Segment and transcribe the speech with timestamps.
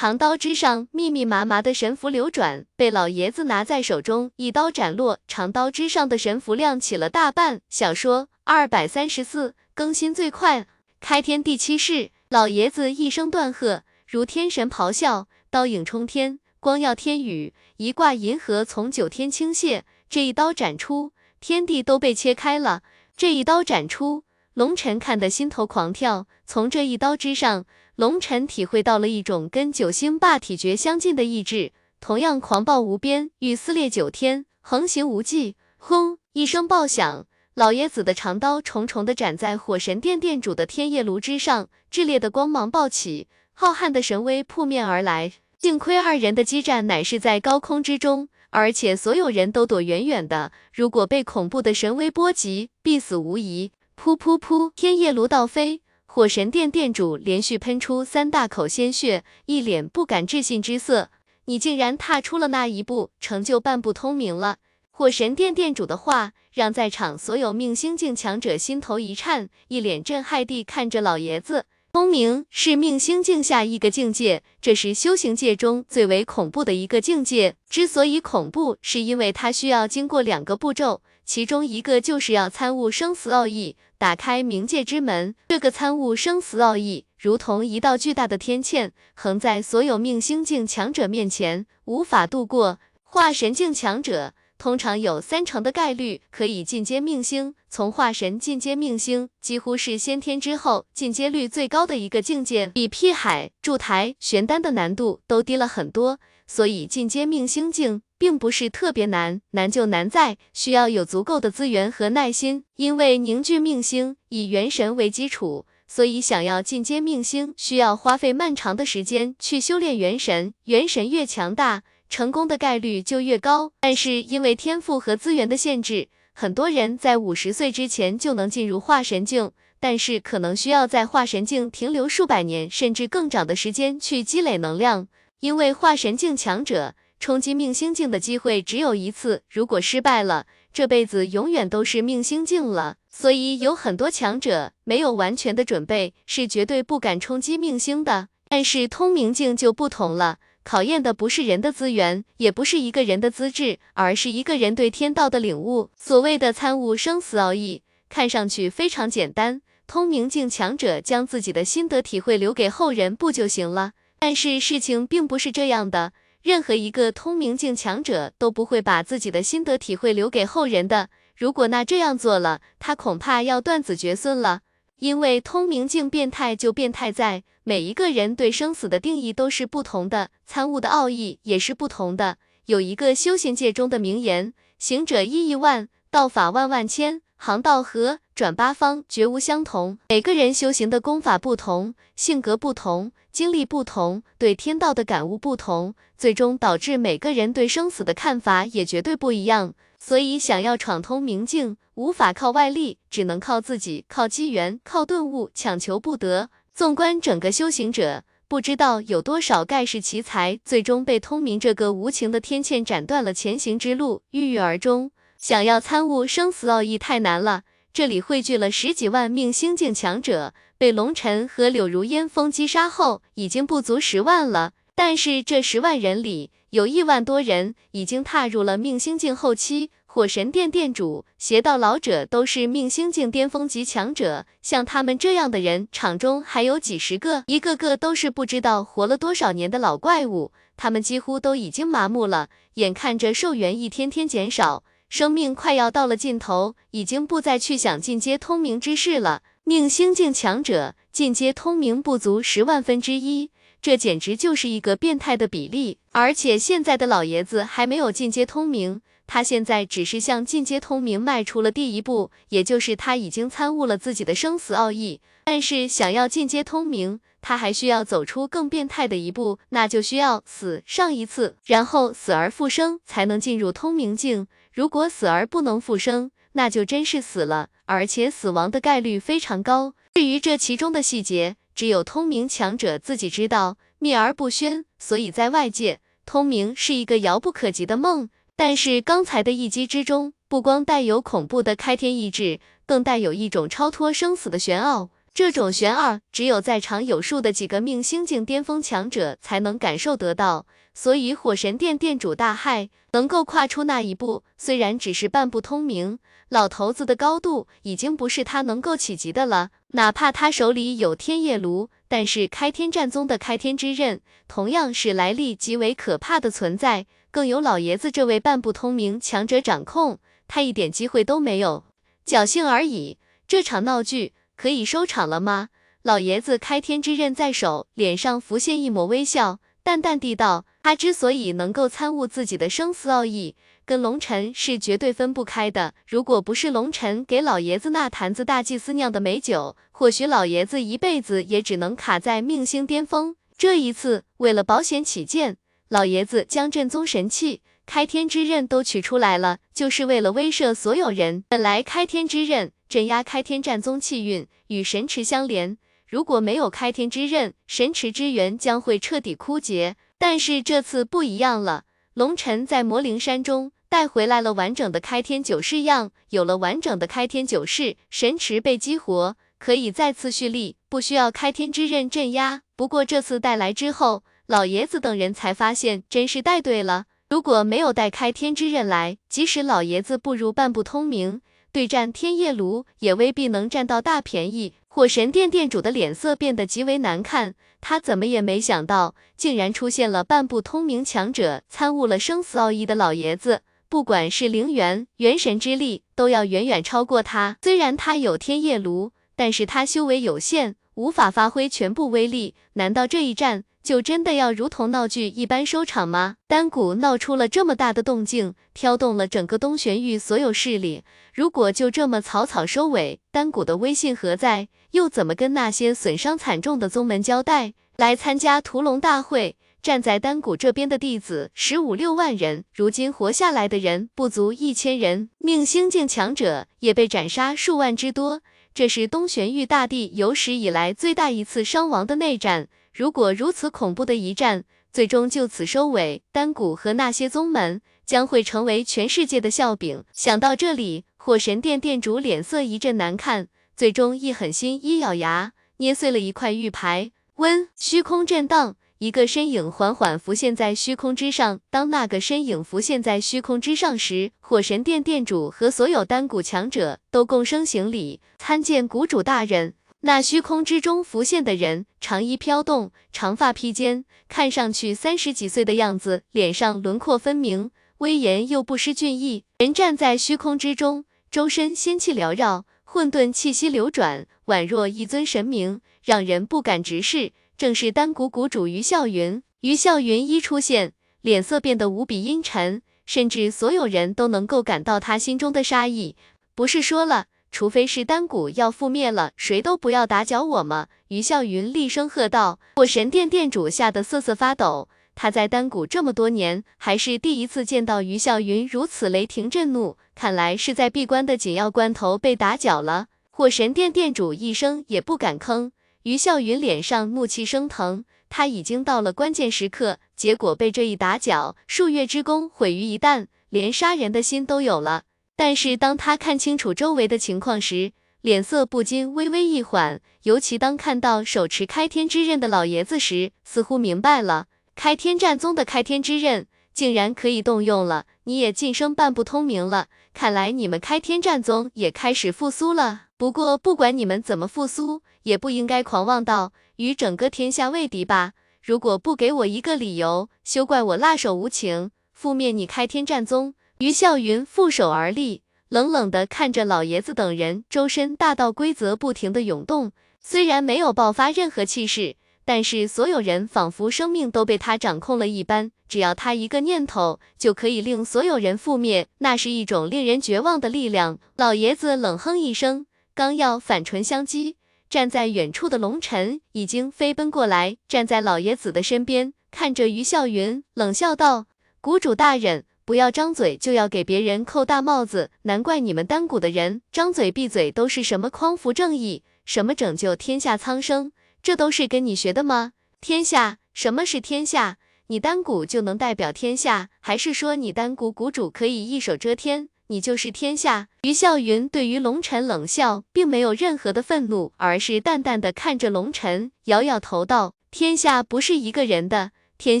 [0.00, 5.18] 长刀之上密密麻麻的神符流转，被老爷子拿在手中，一刀斩落。
[5.26, 7.60] 长刀之上的神符亮起了大半。
[7.68, 10.68] 小说二百三十四更新最快，
[11.00, 19.82] 开天第七式，老爷子一声断喝，如天神咆哮，刀影冲天，光耀天宇，一挂银河从九天倾泻。
[20.08, 21.10] 这一刀斩出，
[21.40, 22.82] 天地都被切开了。
[23.16, 24.22] 这一刀斩出，
[24.54, 26.28] 龙尘看得心头狂跳。
[26.46, 27.64] 从这一刀之上。
[27.98, 35.56] 龙尘体会到了一种跟九星霸体诀相近的意志，同样狂暴无边，欲撕裂九天，横行无忌。
[35.78, 36.18] 轰！
[36.32, 45.32] 一声爆响，老爷子的长刀重重的斩在火神殿殿主的天夜炉之上，炽烈的光芒暴起，浩瀚的神威扑面而来。
[45.58, 53.72] 幸亏二人的激战乃是在高空之中，而且所有人都躲远远的，如果被恐怖的神威波及，必死无疑。
[54.00, 54.70] 噗噗噗！
[54.76, 55.82] 天夜炉倒飞。
[56.18, 61.10] 火神殿殿主连续喷出三大口鲜血，一脸不敢置信之色。
[61.44, 64.56] 你竟然踏出了那一步，成就半步通明了。
[64.90, 71.66] 火神殿殿主的话，让在场所有命星境强者心头一颤，一脸震撼地看着老爷子。
[71.92, 77.54] 通明是命星境下一个境界，这是修行界中最为恐怖的一个境界。
[77.70, 81.00] 之所以恐怖，是因为它需要经过两个步骤。
[81.24, 85.34] 其中一个就是要参悟生死奥义，打开冥界之门。
[85.48, 92.78] 这个参悟生死奥义，如同一道巨大的天堑，横在所有命星境强者面前，无法度过。
[93.02, 106.20] 化神境强者通常有三成的概率可以进阶命星，从化神进阶命星，几乎是先天之后进阶率最高的一个境界，比劈海、筑台、玄丹的难度都低了很多。
[106.46, 108.00] 所以进阶命星境。
[108.18, 112.64] 并不是特别难，难就难在需要有足够的资源和耐心。
[112.74, 120.52] 因为凝聚命星以元神为基础，所以想要进阶命星，需要花费漫长的时间去修炼元神。
[120.64, 123.70] 元神越强大，成功的概率就越高。
[123.80, 135.06] 但是因为天赋和资源的限制，很多人在五十岁之前就能进入化神境，但是可能需要在化神境停留数百年甚至更长的时间去积累能量。
[135.40, 136.96] 因为化神境强者。
[137.20, 142.96] 冲击命星境的机会只有一次，如果失败了，这辈子永远都是命星境了。
[143.08, 148.28] 所以有很多强者没有完全的准备，是绝对不敢冲击命星的。
[148.48, 155.90] 但是通明境就不同了，考验的不是人的资源，也不是一个人的资质，而是一个人对天道的领悟。
[155.96, 163.92] 所谓的参悟生死奥义，看上去非常简单，通明境强者将自己的心得体会留给后人不就行了？
[164.20, 166.12] 但是事情并不是这样的。
[166.48, 171.10] 任何一个通明境强者都不会把自己的心得体会留给后人的。
[171.36, 174.62] 如果那这样做了，他恐怕要断子绝孙了。
[174.96, 182.38] 因为通明境变态就变态在每一个人对生死的定义都是不同的，参悟的奥义也是不同的。
[182.64, 187.20] 有一个修行界中的名言：行者一亿万，道法万万千。
[187.36, 189.98] 行道合，转八方，绝无相同。
[190.10, 199.74] 每个人修行的功法不同，性格不同，经历不同，对天道的感悟不同，最终导致每个人对生死的看法也绝对不一样。
[199.98, 206.48] 所以，想要闯通明境，无法靠外力，只能靠自己，靠机缘，靠顿悟，强求不得。
[206.72, 215.10] 纵观整个修行者，不知道有多少盖世奇才，最终被通明这个无情的天堑斩断了前行之路，郁郁而终。
[215.36, 217.62] 想要参悟生死奥义太难了，
[217.98, 224.70] 这里汇聚了十几万命星境强者，被龙尘和柳如烟风击杀后，已经不足十万了。
[224.94, 229.90] 但是这十万人里，有亿万多人已经踏入了命星境后期。
[230.06, 244.84] 火神殿殿主、邪道老者都是命星境巅峰级强者，像他们这样的人，场中还有几十个，一个个都是不知道活了多少年的老怪物，他们几乎都已经麻木了，眼看着寿元一天天减少。
[245.08, 249.42] 生命快要到了尽头，已经不再去想进阶通明之事了。
[249.64, 255.98] 命星境强者进阶通明不足十万分之一，这简直就是一个变态的比例。
[256.12, 265.20] 而且现在的老爷子还没有进阶通明，他现在只是向进阶通明迈出了第一步，也就是他已经参悟了自己的生死奥义。
[265.44, 274.46] 但是想要进阶通明，他还需要走出更变态的一步，那就需要死上一次，然后死而复生，才能进入通明境。
[274.78, 279.94] 如果死而不能复生，那就真是死了，而且死亡的概率非常高。
[280.14, 284.84] 至于这其中的细节，只有通明强者自己知道，秘而不宣。
[284.96, 288.30] 所以在外界，通明是一个遥不可及的梦。
[288.54, 295.10] 但是刚才的一击之中，不光带有恐怖的开天意志，更带有一种超脱生死的玄奥。
[295.34, 300.66] 这种玄奥，只有在场有数的几个命星境巅峰强者才能感受得到。
[301.00, 306.18] 所以火神殿殿主大骇能够跨出那一步，虽然只是半步通明，
[306.48, 309.70] 老头子的高度已经不是他能够企及的了。
[309.92, 320.18] 哪怕他手里有天夜炉，但是开天战宗的开天之刃同样是来历极为可怕的存在，更有老爷子这位半步通明强者掌控，
[320.48, 321.84] 他一点机会都没有。
[322.26, 325.68] 侥幸而已，这场闹剧可以收场了吗？
[326.02, 330.66] 老爷子开天之刃在手，脸上浮现一抹微笑，淡淡地道。
[330.82, 333.56] 他之所以能够参悟自己的生死奥义，
[333.86, 335.94] 跟龙尘是绝对分不开的。
[336.06, 343.36] 如果不是龙尘给老爷子那坛子大祭司酿的美酒，或许老爷子一辈子也只能卡在命星巅峰。
[343.56, 345.56] 这一次，为了保险起见，
[345.88, 351.44] 老爷子将镇宗神器开天之刃都取出来了，就是为了威慑所有人。
[351.48, 359.96] 本来开天之刃镇压开天战宗气运，与神池相连，如果没有开天之刃，神池之源将会彻底枯竭。
[360.16, 361.84] 但是这次不一样了，
[362.14, 372.62] 龙尘在魔灵山中带回来了完整的开天九式样，有了完整的开天九式，神池被激活，可以再次蓄力，不需要开天之刃镇压。
[372.74, 377.04] 不过这次带来之后，老爷子等人才发现真是带对了。
[377.28, 384.72] 如果没有带开天之刃来，即使老爷子步入半步通明，对战天夜炉也未必能占到大便宜。
[384.98, 387.54] 火神殿殿主的脸色变得极为难看。
[387.80, 397.58] 他怎么也没想到，竟然出现了半步通明强者，参悟了生死奥义的老爷子，不管是灵元、元神之力，都要远远超过他。
[397.62, 402.56] 虽然他有天夜炉，但是他修为有限，无法发挥全部威力。
[402.72, 406.38] 难道这一战就真的要如同闹剧一般收场吗？
[406.48, 411.04] 丹谷闹出了这么大的动静，挑动了整个东玄域所有势力。
[411.32, 414.66] 如果就这么草草收尾，丹谷的威信何在？
[414.90, 417.74] 又怎么跟那些损伤惨重的宗门交代？
[417.96, 428.42] 来参加屠龙大会，站在丹谷这边的弟子十五六万人，如今活下来的人不足一千人，命星境强者也被斩杀数万之多。
[428.78, 432.68] 这是东玄域大地有史以来最大一次伤亡的内战。
[432.94, 440.04] 如果如此恐怖的一战最终就此收尾，丹谷和那些宗门将会成为全世界的笑柄。
[440.12, 443.48] 想到这里，火神殿殿主脸色一阵难看。
[443.76, 447.10] 最终一狠心，一咬牙，捏碎了一块玉牌。
[447.38, 451.60] 温，虚空震荡，一个身影缓缓浮现在虚空之上。
[451.70, 459.74] 当那个身影浮现在虚空之上时，火神殿殿主和所有丹谷强者都共生行礼，参见谷主大人。
[460.00, 469.44] 那虚空之中浮现的人，长衣飘动，长发披肩，看上去三十几岁的样子，脸上轮廓分明，威严又不失俊逸。
[469.58, 472.66] 人站在虚空之中，周身仙气缭绕。
[472.90, 477.32] 混沌气息流转，宛若一尊神明，让人不敢直视。
[477.58, 479.42] 正是丹谷谷主于啸云。
[479.62, 486.14] 于啸云一出现，脸色变得无比阴沉，甚至所有人都能够感到他心中的杀意。
[486.54, 490.86] 不是说了，除非是丹谷要覆灭了，谁都不要打搅我吗？
[491.08, 492.60] 于啸云厉声喝道。
[492.76, 494.88] 火神殿殿主吓得瑟瑟发抖。
[495.16, 503.08] 他在丹谷这么多年，还是第一次见到于啸云如此雷霆震怒，看来是在闭关的紧要关头被打搅了。
[503.30, 505.72] 火神殿殿主一声也不敢吭。
[506.04, 515.02] 于啸云脸上怒气升腾，他已经到了关键时刻，结果被这一打搅，数月之功毁于一旦，连杀人的心都有了。
[515.36, 524.46] 但是当他看清楚周围的情况时，脸色不禁微微一缓，尤其当看到手持开天之刃的老爷子时，似乎明白了。
[524.74, 529.86] 开天战宗的开天之刃竟然可以动用了，你也晋升半步通明了。
[530.12, 533.02] 看来你们开天战宗也开始复苏了。
[533.16, 538.32] 不过不管你们怎么复苏，也不应该狂妄到与整个天下为敌吧？
[538.62, 543.54] 如果不给我一个理由，休怪我辣手无情，覆灭你开天战宗。
[543.78, 552.16] 于笑云负手而立，冷冷地看着老爷子等人，周身大道规则不停地涌动，虽然没有爆发任何气势。
[552.44, 559.06] 但是所有人仿佛生命都被他掌控了一般，只要他一个念头，就可以令所有人覆灭。
[559.18, 561.18] 那是一种令人绝望的力量。
[561.36, 564.54] 老爷子冷哼一声，刚要反唇相讥，
[564.90, 571.46] 站在远处的龙尘已经飞奔过来，站在老爷子的身边，看着于啸云，冷笑道
[571.80, 575.30] ：“谷主大人，不要张嘴就要给别人扣大帽子。
[575.42, 582.72] 难怪你们丹谷的人张嘴闭嘴都是什么匡扶正义，什么拯救天下苍生。”这都是跟你学的吗？
[583.00, 584.78] 天下，什么是天下？
[585.06, 589.68] 你丹谷就能代表天下，还是说你丹谷谷主可以一手遮天？
[589.88, 590.88] 你就是天下。
[591.02, 599.32] 于笑云对于龙尘冷笑，并没有任何的愤怒，而是淡淡的看着龙尘，摇摇头道：天下不是一个人的。
[599.56, 599.80] 天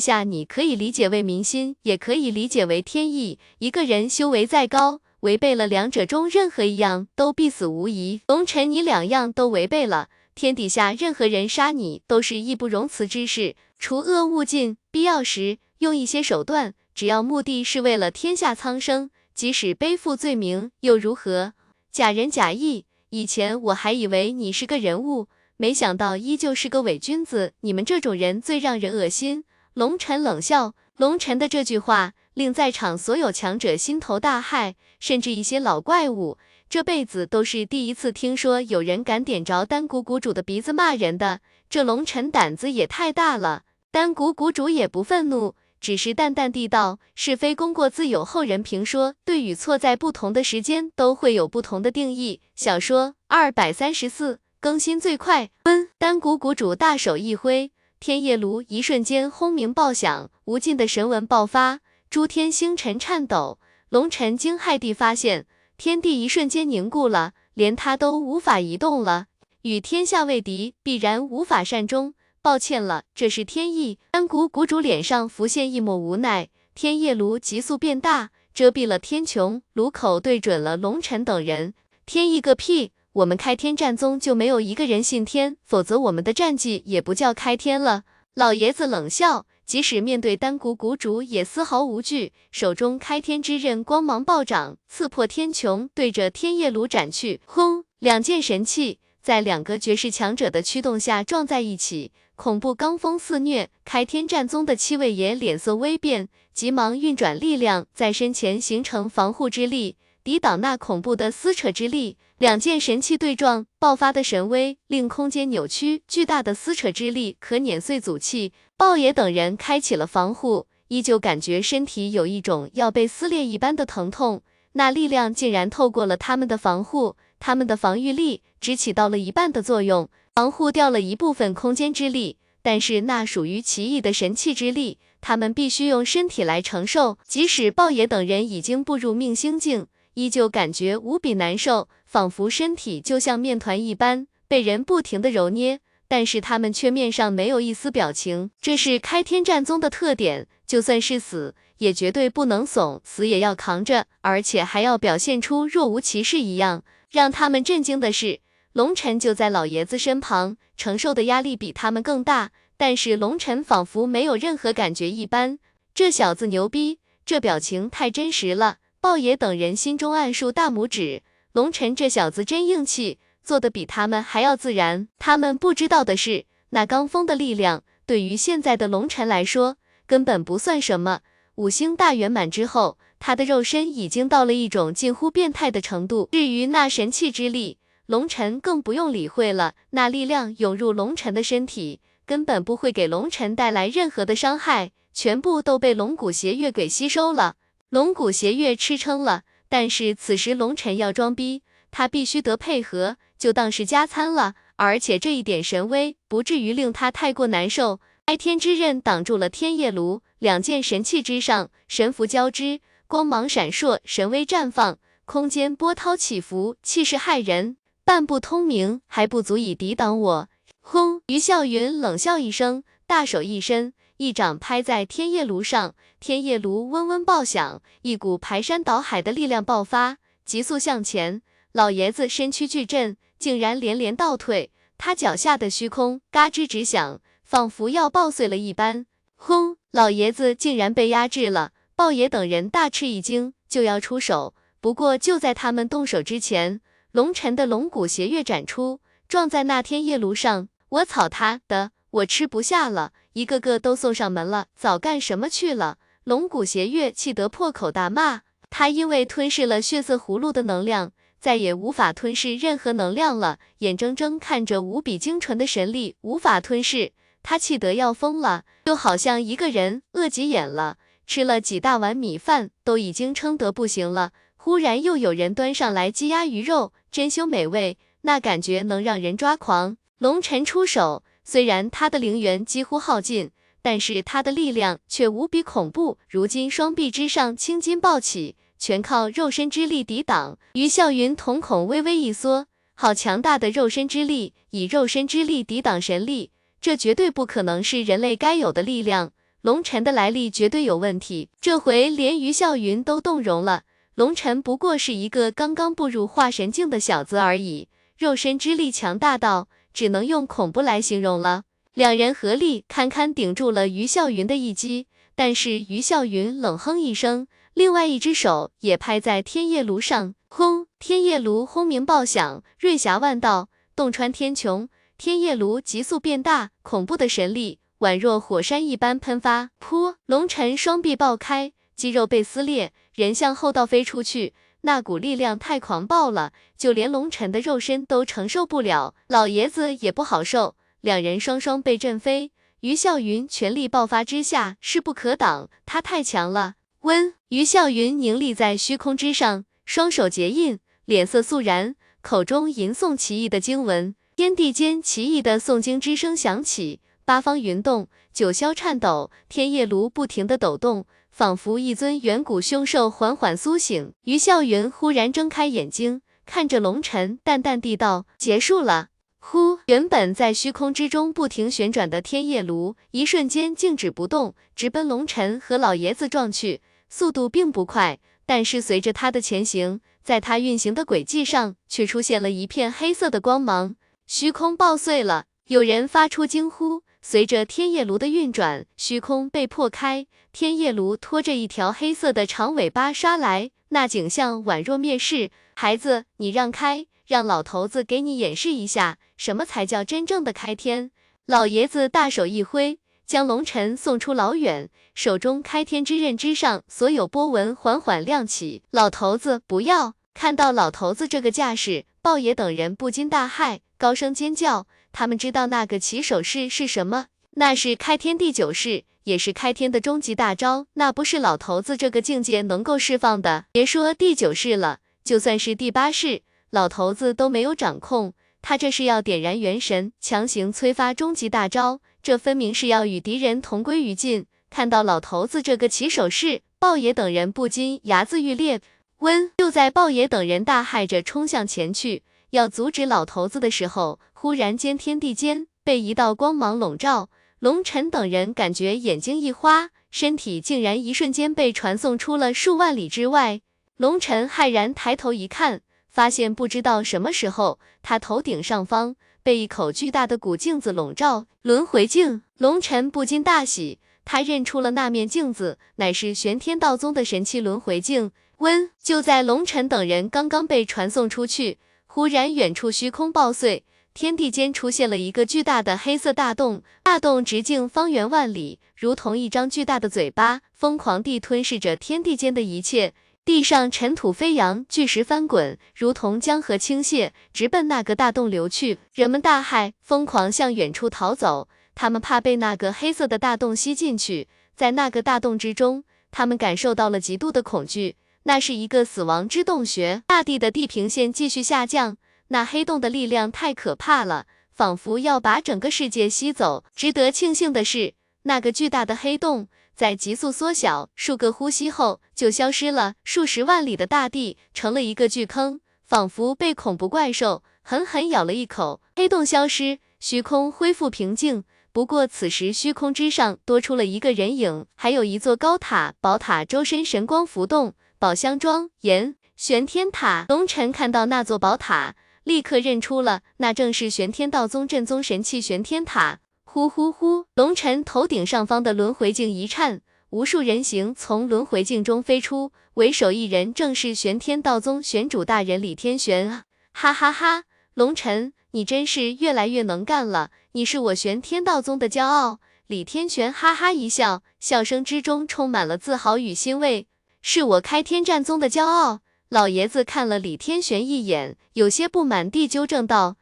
[0.00, 3.38] 下，你可以理解为民心，也可以理解为天意。
[3.58, 8.22] 一个人修为再高，违背了两者中任何一样，都必死无疑。
[8.26, 13.54] 龙尘，你两样都违背了，天底下任何人杀你，都是义不容辞之事。
[13.78, 21.52] 除恶务尽，必要时用一些手段，只要目的是为了天下苍生，即使背负罪名又如何？
[21.92, 27.52] 假仁假义，以前我还以为你是个人物，没想到依旧是个伪君子。
[27.60, 29.44] 你们这种人最让人恶心。
[29.74, 36.36] 龙尘冷笑，龙尘的这句话令在场所有强者心头大骇，甚至一些老怪物
[36.68, 41.38] 这辈子都是第一次听说有人敢点着丹谷谷主的鼻子骂人的。
[41.70, 43.62] 这龙尘胆子也太大了。
[43.92, 55.50] 丹谷谷主也不愤怒，只是淡淡地道：“是非功过自有后人评说，对与错在不同的时间都会有不同的定义。”小说二百三十四更新最快。
[55.64, 57.70] 嗯，丹谷谷主大手一挥。
[58.00, 63.58] 天夜炉一瞬间轰鸣爆响，无尽的神纹爆发，诸天星辰颤抖。
[63.88, 69.26] 龙尘惊骇地发现，天地一瞬间凝固了，连他都无法移动了。
[69.62, 72.14] 与天下为敌，必然无法善终。
[72.48, 73.98] 抱歉了，这是天意。
[74.10, 76.48] 丹谷谷主脸上浮现一抹无奈。
[76.74, 81.74] 天夜炉急速变大，遮蔽了天穹，炉口对准了龙尘等人。
[82.06, 82.92] 天意个屁！
[83.12, 88.04] 我们开天战宗就没有一个人信天，否则我们的战绩也不叫开天了。
[88.34, 97.42] 老爷子冷笑，即使面对丹谷谷主也丝毫无惧，手中开天之刃光芒暴涨，刺破天穹，对着天夜炉斩去。
[97.44, 97.84] 轰！
[97.98, 103.68] 两件神器在两个绝世强者的驱动下撞在一起，恐怖罡风肆虐。
[103.84, 112.16] 开天战宗的七位爷脸色微变，急忙运转力量在身前形成防护之力，抵挡那恐怖的撕扯之力。
[112.38, 118.54] 两件神器对撞，爆发的神威令空间扭曲，巨大的撕扯之力可碾碎祖器。
[118.78, 124.40] 豹爷等人开启了防护，依旧感觉身体有一种要被撕裂一般的疼痛。
[124.72, 132.36] 那力量竟然透过了他们的防护，他们的防御力只起到了一半的作用，防护掉了一部分空间之力。
[132.60, 137.16] 但是那属于奇异的神器之力，他们必须用身体来承受。
[137.26, 139.86] 即使豹爷等人已经步入命星境。
[140.14, 145.78] 依旧感觉无比难受，仿佛身体就像面团一般被人不停的揉捏，
[146.08, 156.82] 但是他们却面上没有一丝表情，这是开天战宗的特点，就算是死也绝对不能怂，死也要扛着，而且还要表现出若无其事一样。
[157.10, 158.40] 让他们震惊的是，
[158.72, 165.58] 龙尘就在老爷子身旁，承受的压力比他们更大，但是龙尘仿佛没有任何感觉一般，
[165.94, 168.78] 这小子牛逼，这表情太真实了。
[169.00, 171.22] 豹爷等人心中暗竖大拇指，
[171.52, 175.08] 龙尘这小子真硬气，做的比他们还要自然。
[175.18, 181.20] 他们不知道的是，那罡风的力量对于现在的龙尘来说根本不算什么。
[181.54, 186.28] 五星大圆满之后，他的肉身已经到了一种近乎变态的程度。
[186.32, 189.74] 至于那神器之力，龙尘更不用理会了。
[189.90, 197.56] 那力量涌入龙尘的身体，根本不会给龙尘带来任何的伤害，全部都被龙骨邪月给吸收了。
[197.90, 204.54] 龙骨邪月吃撑了，但是此时龙尘要装逼，他必须得配合，就当是加餐了。
[204.76, 208.00] 而且这一点神威，不至于令他太过难受。
[208.26, 217.78] 开天之刃挡住了天夜炉，两件神器之上，神符交织，光芒闪烁，神威绽放，空间波涛起伏，气势骇人。
[218.04, 220.48] 半步通明还不足以抵挡我。
[220.82, 221.22] 轰！
[221.28, 223.94] 于笑云冷笑一声，大手一伸。
[224.18, 231.40] 一掌拍在天夜炉上，天夜炉嗡嗡爆响，一股排山倒海的力量爆发，急速向前。
[231.72, 239.06] 老爷子身躯巨震，竟然连连倒退，他脚下的虚空嘎吱直响，仿佛要爆碎了一般。
[239.36, 239.78] 轰！
[239.92, 244.54] 老爷子竟然被压制了，豹爷等人大吃一惊，就要出手。
[244.80, 250.68] 不过就在他们动手之前，龙尘的龙骨邪月斩出，撞在那天夜炉上。
[250.90, 251.90] 我操他的！
[252.10, 255.98] 我吃不下了，一个个都送上门了，早干什么去了？
[256.22, 267.10] 龙骨邪月气得破口大骂，他因为吞噬了血色葫芦的能量，再也无法吞噬任何能量了，眼睁睁看着无比精纯的神力无法吞噬，
[267.42, 270.98] 他气得要疯了，就好像一个人饿急眼了，
[271.28, 279.98] 吃了几大碗米饭都已经撑得不行了，忽然又有人端上来鸡鸭鱼肉，珍馐美味，那感觉能让人抓狂。
[280.16, 281.22] 龙尘出手。
[281.44, 283.50] 虽然他的灵元几乎耗尽，
[283.82, 286.18] 但是他的力量却无比恐怖。
[286.28, 290.58] 如今双臂之上青筋暴起，全靠肉身之力抵挡。
[290.72, 299.32] 于笑云瞳孔微微一缩，好强大的肉身之力，以肉身之力抵挡神力，这绝对不可能是人类该有的力量。
[299.68, 303.82] 龙尘的来历绝对有问题，这回连于笑云都动容了。
[304.14, 311.64] 龙尘不过是一个刚刚步入化神境的小子而已，肉身之力强大到只能用恐怖来形容了。
[311.92, 320.86] 两人合力堪堪顶住了于笑云的一击，但是于笑云冷哼一声，另外一只手也拍在天夜炉上，轰！
[320.98, 324.88] 天夜炉轰鸣爆响，瑞霞万道，洞穿天穹。
[325.18, 329.70] 天夜炉急速变大，恐怖的神力宛若火山一般喷发。
[329.80, 330.16] 噗！
[330.26, 332.92] 龙尘双臂爆开，肌肉被撕裂。
[333.14, 342.52] 人向后倒飞出去，那股力量太狂暴了，就连龙尘的肉身都承受不了，老爷子也不好受，两人双双被震飞。
[342.80, 346.74] 于笑云全力爆发之下势不可挡，他太强了。
[347.00, 354.14] 温，于笑云凝立在虚空之上，双手结印，脸色肃然，口中吟诵奇异的经文。
[354.36, 361.04] 天地间奇异的诵经之声响起，八方云动，九霄颤抖，天夜炉不停的抖动。
[361.30, 369.08] 仿佛一尊远古凶兽缓缓苏醒，于笑云忽然睁开眼睛，看着龙尘，淡淡地道：“结束了。”
[369.40, 376.80] 呼，原本在虚空之中不停旋转的天夜炉，一瞬间静止不动，直奔龙尘和老爷子撞去，
[377.10, 387.02] 速度并不快，但是随着他的前行，在他运行的轨迹上，却出现了一片黑色的光芒，虚空爆碎了，有人发出惊呼。
[387.20, 395.50] 随着天夜炉的运转，虚空被破开，天夜炉拖着一条黑色的长尾巴刷来，那景象宛若灭世。
[395.74, 401.10] 孩子，你让开，让老头子给你演示一下，什么才叫真正的开天。
[401.46, 408.82] 老爷子大手一挥，将龙尘送出老远，手中开天之刃之上所有波纹缓缓亮起。
[408.90, 410.14] 老头子，不要！
[410.34, 414.86] 看到老头子这个架势，豹爷等人不禁大骇，高声尖叫。
[415.12, 417.26] 他们知道那个起手式是什么？
[417.52, 420.86] 那是开天第九式，也是开天的终极大招。
[420.94, 423.64] 那不是老头子这个境界能够释放的。
[423.72, 428.34] 别说第九式了，就算是第八式，老头子都没有掌控。
[428.62, 434.46] 他这是要点燃元神，强行催发终极大招，这分明是要与敌人同归于尽。
[434.70, 438.80] 看到老头子这个起手式，豹爷等人不禁牙眦欲裂。
[439.18, 442.22] 温，就在豹爷等人大骇着冲向前去。
[442.50, 453.60] 要阻止老头子的时候，忽然间天地间被一道光芒笼罩，龙尘等人感觉眼睛一花，身体竟然一瞬间被传送出了数万里之外。
[453.96, 462.42] 龙尘骇然抬头一看，发现不知道什么时候，他头顶上方被一口巨大的古镜子笼罩，轮回镜。
[462.56, 468.30] 龙尘不禁大喜，他认出了那面镜子，乃是玄天道宗的神器轮回镜。
[468.58, 471.78] 温，就在龙尘等人刚刚被传送出去。
[472.18, 483.14] 忽然，远处虚空爆碎，天地间出现了一个巨大的黑色大洞，大洞直径方圆万里，如同一张巨大的嘴巴，疯狂地吞噬着天地间的一切。
[483.44, 488.98] 地上尘土飞扬，巨石翻滚，如同江河倾泻，直奔那个大洞流去。
[489.14, 494.48] 人们大骇，疯狂向远处逃走，他们怕被那个黑色的大洞吸进去。
[494.74, 496.02] 在那个大洞之中，
[496.32, 498.16] 他们感受到了极度的恐惧。
[498.48, 506.82] 那是一个死亡之洞穴，大地的地平线继续下降，那黑洞的力量太可怕了，仿佛要把整个世界吸走。
[506.96, 513.16] 值得庆幸的是，那个巨大的黑洞在急速缩小，数个呼吸后就消失了。
[513.22, 519.02] 数十万里的大地成了一个巨坑，仿佛被恐怖怪兽狠狠咬了一口。
[519.14, 521.64] 黑洞消失，虚空恢复平静。
[521.92, 527.92] 不过此时虚空之上多出了一个人影，还有一座高塔，宝塔周身神光浮动。
[528.20, 536.40] 宝箱庄严玄天塔，龙尘看到那座宝塔，立刻认出了，那正是玄天道宗正宗神器玄天塔。
[536.64, 540.00] 呼呼呼，龙尘头顶上方的轮回镜一颤，
[540.30, 546.64] 无数人形从轮回镜中飞出，为首一人正是玄天道宗玄主大人李天玄！
[546.92, 547.62] 哈哈哈，
[547.94, 552.58] 龙尘，你真是越来越能干了，你是我玄天道宗的骄傲。
[552.88, 557.06] 李天玄哈哈一笑，笑声之中充满了自豪与欣慰。
[557.42, 559.20] 是我开天战宗的骄傲。
[559.48, 563.36] 老爷子看了李天玄一眼，有些不满地纠正道：“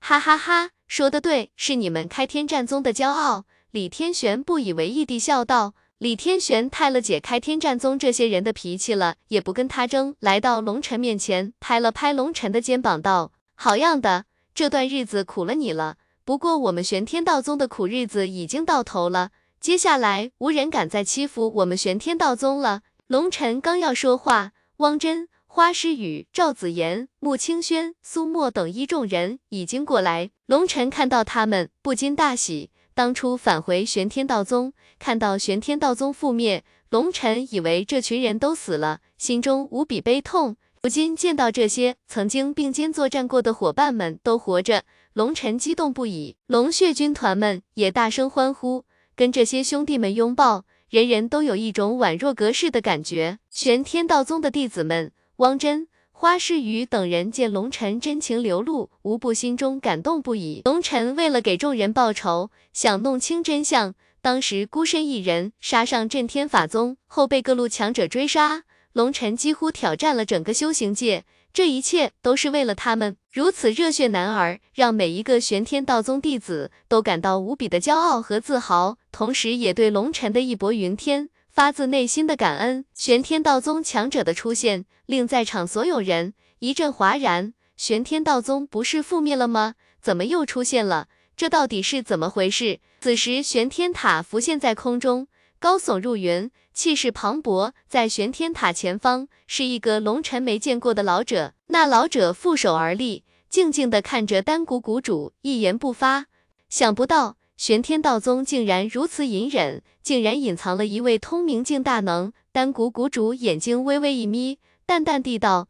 [0.00, 5.74] 哈哈哈，说的对，是你们开天战宗的骄傲。”李天玄不以为意地笑道。
[5.98, 15.98] 李天玄太了解开天战宗这些人的脾气了，也不跟他争，来到龙尘面前，拍了拍龙尘的肩膀，道：“好样的，这段日子苦了你了。
[16.24, 30.30] 不过我们玄天道宗的苦日子已经到头了，接下来无人敢再欺负我们玄天道宗了。”龙尘刚要说话，汪真、花诗雨、赵子言、穆清轩、苏沫等一众人已经过来。
[30.46, 32.70] 龙晨看到他们，不禁大喜。
[32.94, 40.56] 当初返回玄天道宗，看到玄天道宗覆灭，龙晨以为这群人都死了，心中无比悲痛。
[40.82, 46.36] 如今见到这些曾经并肩作战过的伙伴们都活着，龙晨激动不已。
[46.46, 48.84] 龙血军团们也大声欢呼，
[49.14, 53.38] 跟这些兄弟们拥抱，人人都有一种宛若隔世的感觉。
[53.48, 55.88] 玄天道宗的弟子们，汪真。
[56.10, 60.60] 花诗雨等人见龙晨真情流露，无不心中感动不已。
[60.66, 71.24] 龙晨为了给众人报仇，想弄清真相，当时孤身一人杀上震天法宗，后被各路强者追杀，龙晨几乎挑战了整个修行界。
[71.54, 73.16] 这一切都是为了他们。
[73.30, 81.28] 如此热血男儿，让每一个玄天道宗弟子都感到无比的骄傲和自豪，同时也对龙晨的义薄云天。
[81.48, 87.52] 发自内心的感恩，玄天道宗强者的出现，令在场所有人一阵哗然。
[87.76, 89.74] 玄天道宗不是覆灭了吗？
[90.00, 91.08] 怎么又出现了？
[91.36, 92.80] 这到底是怎么回事？
[93.00, 97.72] 此时，玄天塔浮现在空中，高耸入云，气势磅礴。
[97.86, 101.52] 在玄天塔前方，是一个龙尘没见过的老者。
[101.66, 106.26] 那老者负手而立，静静地看着丹谷谷主，一言不发。
[106.70, 107.36] 想不到。
[107.62, 112.32] 玄天道宗竟然如此隐忍，竟然隐藏了一位通明境大能。
[112.50, 115.68] 丹谷谷主眼睛微微一眯，淡淡地道：“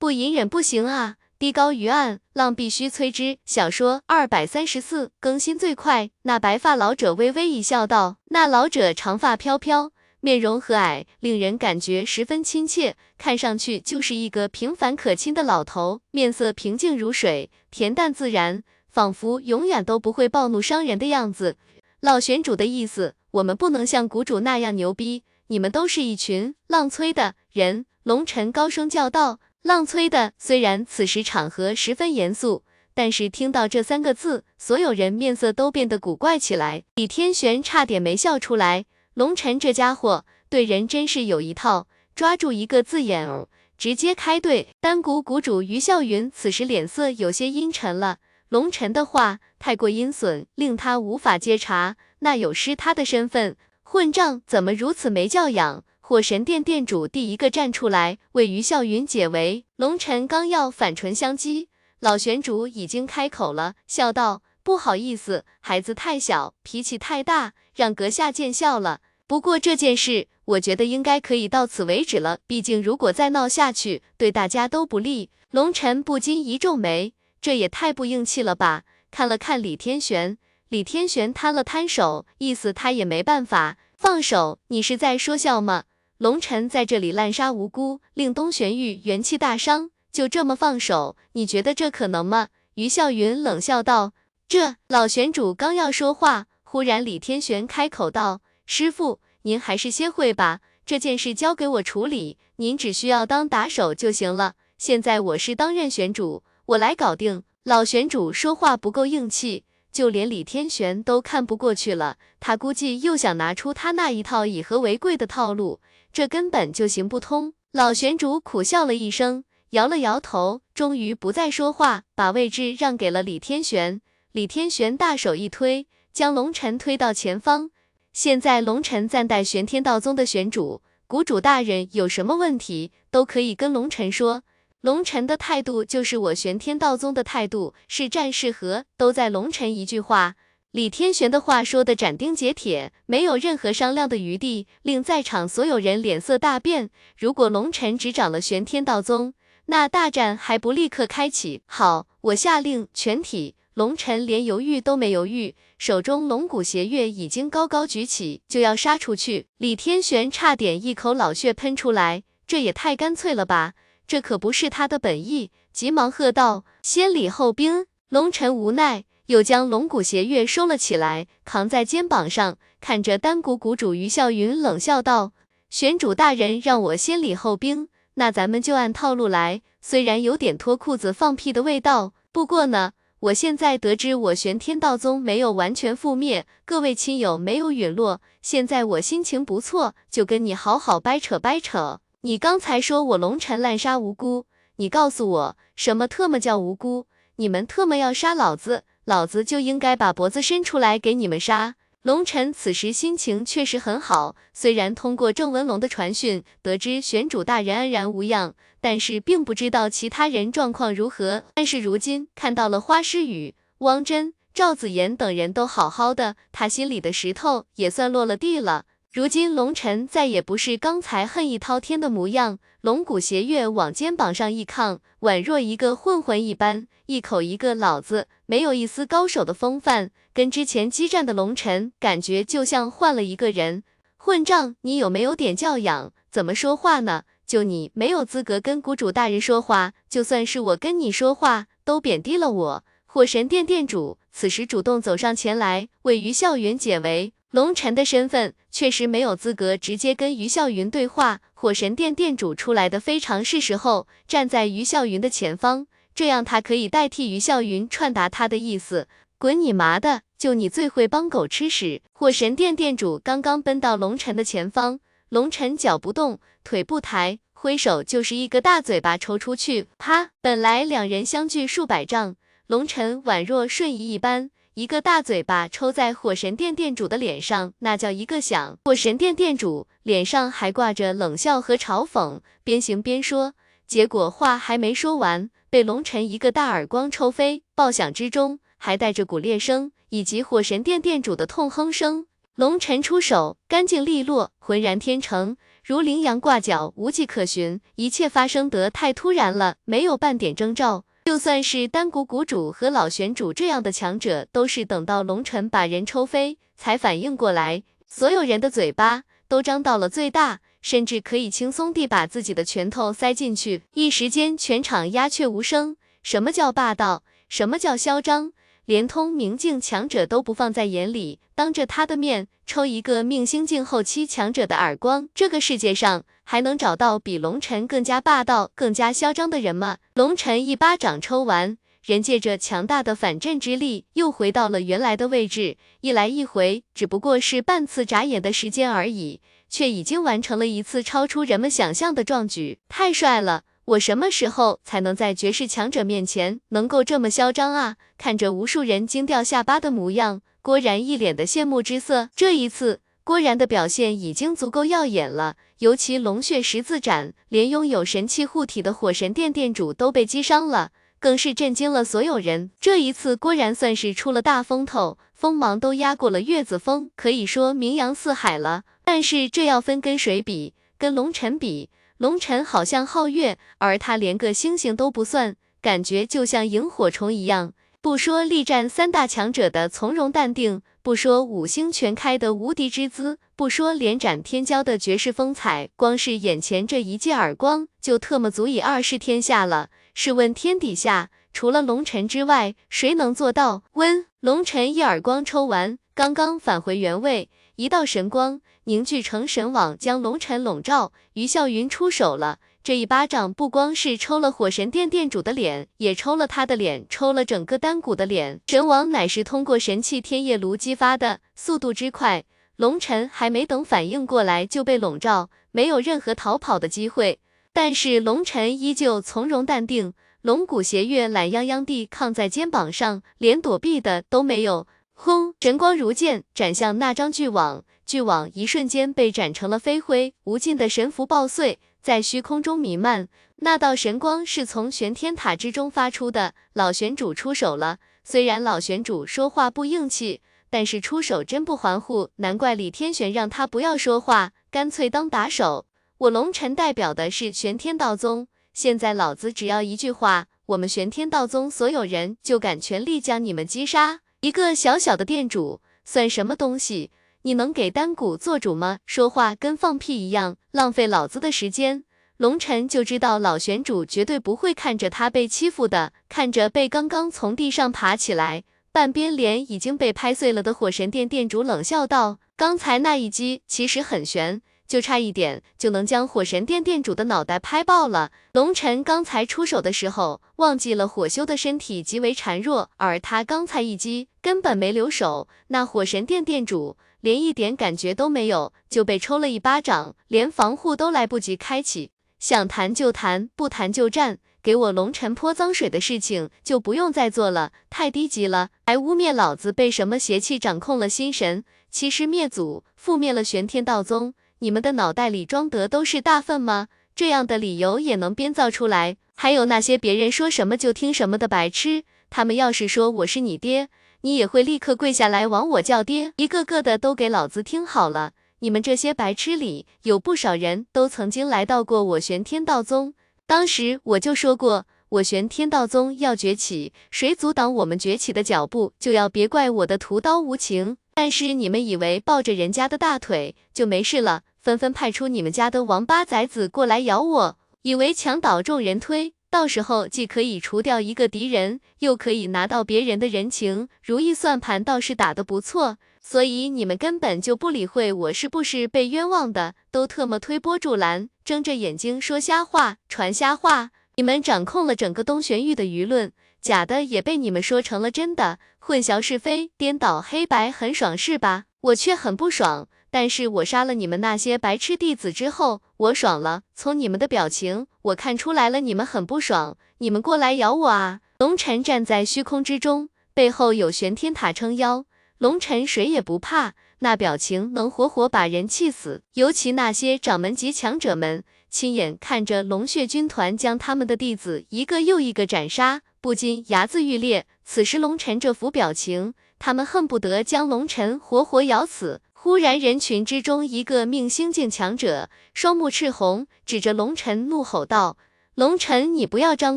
[0.00, 6.08] 不隐忍不行啊，地高于岸，浪必须摧之。”小说二百三十四更新最快。
[6.22, 18.62] 那白发老者微微一笑，道：“那老者长发飘飘，面容和蔼，令人感觉十分亲切，看上去就是一个平凡可亲的老头，面色平静如水，恬淡自然。”
[18.96, 21.58] 仿佛永远都不会暴怒伤人的样子。
[22.00, 25.22] 老玄主的意思，我们不能像谷主那样牛逼。
[25.48, 27.84] 你们都是一群浪催的人。
[28.04, 36.84] 龙尘高声叫道：“浪催的。”虽然此时场合十分严肃，但是听到这三个字，所有人面色都变得古怪起来。
[36.94, 38.86] 李天玄差点没笑出来。
[39.12, 44.68] 龙尘这家伙对人真是有一套，抓住一个字眼儿，直接开怼。
[44.80, 48.16] 丹谷谷主于笑云此时脸色有些阴沉了。
[48.48, 51.96] 龙尘的话太过阴损，令他无法接茬。
[52.20, 55.84] 那有失他的身份，混账怎么如此没教养？
[56.00, 59.64] 火神殿殿主第一个站出来为于笑云解围。
[59.74, 61.66] 龙尘刚要反唇相讥，
[61.98, 69.00] 老玄主已经开口了，笑道：“不好意思，孩子太小，脾气太大，让阁下见笑了。
[69.26, 72.38] 不过这件事，我觉得应该可以到此为止了。
[72.46, 77.14] 毕竟如果再闹下去，对大家都不利。”龙尘不禁一皱眉。
[77.40, 78.84] 这也太不硬气了吧！
[79.10, 80.36] 看了看李天玄，
[80.68, 84.58] 李天玄摊了摊手，意思他也没办法，放手。
[84.68, 85.84] 你是在说笑吗？
[86.18, 91.16] 龙尘在这里滥杀无辜，令东玄玉元气大伤，就这么放手？
[91.32, 92.48] 你觉得这可能吗？
[92.74, 94.12] 于笑云冷笑道。
[94.48, 104.54] 这老玄主刚要说话，忽然李天玄开口道：“师傅，您还是歇会吧，这件事交给我处理，您只需要当打手就行了。
[104.78, 107.44] 现在我是当任玄主。”我来搞定。
[107.62, 112.16] 老玄主说话不够硬气，就连李天玄都看不过去了。
[112.40, 115.80] 他估计又想拿出他那一套以和为贵的套路，
[116.12, 117.54] 这根本就行不通。
[117.72, 124.00] 老玄主苦笑了一声，摇了摇头，终于不再说话，把位置让给了李天玄。
[124.32, 127.70] 李天玄大手一推，将龙尘推到前方。
[128.12, 134.42] 现在龙尘暂代玄天道宗的玄主，谷主大人有什么问题都可以跟龙尘说。
[134.82, 140.34] 龙尘的态度就是我玄天道宗的态度，是战是和都在龙尘一句话。
[140.70, 146.90] 李天玄的话说的斩钉截铁，没有任何商量的余地，令在场所有人脸色大变。
[147.16, 149.32] 如果龙尘执掌了玄天道宗，
[149.66, 151.62] 那大战还不立刻开启？
[151.66, 153.54] 好，我下令全体。
[153.74, 159.48] 龙尘连犹豫都没犹豫，手中龙骨邪月已经高高举起，就要杀出去。
[159.58, 163.74] 李天玄差点一口老血喷出来，这也太干脆了吧！
[164.06, 175.32] 这可不是他的本意，急忙喝道：“先礼后兵。”龙尘无奈，又将龙骨邪月收了起来，扛在肩膀上，看着丹谷谷主于笑云，冷笑道
[175.68, 179.62] ：“玄主大人让我先礼后兵，那咱们就按套路来。
[179.80, 194.46] 虽然有点脱裤子放屁的味道，不过呢，我现在得知我玄天道宗没有完全覆灭，各位亲友没有陨落，现在我心情不错，就跟你好好掰扯掰扯。”你刚才说我龙尘滥杀无辜，
[194.78, 197.06] 你告诉我什么特么叫无辜？
[197.36, 201.76] 你们特么要杀老子，老子就应该把脖子伸出来给你们杀。
[202.02, 211.44] 龙晨此时心情确实很好，虽然通过郑文龙的传讯得知玄主大人安然无恙，但是并不知道其他人状况如何。
[211.54, 218.86] 但是如今看到了花诗雨、汪真、赵子言等人都好好的，他心里的石头也算落了地了。
[219.16, 233.84] 如今龙晨再也不是刚才恨意滔天的模样，龙骨斜月往肩膀上一抗，宛若一个混混一般，一口一个老子，没有一丝高手的风范，跟之前激战的龙晨感觉就像换了一个人。
[234.18, 236.12] 混账，你有没有点教养？
[236.30, 237.22] 怎么说话呢？
[237.46, 242.84] 就你没有资格跟谷主大人说话，就算是我跟你说话，都贬低了我。
[243.06, 247.32] 火神殿殿主此时主动走上前来，为于笑云解围。
[247.56, 259.08] 龙晨的身份确实没有资格直接跟于笑云对话，火神殿殿主出来的非常是时候，站在于笑云的前方，这样他可以代替于笑云传达他的意思。
[259.38, 262.02] 滚你妈的，就你最会帮狗吃屎！
[262.12, 270.28] 火神殿殿主刚刚奔到龙晨的前方，龙晨脚不动，腿不抬，挥手就是一个大嘴巴抽出去，啪！
[270.42, 274.50] 本来两人相距数百丈，龙晨宛若瞬移一般。
[274.76, 278.78] 一个大嘴巴抽在火神殿殿主的脸上，那叫一个响。
[278.84, 283.54] 火神殿殿主脸上还挂着冷笑和嘲讽，边行边说。
[283.86, 287.62] 结果话还没说完，被龙晨一个大耳光抽飞。
[287.74, 292.26] 爆响之中还带着骨裂声，以及火神殿殿主的痛哼声。
[292.54, 297.80] 龙晨出手干净利落，浑然天成，如羚羊挂角，无迹可寻。
[297.94, 301.06] 一切发生得太突然了，没有半点征兆。
[301.26, 307.82] 就算是丹谷谷主和老玄主这样的强者，都是等到龙晨把人抽飞才反应过来。
[308.06, 313.82] 所有人的嘴巴都张到了最大，甚至可以轻松地把自己的拳头塞进去。
[313.94, 315.96] 一时间，全场鸦雀无声。
[316.22, 317.24] 什么叫霸道？
[317.48, 318.52] 什么叫嚣张？
[318.86, 329.98] 连通明镜强者都不放在眼里，当着他的面抽一个命星境后期强者的耳光，这个世界上还能找到比龙尘更加霸道、更加嚣张的人吗？
[330.14, 343.64] 龙尘一巴掌抽完，人借着强大的反震之力又回到了原来的位置，一来一回只不过是半次眨眼的时间而已，却已经完成了一次超出人们想象的壮举，太帅了！
[343.86, 347.96] 我什么时候才能在绝世强者面前能够这么嚣张啊？
[348.18, 352.28] 看着无数人惊掉下巴的模样，郭然一脸的羡慕之色。
[352.34, 362.72] 这一次，郭然的表现已经足够耀眼了，尤其龙血十字斩，连拥有神器护体的火神殿殿主都被击伤了，更是震惊了所有人。
[362.80, 368.82] 这一次，郭然算是出了大风头，锋芒都压过了月子峰，可以说名扬四海了。
[369.04, 370.74] 但是这要分跟谁比？
[370.98, 371.90] 跟龙尘比？
[372.18, 377.72] 龙尘好像皓月，而他连个星星都不算，感觉就像萤火虫一样。
[378.00, 389.90] 不说力战三大强者的从容淡定，不说五星全开的无敌之姿，不说连斩天骄的绝世风采，光是眼前这一记耳光，就特么足以二世天下了。
[390.14, 393.82] 试问天底下，除了龙尘之外，谁能做到？
[393.94, 397.50] 温龙尘一耳光抽完，刚刚返回原位。
[397.74, 401.12] 一道神光凝聚成神网，将龙尘笼罩。
[401.32, 408.60] 于笑云出手了，这一巴掌不光是抽了火神殿殿主的脸，也抽了他的脸，抽了整个丹谷的脸。
[408.68, 412.44] 神网乃是通过神器天夜炉激发的，速度之快，
[412.76, 417.40] 龙尘还没等反应过来就被笼罩，没有任何逃跑的机会。
[417.72, 424.86] 但是龙尘依旧从容淡定，龙骨斜月懒洋洋地抗在肩膀上，连躲避的都没有。
[425.18, 425.54] 轰！
[425.60, 433.26] 神光如剑斩向那张巨网，巨网一瞬间被斩成了飞灰，无尽的神符爆碎，在虚空中弥漫。
[433.56, 436.52] 那道神光是从玄天塔之中发出的。
[436.74, 442.28] 老玄主出手了，虽然老玄主说话不硬气，但是出手真不含糊。
[442.36, 445.86] 难怪李天玄让他不要说话，干脆当打手。
[446.18, 454.20] 我龙尘代表的是玄天道宗，现在老子只要一句话，我们玄天道宗所有人就敢全力将你们击杀。
[454.46, 457.10] 一个小小的店主算什么东西？
[457.42, 459.00] 你能给丹谷做主吗？
[459.04, 462.04] 说话跟放屁一样，浪费老子的时间。
[462.36, 478.30] 龙尘就知道老玄主绝对不会看着他被欺负的，看着被刚刚从地上爬起来，半边脸已经被拍碎了的火神殿店主冷笑道：“刚才那一击其实很悬。”就差一点就能将火神殿殿主的脑袋拍爆了。
[478.52, 492.10] 龙尘刚才出手的时候，忘记了火修的身体极为孱弱，而他刚才一击根本没留手，那火神殿殿主连一点感觉都没有，就被抽了一巴掌，连防护都来不及开启。
[492.38, 501.64] 想谈就谈，不谈就战，给我龙尘泼脏水的事情就不用再做了，太低级了，还污蔑老子被什么邪气掌控了心神。
[501.90, 506.88] 欺师灭祖，覆灭了玄天道宗，你们的脑袋里装的都是大粪吗？
[507.14, 509.16] 这样的理由也能编造出来？
[509.34, 513.88] 还有那些别人说什么就听什么的白痴，他们要是说我是你爹，
[514.22, 518.32] 你也会立刻跪下来往我叫爹，一个个的都给老子听好了！
[518.60, 523.12] 你们这些白痴里，有不少人都曾经来到过我玄天道宗，
[523.46, 524.86] 当时我就说过。
[525.10, 530.96] 我玄天道宗要崛起，谁阻挡我们崛起的脚步，就要别怪我的屠刀无情。
[531.16, 545.96] 但是你们以为抱着人家的大腿就没事了，纷纷派出你们家的王八崽子过来咬我，以为墙倒众人推，到时候既可以除掉一个敌人，又可以拿到别人的人情，如意算盘倒是打得不错。
[546.20, 553.90] 所以你们根本就不理会我是不是被冤枉的，都特么推波助澜，睁着眼睛说瞎话，传瞎话。
[554.16, 556.32] 你们掌控了整个东玄域的舆论，
[556.66, 561.66] 假的也被你们说成了真的，混淆是非，颠倒黑白，很爽是吧？
[561.80, 562.88] 我却很不爽。
[563.08, 566.62] 但是我杀了你们那些白痴弟子之后，我爽了。
[566.74, 569.78] 从你们的表情，我看出来了，你们很不爽。
[569.98, 571.20] 你们过来咬我啊！
[571.38, 575.04] 龙尘站在虚空之中，背后有玄天塔撑腰，
[575.38, 579.22] 龙尘谁也不怕，那表情能活活把人气死。
[579.34, 581.44] 尤其那些掌门级强者们。
[581.76, 587.46] 亲眼看着龙血军团将他们的弟子一个又一个斩杀，不禁牙眦欲裂。
[587.66, 592.22] 此时龙尘这副表情，他们恨不得将龙尘活活咬死。
[592.32, 598.16] 忽然，人群之中一个命星境强者双目赤红，指着龙尘怒吼道
[598.56, 599.76] ：“龙尘，你不要张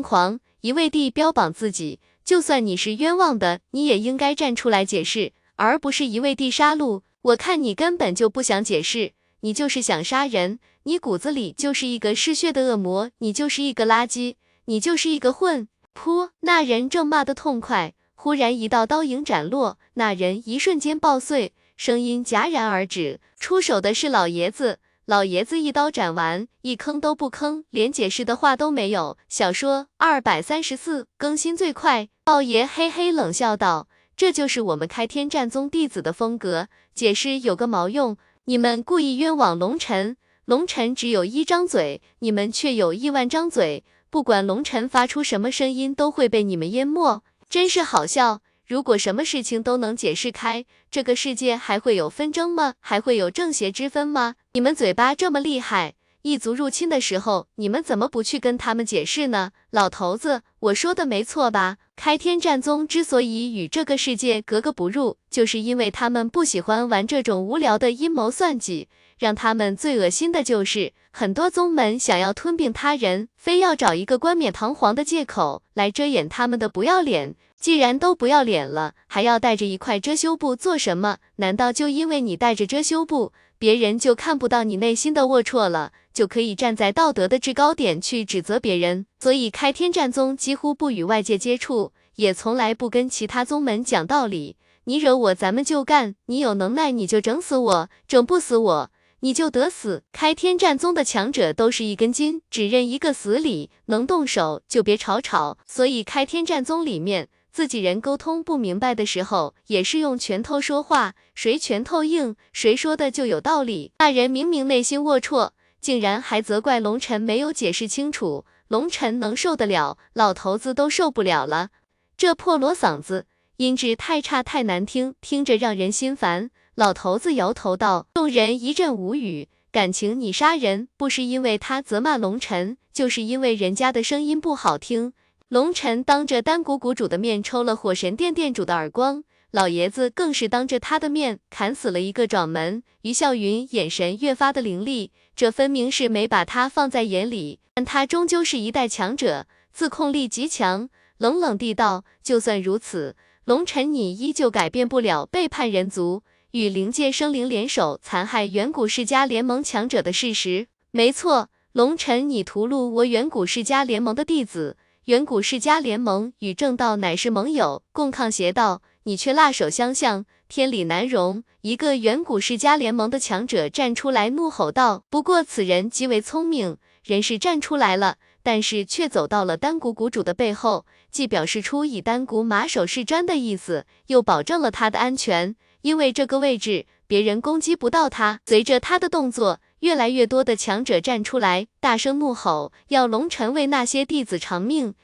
[0.00, 0.40] 狂！
[0.62, 7.02] 一位帝标榜自己，就算你是冤枉的，你也应该站出来解释，而不是一位帝杀戮。
[7.20, 15.68] 我看你根本就不想解释，你就是想杀人。”你骨子里就是一个嗜血的恶魔，你就是一个垃圾，你就是一个混！
[15.94, 16.30] 噗！
[16.40, 23.20] 那人正骂得痛快，忽然一道刀影斩落，那人一瞬间爆碎，声音戛然而止。
[23.38, 29.18] 出手的是老爷子，老爷子一刀斩完，一吭都不吭，连解释的话都没有。
[29.28, 38.16] 小说二百三十四更新最快，豹爷嘿嘿冷笑道：“这就是我们开天战宗弟子的风格，解释有个毛用？
[38.44, 43.84] 你们故意冤枉龙尘。”龙尘只有一张嘴，你们却有亿万张嘴。
[44.10, 48.40] 不管龙尘发出什么声音，都会被你们淹没，真是好笑。
[48.66, 52.74] 如果什么事情都能解释开，这个世界还会有纷争吗？
[52.80, 54.34] 还会有正邪之分吗？
[54.54, 59.52] 你们嘴巴这么厉害，异族入侵的时候，你们怎么不去跟他们解释呢？
[59.70, 61.78] 老头子，我说的没错吧？
[61.96, 68.88] 开天战宗之所以与这个世界格格不入，就是因为他们不喜欢玩这种无聊的阴谋算计。
[69.18, 77.34] 让他们最恶心的就是，很多宗门想要吞并他人，非要找一个冠冕堂皇的借口来遮掩他们的不要脸。
[77.58, 81.18] 既然都不要脸了，还要带着一块遮羞布做什么？
[81.36, 89.04] 难道就因为你带着遮羞布，别人就看不到你内心的龌龊了，就可以站在道德的制高点去指责别人？
[89.18, 94.56] 所以开天战宗几乎不与外界接触，也从来不跟其他宗门讲道理。
[94.84, 96.14] 你惹我，咱们就干。
[96.24, 98.90] 你有能耐，你就整死我，整不死我。
[99.22, 100.04] 你就得死！
[100.10, 105.58] 开天战宗的强者都是一根筋，只认一个死理，能动手就别吵吵。
[105.66, 113.92] 所以开天战宗里面，自己人沟通不明白的时候，也是用拳头说话，谁拳头硬，谁说的就有道理。
[113.98, 118.44] 那人明明内心龌龊，竟然还责怪龙尘没有解释清楚。
[118.68, 121.70] 龙尘能受得了，老头子都受不了了。
[122.16, 126.50] 这破锣嗓子，音质太差太难听，听着让人心烦。
[126.76, 129.48] 老头子摇头道：“众人一阵无语。
[129.72, 135.12] 感情你杀人不是因为他责骂龙尘，就是因为人家的声音不好听。”
[135.50, 142.84] 龙尘当着丹谷谷主的面抽了火神殿殿主的耳光，老爷子更是当着他的面砍死了一个掌门。
[143.02, 147.58] 于笑云眼神越发的凌厉，这分明是没把他放在眼里。
[147.74, 164.76] 但他终究是一代强者，自控力极强，冷冷地道：“就算如此，龙尘你依旧改变不了背叛人族。”与灵界生灵联手残害远古世家联盟强者的事实，没错，龙尘，你屠戮我远古世家联盟的弟子，
[165.10, 171.42] 远古世家联盟与正道乃是盟友，共抗邪道，你却辣手相向，天理难容。
[171.62, 188.38] 一个远古世家联盟的强者站出来怒吼道：“不过此人极为聪明，人是站出来了，但是却走到了丹谷谷主的背后，既表示出以丹谷马首是瞻的意思，又保证了他的安全。”因为这个位置，别人攻击不到他。
[188.44, 194.94] 随着他的动作，越来越多的强者站出来，大声怒吼，要龙尘为那些弟子偿命。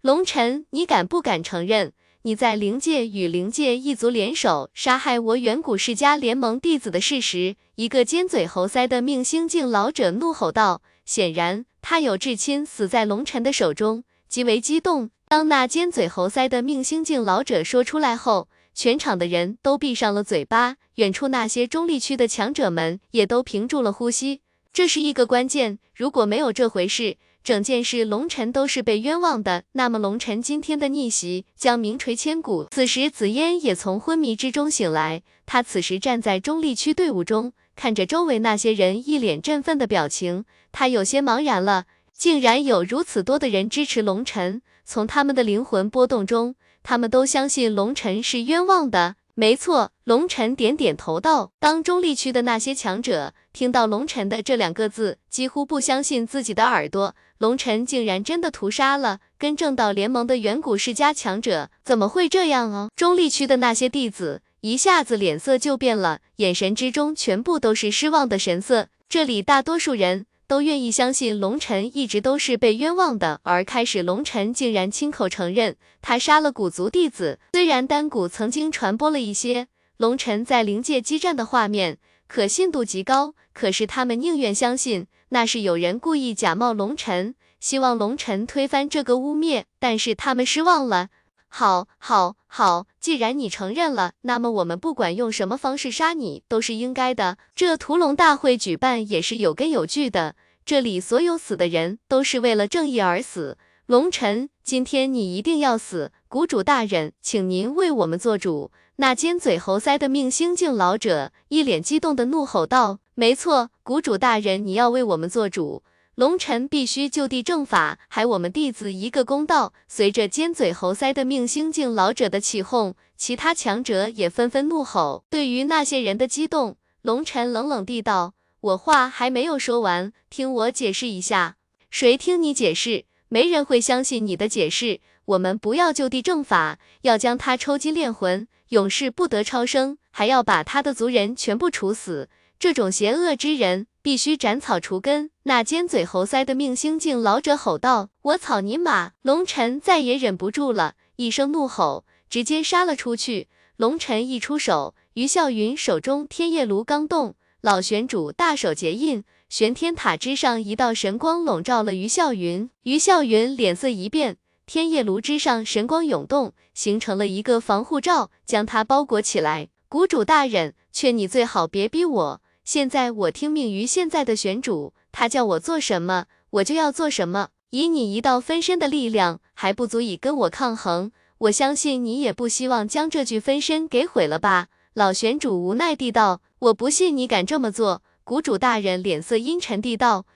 [0.00, 10.82] 龙尘，你敢不敢承认，你在灵界与灵界一族联手杀害我远古世家联盟弟子的事实。”一个尖嘴猴腮的命星境老者怒吼道。
[11.04, 15.10] 显然，他有至亲死在龙尘的手中，极为激动。
[15.28, 24.40] 当那尖嘴猴腮的命星境老者说出来后，全场的人都闭上了嘴巴，远处那些中立区的强者们也都屏住了呼吸。
[24.72, 29.64] 这是一个关键，如果没有这回事，整件事龙尘都是被冤枉的。
[29.72, 32.66] 那么龙尘今天的逆袭将名垂千古。
[32.70, 41.84] 此时紫嫣也从昏迷之中醒来，她此时站在中立区队伍中，看着周围那些人一脸振奋的表情，她有些茫然了，
[42.16, 44.62] 竟然有如此多的人支持龙尘。
[44.84, 49.16] 从他们的灵魂波动中，他们都相信龙尘是冤枉的。
[49.34, 51.52] 没错，龙尘点点头道。
[51.58, 57.14] 当中立区的那些强者听到龙尘的这两个字，几乎不相信自己的耳朵。
[57.38, 62.90] 龙尘竟然真的屠杀了跟正道联盟的远古世家强者，怎么会这样哦？
[62.94, 68.88] 中立区的那些弟子一下子脸色就变了，眼神之中全部都是失望的神色。
[69.08, 70.26] 这里大多数人。
[70.52, 77.38] 都愿意相信龙尘一直都是被冤枉的，而开始龙尘竟然亲口承认他杀了古族弟子。
[77.54, 81.96] 虽然丹谷曾经传播了一些龙尘在灵界激战的画面，
[82.28, 89.64] 可信度极高，可是他们宁愿相信那是有人故意假冒龙尘，希望龙尘推翻这个污蔑。
[89.78, 91.08] 但是他们失望了。
[91.48, 97.38] 好，好，好，既然你承认了，那么我们不管用什么方式杀你都是应该的。
[97.54, 100.34] 这屠龙大会举办也是有根有据的。
[100.64, 106.12] 这里所有死的人都是为了正义而死，龙尘，今天你一定要死！
[106.28, 108.70] 谷主大人，请您为我们做主！
[108.96, 115.82] 那尖嘴猴腮的命星境老者一脸激动的怒吼道：“没错，谷主大人，你要为我们做主，
[116.14, 125.24] 龙尘必须就地正法，还我们弟子一个公道。”随着尖嘴猴腮的命星境老者的起哄，其他强者也纷纷怒吼。
[125.28, 128.34] 对于那些人的激动，龙尘冷冷地道。
[128.62, 131.56] 我话还没有说完，听我解释一下。
[131.90, 133.06] 谁听你解释？
[133.28, 135.00] 没人会相信你的解释。
[135.24, 142.28] 我们不要就地正法，要将他抽筋炼魂，永世不得超生，还要把他的族人全部处死。
[142.60, 145.32] 这种邪恶之人，必须斩草除根。
[145.42, 153.48] 那尖嘴猴腮的命星境老者吼道：“我草你妈！”龙尘再也忍不住了，一声怒吼，直接杀了出去。
[153.76, 157.34] 龙尘一出手，于笑云手中天夜炉刚动。
[157.62, 162.68] 老玄主大手结印，玄天塔之上一道神光笼罩了于笑云。
[162.82, 164.36] 于笑云脸色一变，
[164.66, 169.68] 天夜炉之上神光涌动，形成了一个防护罩，将他包裹起来。
[169.88, 172.42] 谷主大人，劝你最好别逼我。
[172.64, 177.50] 现在我听命于现在的玄主，他叫我做什么，我就要做什么。
[177.70, 181.12] 以你一道分身的力量，还不足以跟我抗衡。
[181.38, 184.66] 我相信你也不希望将这具分身给毁了吧？
[184.94, 186.40] 老玄主无奈地道。
[186.62, 190.26] 我不信你敢这么做，谷主大人脸色阴沉地道：“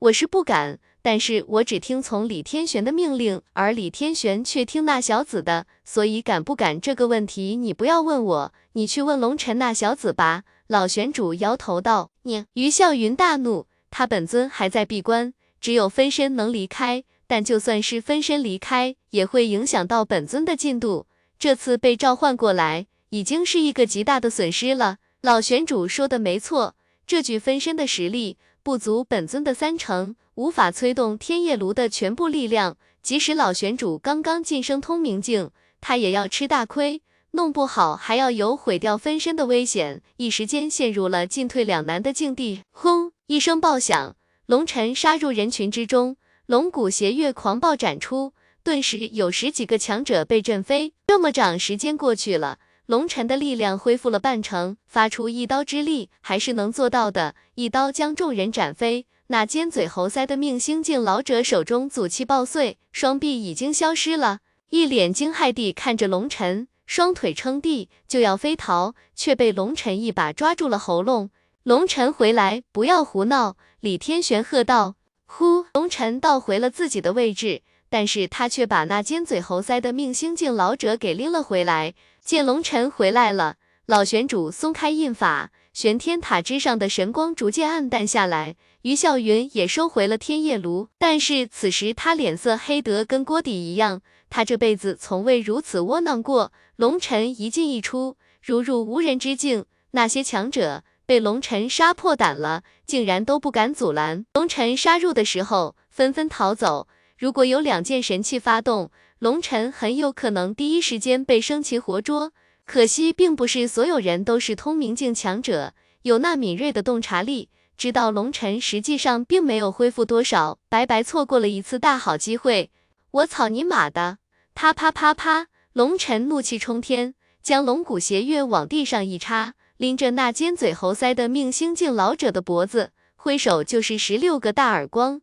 [0.00, 21.06] 我是不敢，但是我只听从李天玄的命令，而李天玄却听那小子的，所以敢不敢这个问题你不要问我，你去问龙尘那小子吧。”老玄主摇头道：“你。”于笑云大怒，他本尊还在闭关，只有分身能离开，但就算是分身离开，也会影响到本尊的进度。
[21.38, 24.96] 这次被召唤过来，已经是一个极大的损失了。
[25.26, 32.76] 老玄主说的没错，这具分身的实力不足本尊的三成，无法催动天夜炉的全部力量。
[33.02, 35.50] 即使老玄主刚刚晋升通明境，
[35.80, 37.02] 他也要吃大亏，
[37.32, 40.00] 弄不好还要有毁掉分身的危险。
[40.18, 42.60] 一时间陷入了进退两难的境地。
[42.70, 43.10] 轰！
[43.26, 44.14] 一声爆响，
[44.46, 46.16] 龙尘杀入人群之中，
[46.46, 50.92] 龙骨邪月狂暴斩出，顿时有十几个强者被震飞。
[51.08, 52.60] 这么长时间过去了。
[52.86, 59.06] 龙尘的力量恢复了半成，发出一刀之力还是能做到的，一刀将众人斩飞。
[59.26, 64.38] 那尖嘴猴腮的命星境老者手中祖气爆碎，双臂已经消失了，
[64.70, 71.30] 一脸惊骇地看着龙尘，双腿撑地就要飞逃，却被龙尘一把抓住了喉咙。
[71.64, 73.56] 龙尘回来，不要胡闹！
[73.80, 74.94] 李天玄喝道。
[75.24, 81.94] 呼，龙尘倒回了自己的位置，但是他却把那尖嘴猴腮的命星境老者给拎了回来。
[82.26, 83.54] 见龙尘回来了，
[83.86, 88.56] 老玄主松开印法，玄天塔之上的神光逐渐暗淡下来。
[88.82, 96.52] 于笑云也收回了天夜炉，但是此时他脸色黑得跟锅底一样，他这辈子从未如此窝囊过。
[96.74, 104.26] 龙尘一进一出，如入无人之境，那些强者被龙尘杀破胆了，竟然都不敢阻拦。
[104.34, 106.88] 龙尘杀入的时候，纷纷逃走。
[107.16, 112.32] 如果有两件神器发动，龙晨很有可能第一时间被生擒活捉。
[112.66, 117.48] 可惜，并不是所有人都是通明境强者，有那敏锐的洞察力，
[117.78, 122.70] 知道龙晨实际上并没有恢复多少，白白错过了一次大好机会。
[123.10, 124.18] 我操你妈的！
[124.54, 135.22] 啪啪啪啪，龙晨怒气冲天，将龙骨邪月往地上一插，拎着那尖嘴猴腮的命星境老者的脖子，挥手就是十六个大耳光。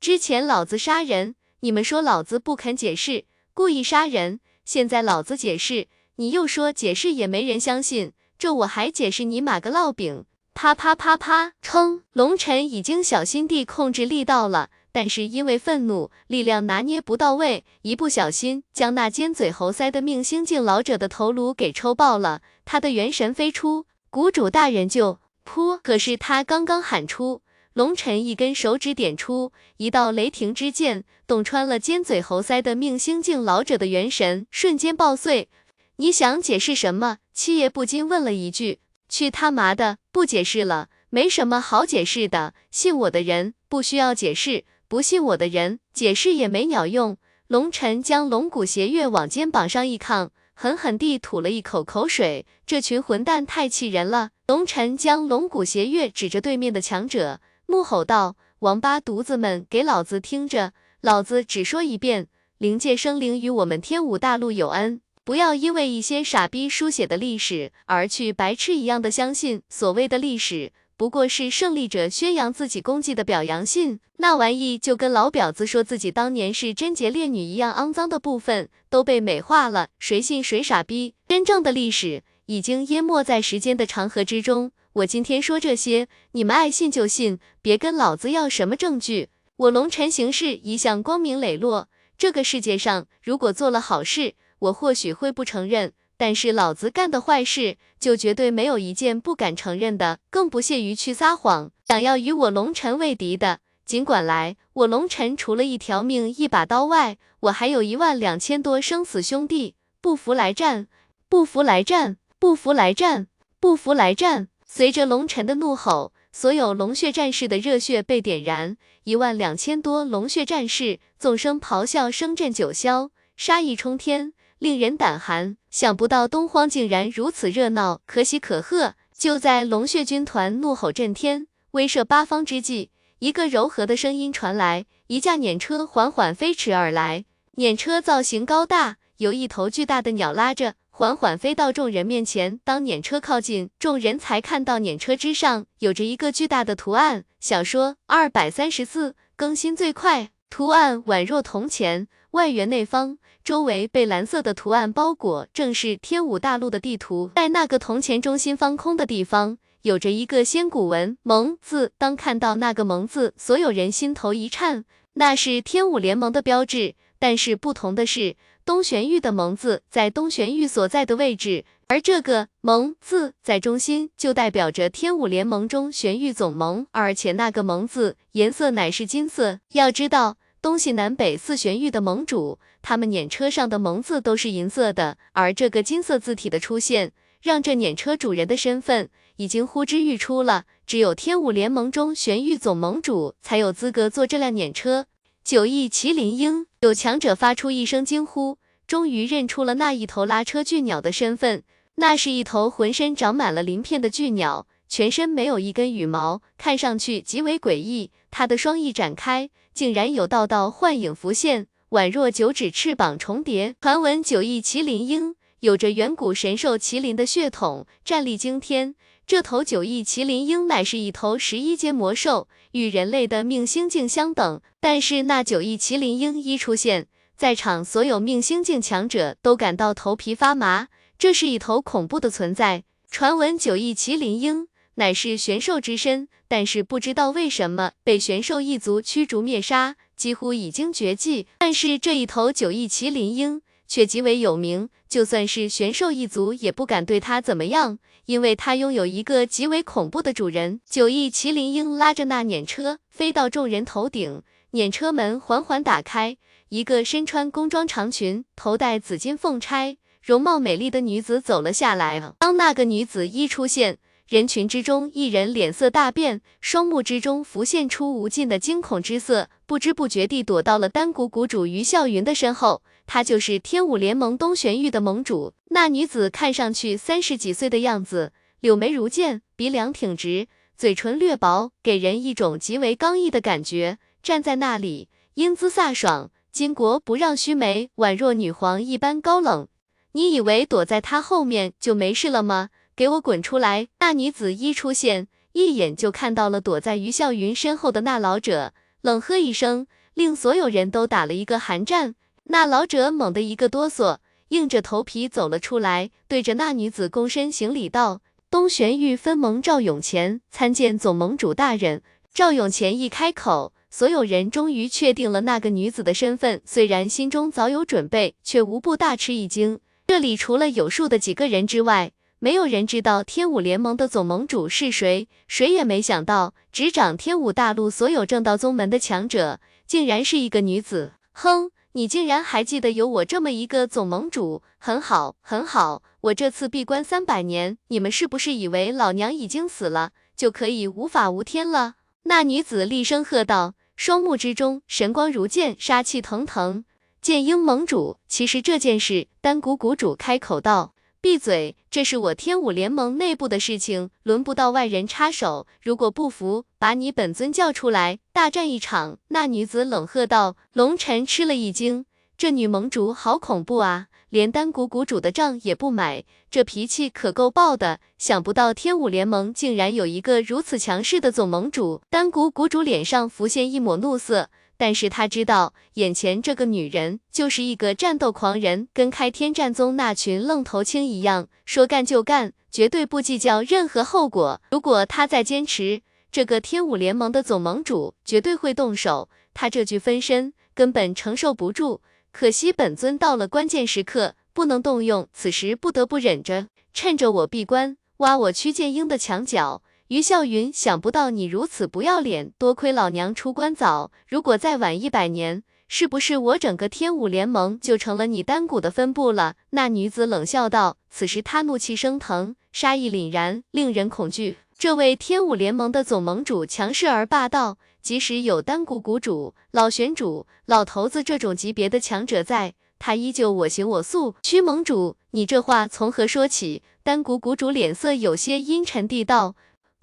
[0.00, 3.24] 之前老子杀人，你们说老子不肯解释，
[3.56, 5.86] 故意杀人，现在老子解释。
[6.16, 10.24] 你又说解释也没人相信，这我还解释你妈个烙饼！
[10.54, 25.78] 啪啪啪啪，称龙晨已经小心地控制力道了，但是因为愤怒，力量拿捏不到位，一不小心将那尖嘴猴腮的命星境老者的头颅给抽爆了，他的元神飞出，谷主大人就噗！
[25.80, 27.42] 可是他刚刚喊出，
[27.74, 35.48] 龙晨一根手指点出一道雷霆之剑，洞穿了尖嘴猴腮的命星境老者的元神，瞬间爆碎。
[35.96, 37.18] 你想解释什么？
[37.32, 38.78] 七爷不禁问了一句。
[39.08, 42.54] 去他妈的，不解释了，没什么好解释的。
[42.70, 47.16] 信我的人不需要解释，不信我的人解释也没鸟用。
[47.48, 52.46] 龙尘将龙骨邪月往肩膀上一扛，狠狠地吐了一口口水。
[52.64, 54.30] 这群混蛋太气人了！
[54.46, 60.72] 龙尘将龙骨邪月指着对面的强者，怒吼道：“王八犊子们，给老子听着！
[61.00, 74.00] 老子只说一遍，灵界生灵与我们天武大陆有恩。”不要因为一些傻逼书写的历史而去白痴一样的相信所谓的历史，不过是胜利者宣扬自己功绩的表扬信。
[74.18, 81.14] 那玩意就跟老婊子说自己当年是贞洁烈女一样肮脏的部分都被美化了，谁信谁傻逼。
[81.26, 84.72] 真正的历史已经淹没在时间的长河之中。
[84.94, 89.28] 我今天说这些，你们爱信就信，别跟老子要什么证据。
[89.56, 94.34] 我龙尘行事一向光明磊落，这个世界上如果做了好事。
[94.60, 101.72] 我或许会不承认，但是老子干的坏事就绝对没有一件不敢承认的，更不屑于去撒谎。
[101.88, 104.56] 想要与我龙尘为敌的，尽管来。
[104.74, 110.86] 我龙尘除了一条命、一把刀外，我还有一万两千多生死兄弟，不服来战，
[111.28, 113.26] 不服来战，不服来战，
[113.58, 114.48] 不服来战！
[114.76, 124.32] 随着龙尘的怒吼，所有龙血战士的热血被点燃，一万两千多龙血战士纵声咆哮，声震九霄，杀意冲天。
[124.58, 128.96] 令人胆寒，想不到东荒竟然如此热闹，可喜可贺。
[129.16, 137.24] 就在龙血军团怒吼震天、威慑八方之际，一个柔和的声音传来：一架辇车缓缓飞驰而来，
[137.58, 142.60] 辇车造型高大，由一头巨大的鸟拉着，缓缓飞到众人面前。
[142.62, 147.24] 当辇车靠近，众人才看到辇车之上有着一个巨大的图案。
[147.40, 153.18] 小说二百三十四更新最快，图案宛若铜钱，外圆内方。
[153.42, 157.32] 周围被蓝色的图案包裹，正是天武大陆的地图。
[157.34, 161.90] 在那个铜钱中心方空的地方，有着一个仙骨纹“盟”字。
[161.98, 164.84] 当看到那个“盟”字，所有人心头一颤，
[165.14, 166.94] 那是天武联盟的标志。
[167.18, 176.86] 但是不同的是，东玄玉的“盟”字在东玄玉所在的位置，而这个“盟”字在中心，就代表着天武联盟中玄玉总盟。
[176.92, 179.60] 而且那个“盟”字颜色乃是金色。
[179.72, 180.36] 要知道。
[180.62, 187.12] 东西南北四玄域的盟主，他们辇车上的盟字都是银色的，而这个金色字体的出现，
[187.42, 190.64] 让这辇车主人的身份已经呼之欲出了。
[190.86, 195.04] 只有天武联盟中玄域总盟主才有资格坐这辆辇车。
[195.44, 201.62] 九翼麒麟鹰，有强者发出一声惊呼，终于认出了那一头拉车巨鸟的身份。
[201.96, 208.10] 那是一头浑身长满了鳞片的巨鸟，全身没有一根羽毛，看上去极为诡异。
[208.30, 209.50] 它的双翼展开。
[209.74, 213.74] 竟然有道道幻影浮现，宛若九指翅膀重叠。
[213.82, 218.94] 传闻九翼麒麟鹰有着远古神兽麒麟的血统，战力惊天。
[219.26, 224.60] 这头九翼麒麟鹰乃是一头十一阶魔兽，与人类的命星境相等。
[224.80, 227.06] 但是那九翼麒麟鹰一出现，
[227.36, 230.88] 在场所有命星境强者都感到头皮发麻。
[231.18, 232.84] 这是一头恐怖的存在。
[233.10, 234.68] 传闻九翼麒麟鹰。
[234.96, 241.48] 乃是玄兽之身，但是不知道为什么被玄兽一族驱逐灭杀，几乎已经绝迹。
[241.58, 250.80] 但是这一头九翼麒麟鹰却极为有名，就算是玄兽一族也不敢对它怎么样，因为它拥有一个极为恐怖的主人。
[250.88, 256.36] 九翼麒麟鹰拉着那辇车飞到众人头顶，辇车门缓缓打开，
[256.70, 262.34] 一个身穿宫装长裙、头戴紫金凤钗、容貌美丽的女子走了下来。
[262.38, 272.82] 当那个女子一出现，人群之中，一人脸色大变，双目之中浮现出无尽的惊恐之色，不知不觉地躲到了丹谷谷主于啸云的身后。
[273.06, 275.54] 他就是天武联盟东玄玉的盟主。
[275.70, 280.46] 那女子看上去三十几岁的样子，柳眉如剑，鼻梁挺直，
[280.76, 283.98] 嘴唇略薄，给人一种极为刚毅的感觉。
[284.22, 289.68] 站在那里，英姿飒爽，巾帼不让须眉，宛若女皇一般高冷。
[290.12, 292.70] 你以为躲在她后面就没事了吗？
[292.96, 293.88] 给我滚出来！
[293.98, 302.14] 那女子一出现，一眼就看到了躲在于笑云身后的那老者，冷喝一声，令所有人都打了一个寒战。
[302.44, 304.18] 那老者猛地一个哆嗦，
[304.48, 308.20] 硬着头皮走了出来，对着那女子躬身行礼道
[308.50, 312.02] ：“东玄玉分盟赵永乾参见总盟主大人。”
[312.34, 313.72] 赵永乾一开口。
[313.90, 319.78] 所有人终于确定了那个女子的身份，虽然心中早有准备，却无不大吃一惊。
[320.04, 325.28] 这里除了有数的几个人之外，没有人知道天武联盟的总盟主是谁。
[325.46, 331.12] 谁也没想到，执掌天武大陆所有正道宗门的强者，竟然是一个女子。
[331.30, 334.62] 哼，你竟然还记得有我这么一个总盟主？
[334.78, 336.02] 很好，很好。
[336.22, 341.94] 我这次闭关三百年，你们是不是以为老娘已经死了，就可以无法无天了？
[342.24, 343.74] 那女子厉声喝道。
[343.94, 346.84] 双目之中神光如剑，杀气腾腾。
[347.22, 350.93] 剑英盟主，其实这件事，丹谷谷主开口道
[351.24, 355.66] ：“闭嘴，这是我天武联盟内部的事情，轮不到外人插手。
[355.82, 360.56] 如果不服，把你本尊叫出来，大战一场。”那女子冷喝道。
[360.74, 362.04] 龙尘吃了一惊，
[362.36, 364.08] 这女盟主好恐怖啊！
[364.28, 368.00] 连丹谷谷主的账也不买，这脾气可够爆的。
[368.18, 384.60] 想不到天武联盟竟然有一个如此强势的总盟主，丹谷谷主脸上浮现一抹怒色，但是他知道眼前这个女人就是一个战斗狂人，跟开天战宗那群愣头青一样，说干就干，绝对不计较任何后果。
[384.70, 386.02] 如果他再坚持，
[386.32, 392.00] 这个天武联盟的总盟主绝对会动手，他这具分身根本承受不住。
[392.32, 399.82] 可惜本尊到了关键时刻不能动用，此时不得不忍着，趁着我闭关挖我屈剑英的墙角。
[400.14, 409.56] 于笑云，想不到你如此不要脸，多亏老娘出关早，如果再晚一百年，是不是我整个天武联盟就成了你丹谷的分部了？
[409.70, 414.58] 那女子冷笑道，此时她怒气升腾，杀意凛然，令人恐惧。
[414.78, 417.78] 这位天武联盟的总盟主强势而霸道。
[418.00, 424.36] 即使有丹谷谷主、老玄主、老头子这种级别的强者在，他依旧我行我素。
[424.42, 426.84] 屈盟主，你这话从何说起？
[427.02, 429.56] 丹谷谷主脸色有些阴沉地道。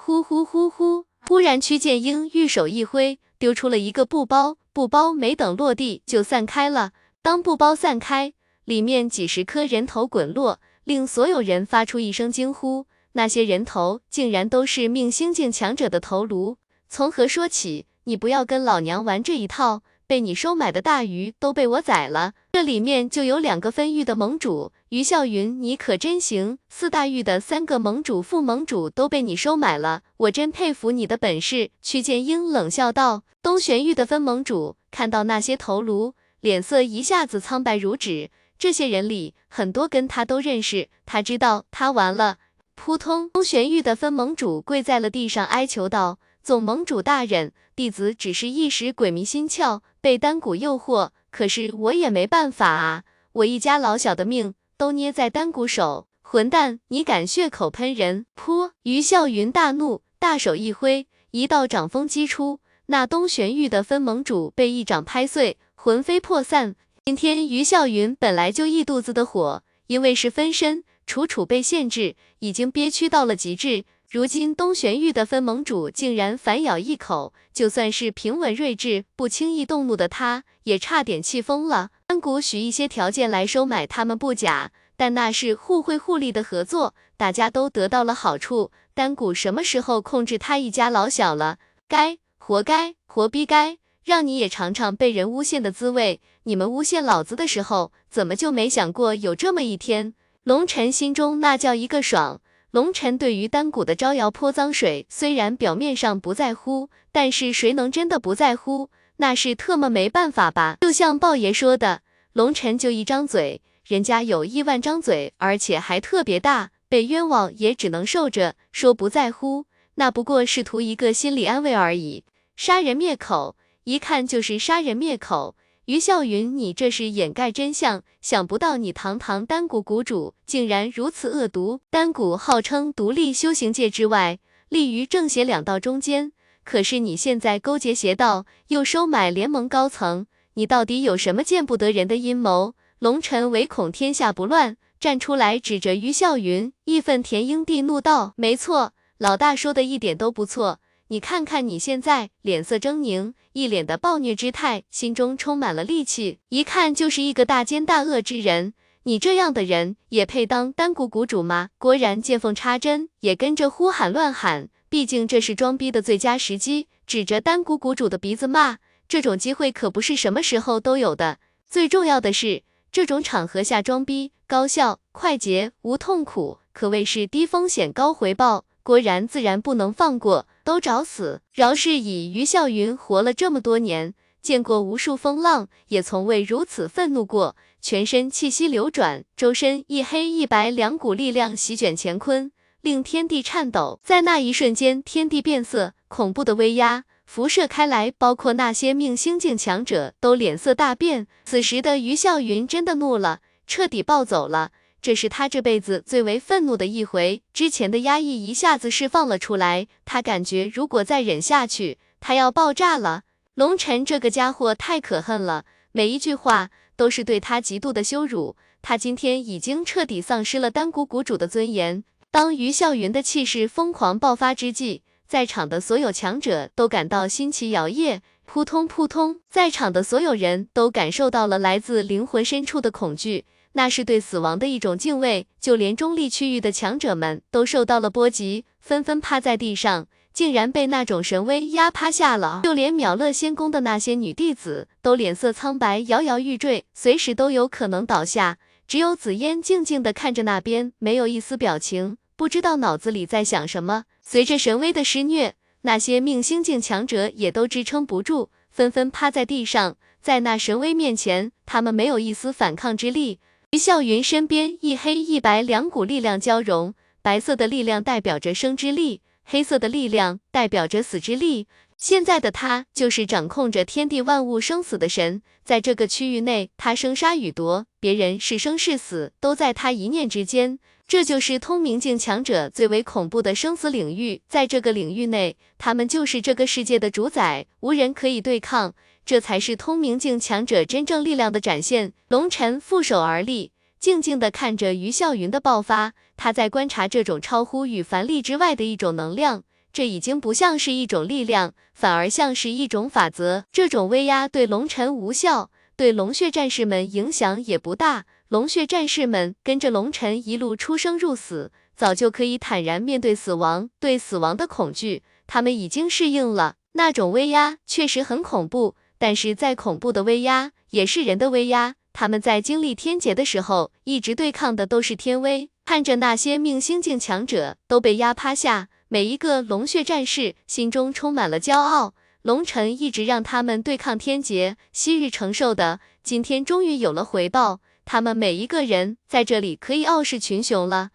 [0.03, 1.05] 呼呼呼呼！
[1.27, 6.93] 忽然，屈剑英玉手一挥，丢出了一个布包，布包没等落地就散开了。
[7.21, 8.33] 当布包散开，
[8.65, 12.87] 里面几十颗人头滚落，令所有人发出一声惊呼。
[13.11, 16.57] 那些人头竟然都是命星境强者的头颅。
[16.89, 17.85] 从何说起？
[18.05, 22.33] 你不要跟老娘玩这一套，被你收买的大鱼都被我宰了。
[22.51, 26.57] 这里面就有两个分域的盟主，于笑云，你可真行。
[26.67, 31.71] 四大域的三个盟主、副盟主都被你收买了，我真佩服你的本事。
[31.81, 33.23] 曲剑英冷笑道。
[33.41, 38.29] 东玄域的分盟主看到那些头颅，脸色一下子苍白如纸。
[38.59, 42.39] 这些人里很多跟他都认识，他知道他完了。
[42.75, 46.19] 扑通，东玄域的分盟主跪在了地上，哀求道。
[46.43, 56.07] 总盟主大人，弟子只是一时鬼迷心窍，被丹谷诱惑，可是我也没办法啊，我一家老小的命都捏在丹谷手。
[56.23, 58.25] 混蛋，你敢血口喷人？
[58.35, 58.71] 噗！
[58.83, 66.75] 于笑云大怒，大手一挥，一道掌风击出，那东玄域的分盟主被一掌拍碎，魂飞魄散。
[67.05, 73.83] 今天于笑云本来就一肚子的火，因为是分身，楚楚被限制，已经憋屈到了极致。
[74.11, 81.91] 如今东玄域的分盟主竟然反咬一口，就算是平稳睿智、不轻易动怒的他，也差点气疯了。
[82.07, 88.71] 丹谷许一些条件来收买他们不假，但那是互惠互利的合作，大家都得到了好处。
[88.93, 91.59] 丹谷什么时候控制他一家老小了？
[91.87, 93.77] 该，活该，活逼该！
[94.03, 96.19] 让你也尝尝被人诬陷的滋味。
[96.43, 100.13] 你们诬陷老子的时候，怎么就没想过有这么一天？
[100.43, 102.41] 龙尘心中那叫一个爽。
[102.71, 108.89] 龙尘对于丹谷的招摇泼脏水，虽然表面上不在乎，但是谁能真的不在乎？
[109.17, 110.77] 那是特么没办法吧？
[110.79, 112.01] 就像豹爷说的，
[112.31, 118.55] 龙尘就一张嘴，人家有亿万张嘴，而且还特别大，被冤枉也只能受着。
[118.71, 119.65] 说不在乎，
[119.95, 122.23] 那不过是图一个心理安慰而已。
[122.55, 125.57] 杀人灭口，一看就是杀人灭口。
[125.91, 128.01] 于笑云，你这是掩盖真相。
[128.21, 131.81] 想不到你堂堂丹谷谷主，竟然如此恶毒。
[131.89, 134.39] 丹谷号称独立修行界之外，
[134.69, 136.31] 立于正邪两道中间。
[136.63, 142.73] 可是你现在勾结邪道，又收买联盟高层，你到底有什么见不得人的阴谋？
[142.99, 150.79] 龙晨唯恐天下不乱，站出来指着于笑云，义愤填膺地怒道：“没错，老大说的一点都不错。
[151.11, 158.73] 你看看你现在脸色狰狞，一脸的暴虐之态，心中充满了戾气，一看就是一个大奸大恶之人。
[159.03, 164.69] 你这样的人也配当丹谷谷主吗？”郭然见缝插针，也跟着呼喊乱喊。
[164.87, 168.77] 毕竟这是装逼的最佳时机，指着丹谷谷主的鼻子骂，
[169.09, 171.39] 这种机会可不是什么时候都有的。
[171.67, 178.63] 最重要的是，这种场合下装逼高效、快捷、无痛苦，可谓是低风险高回报。
[178.83, 181.41] 郭然自然不能放过，都找死！
[181.53, 192.51] 饶是以于笑云活了这么多年，见过无数风浪，也从未如此愤怒过，全身气息流转，周身一黑一白两股力量席卷乾坤。
[192.81, 201.27] 令天地颤抖，在那一瞬间，天地变色，恐怖的威压辐射开来，包括那些命星境强者都脸色大变。
[201.45, 204.71] 此时的于笑云真的怒了，彻底暴走了，
[205.01, 213.23] 这是他这辈子最为愤怒的一回，之前的压抑一下子释放了出来，他感觉如果再忍下去，他要爆炸了。
[213.55, 222.03] 龙尘这个家伙太可恨了，每一句话都是对他极度的羞辱，他今天已经彻底丧失了丹谷谷主的尊严。
[222.29, 235.47] 当于笑云的气势疯狂爆发之际，在场的所有强者都感到心奇摇曳，扑通扑通，在场的所有人都感受到了来自灵魂深处的恐惧，那是对死亡的一种敬畏。
[235.59, 242.61] 就连中立区域的强者们都受到了波及，纷纷趴在地上，竟然被那种神威压趴下了。
[242.63, 248.57] 就连秒乐仙宫的那些女弟子都脸色苍白，摇摇欲坠，随时都有可能倒下。
[248.87, 252.17] 只有紫嫣静静地看着那边，没有一丝表情。
[252.35, 254.05] 不知道脑子里在想什么。
[254.21, 259.95] 随着神威的施虐，那些命星境强者也都支撑不住，纷纷趴在地上。
[260.21, 263.39] 在那神威面前，他们没有一丝反抗之力。
[263.73, 271.67] 于笑云身边一黑一白两股力量交融，白色的力量代表着生之力，黑色的力量代表着死之力。
[271.95, 280.77] 现在的他就是掌控着天地万物生死的神，在这个区域内，他生杀予夺，别人是生是死都在他一念之间。
[281.07, 288.93] 这就是通明境强者最为恐怖的生死领域，在这个领域内，他们就是这个世界的主宰，无人可以对抗。
[289.31, 292.11] 这才是通明境强者真正力量的展现。
[292.27, 299.63] 龙尘负手而立，静静地看着于笑云的爆发，他在观察这种超乎与凡力之外的一种能量。
[299.93, 303.63] 这已经不像是一种力量，反而像是一种法则。
[303.71, 308.25] 这种威压对龙尘无效，对龙血战士们影响也不大。
[308.49, 316.75] 龙血战士们跟着龙尘一路出生入死，早就可以坦然面对死亡，对死亡的恐惧，他们已经适应了。
[316.95, 321.93] 那种威压确实很恐怖，但是再恐怖的威压也是人的威压。
[322.11, 325.69] 他们在经历天劫的时候，一直对抗的都是天威。
[325.85, 332.15] 看着那些命星境强者都被压趴下，每一个龙血战士心中充满了骄傲。
[332.41, 337.79] 龙尘一直让他们对抗天劫，昔日承受的，今天终于有了回报。
[338.03, 341.11] 他们每一个人在这里可以傲视群雄了。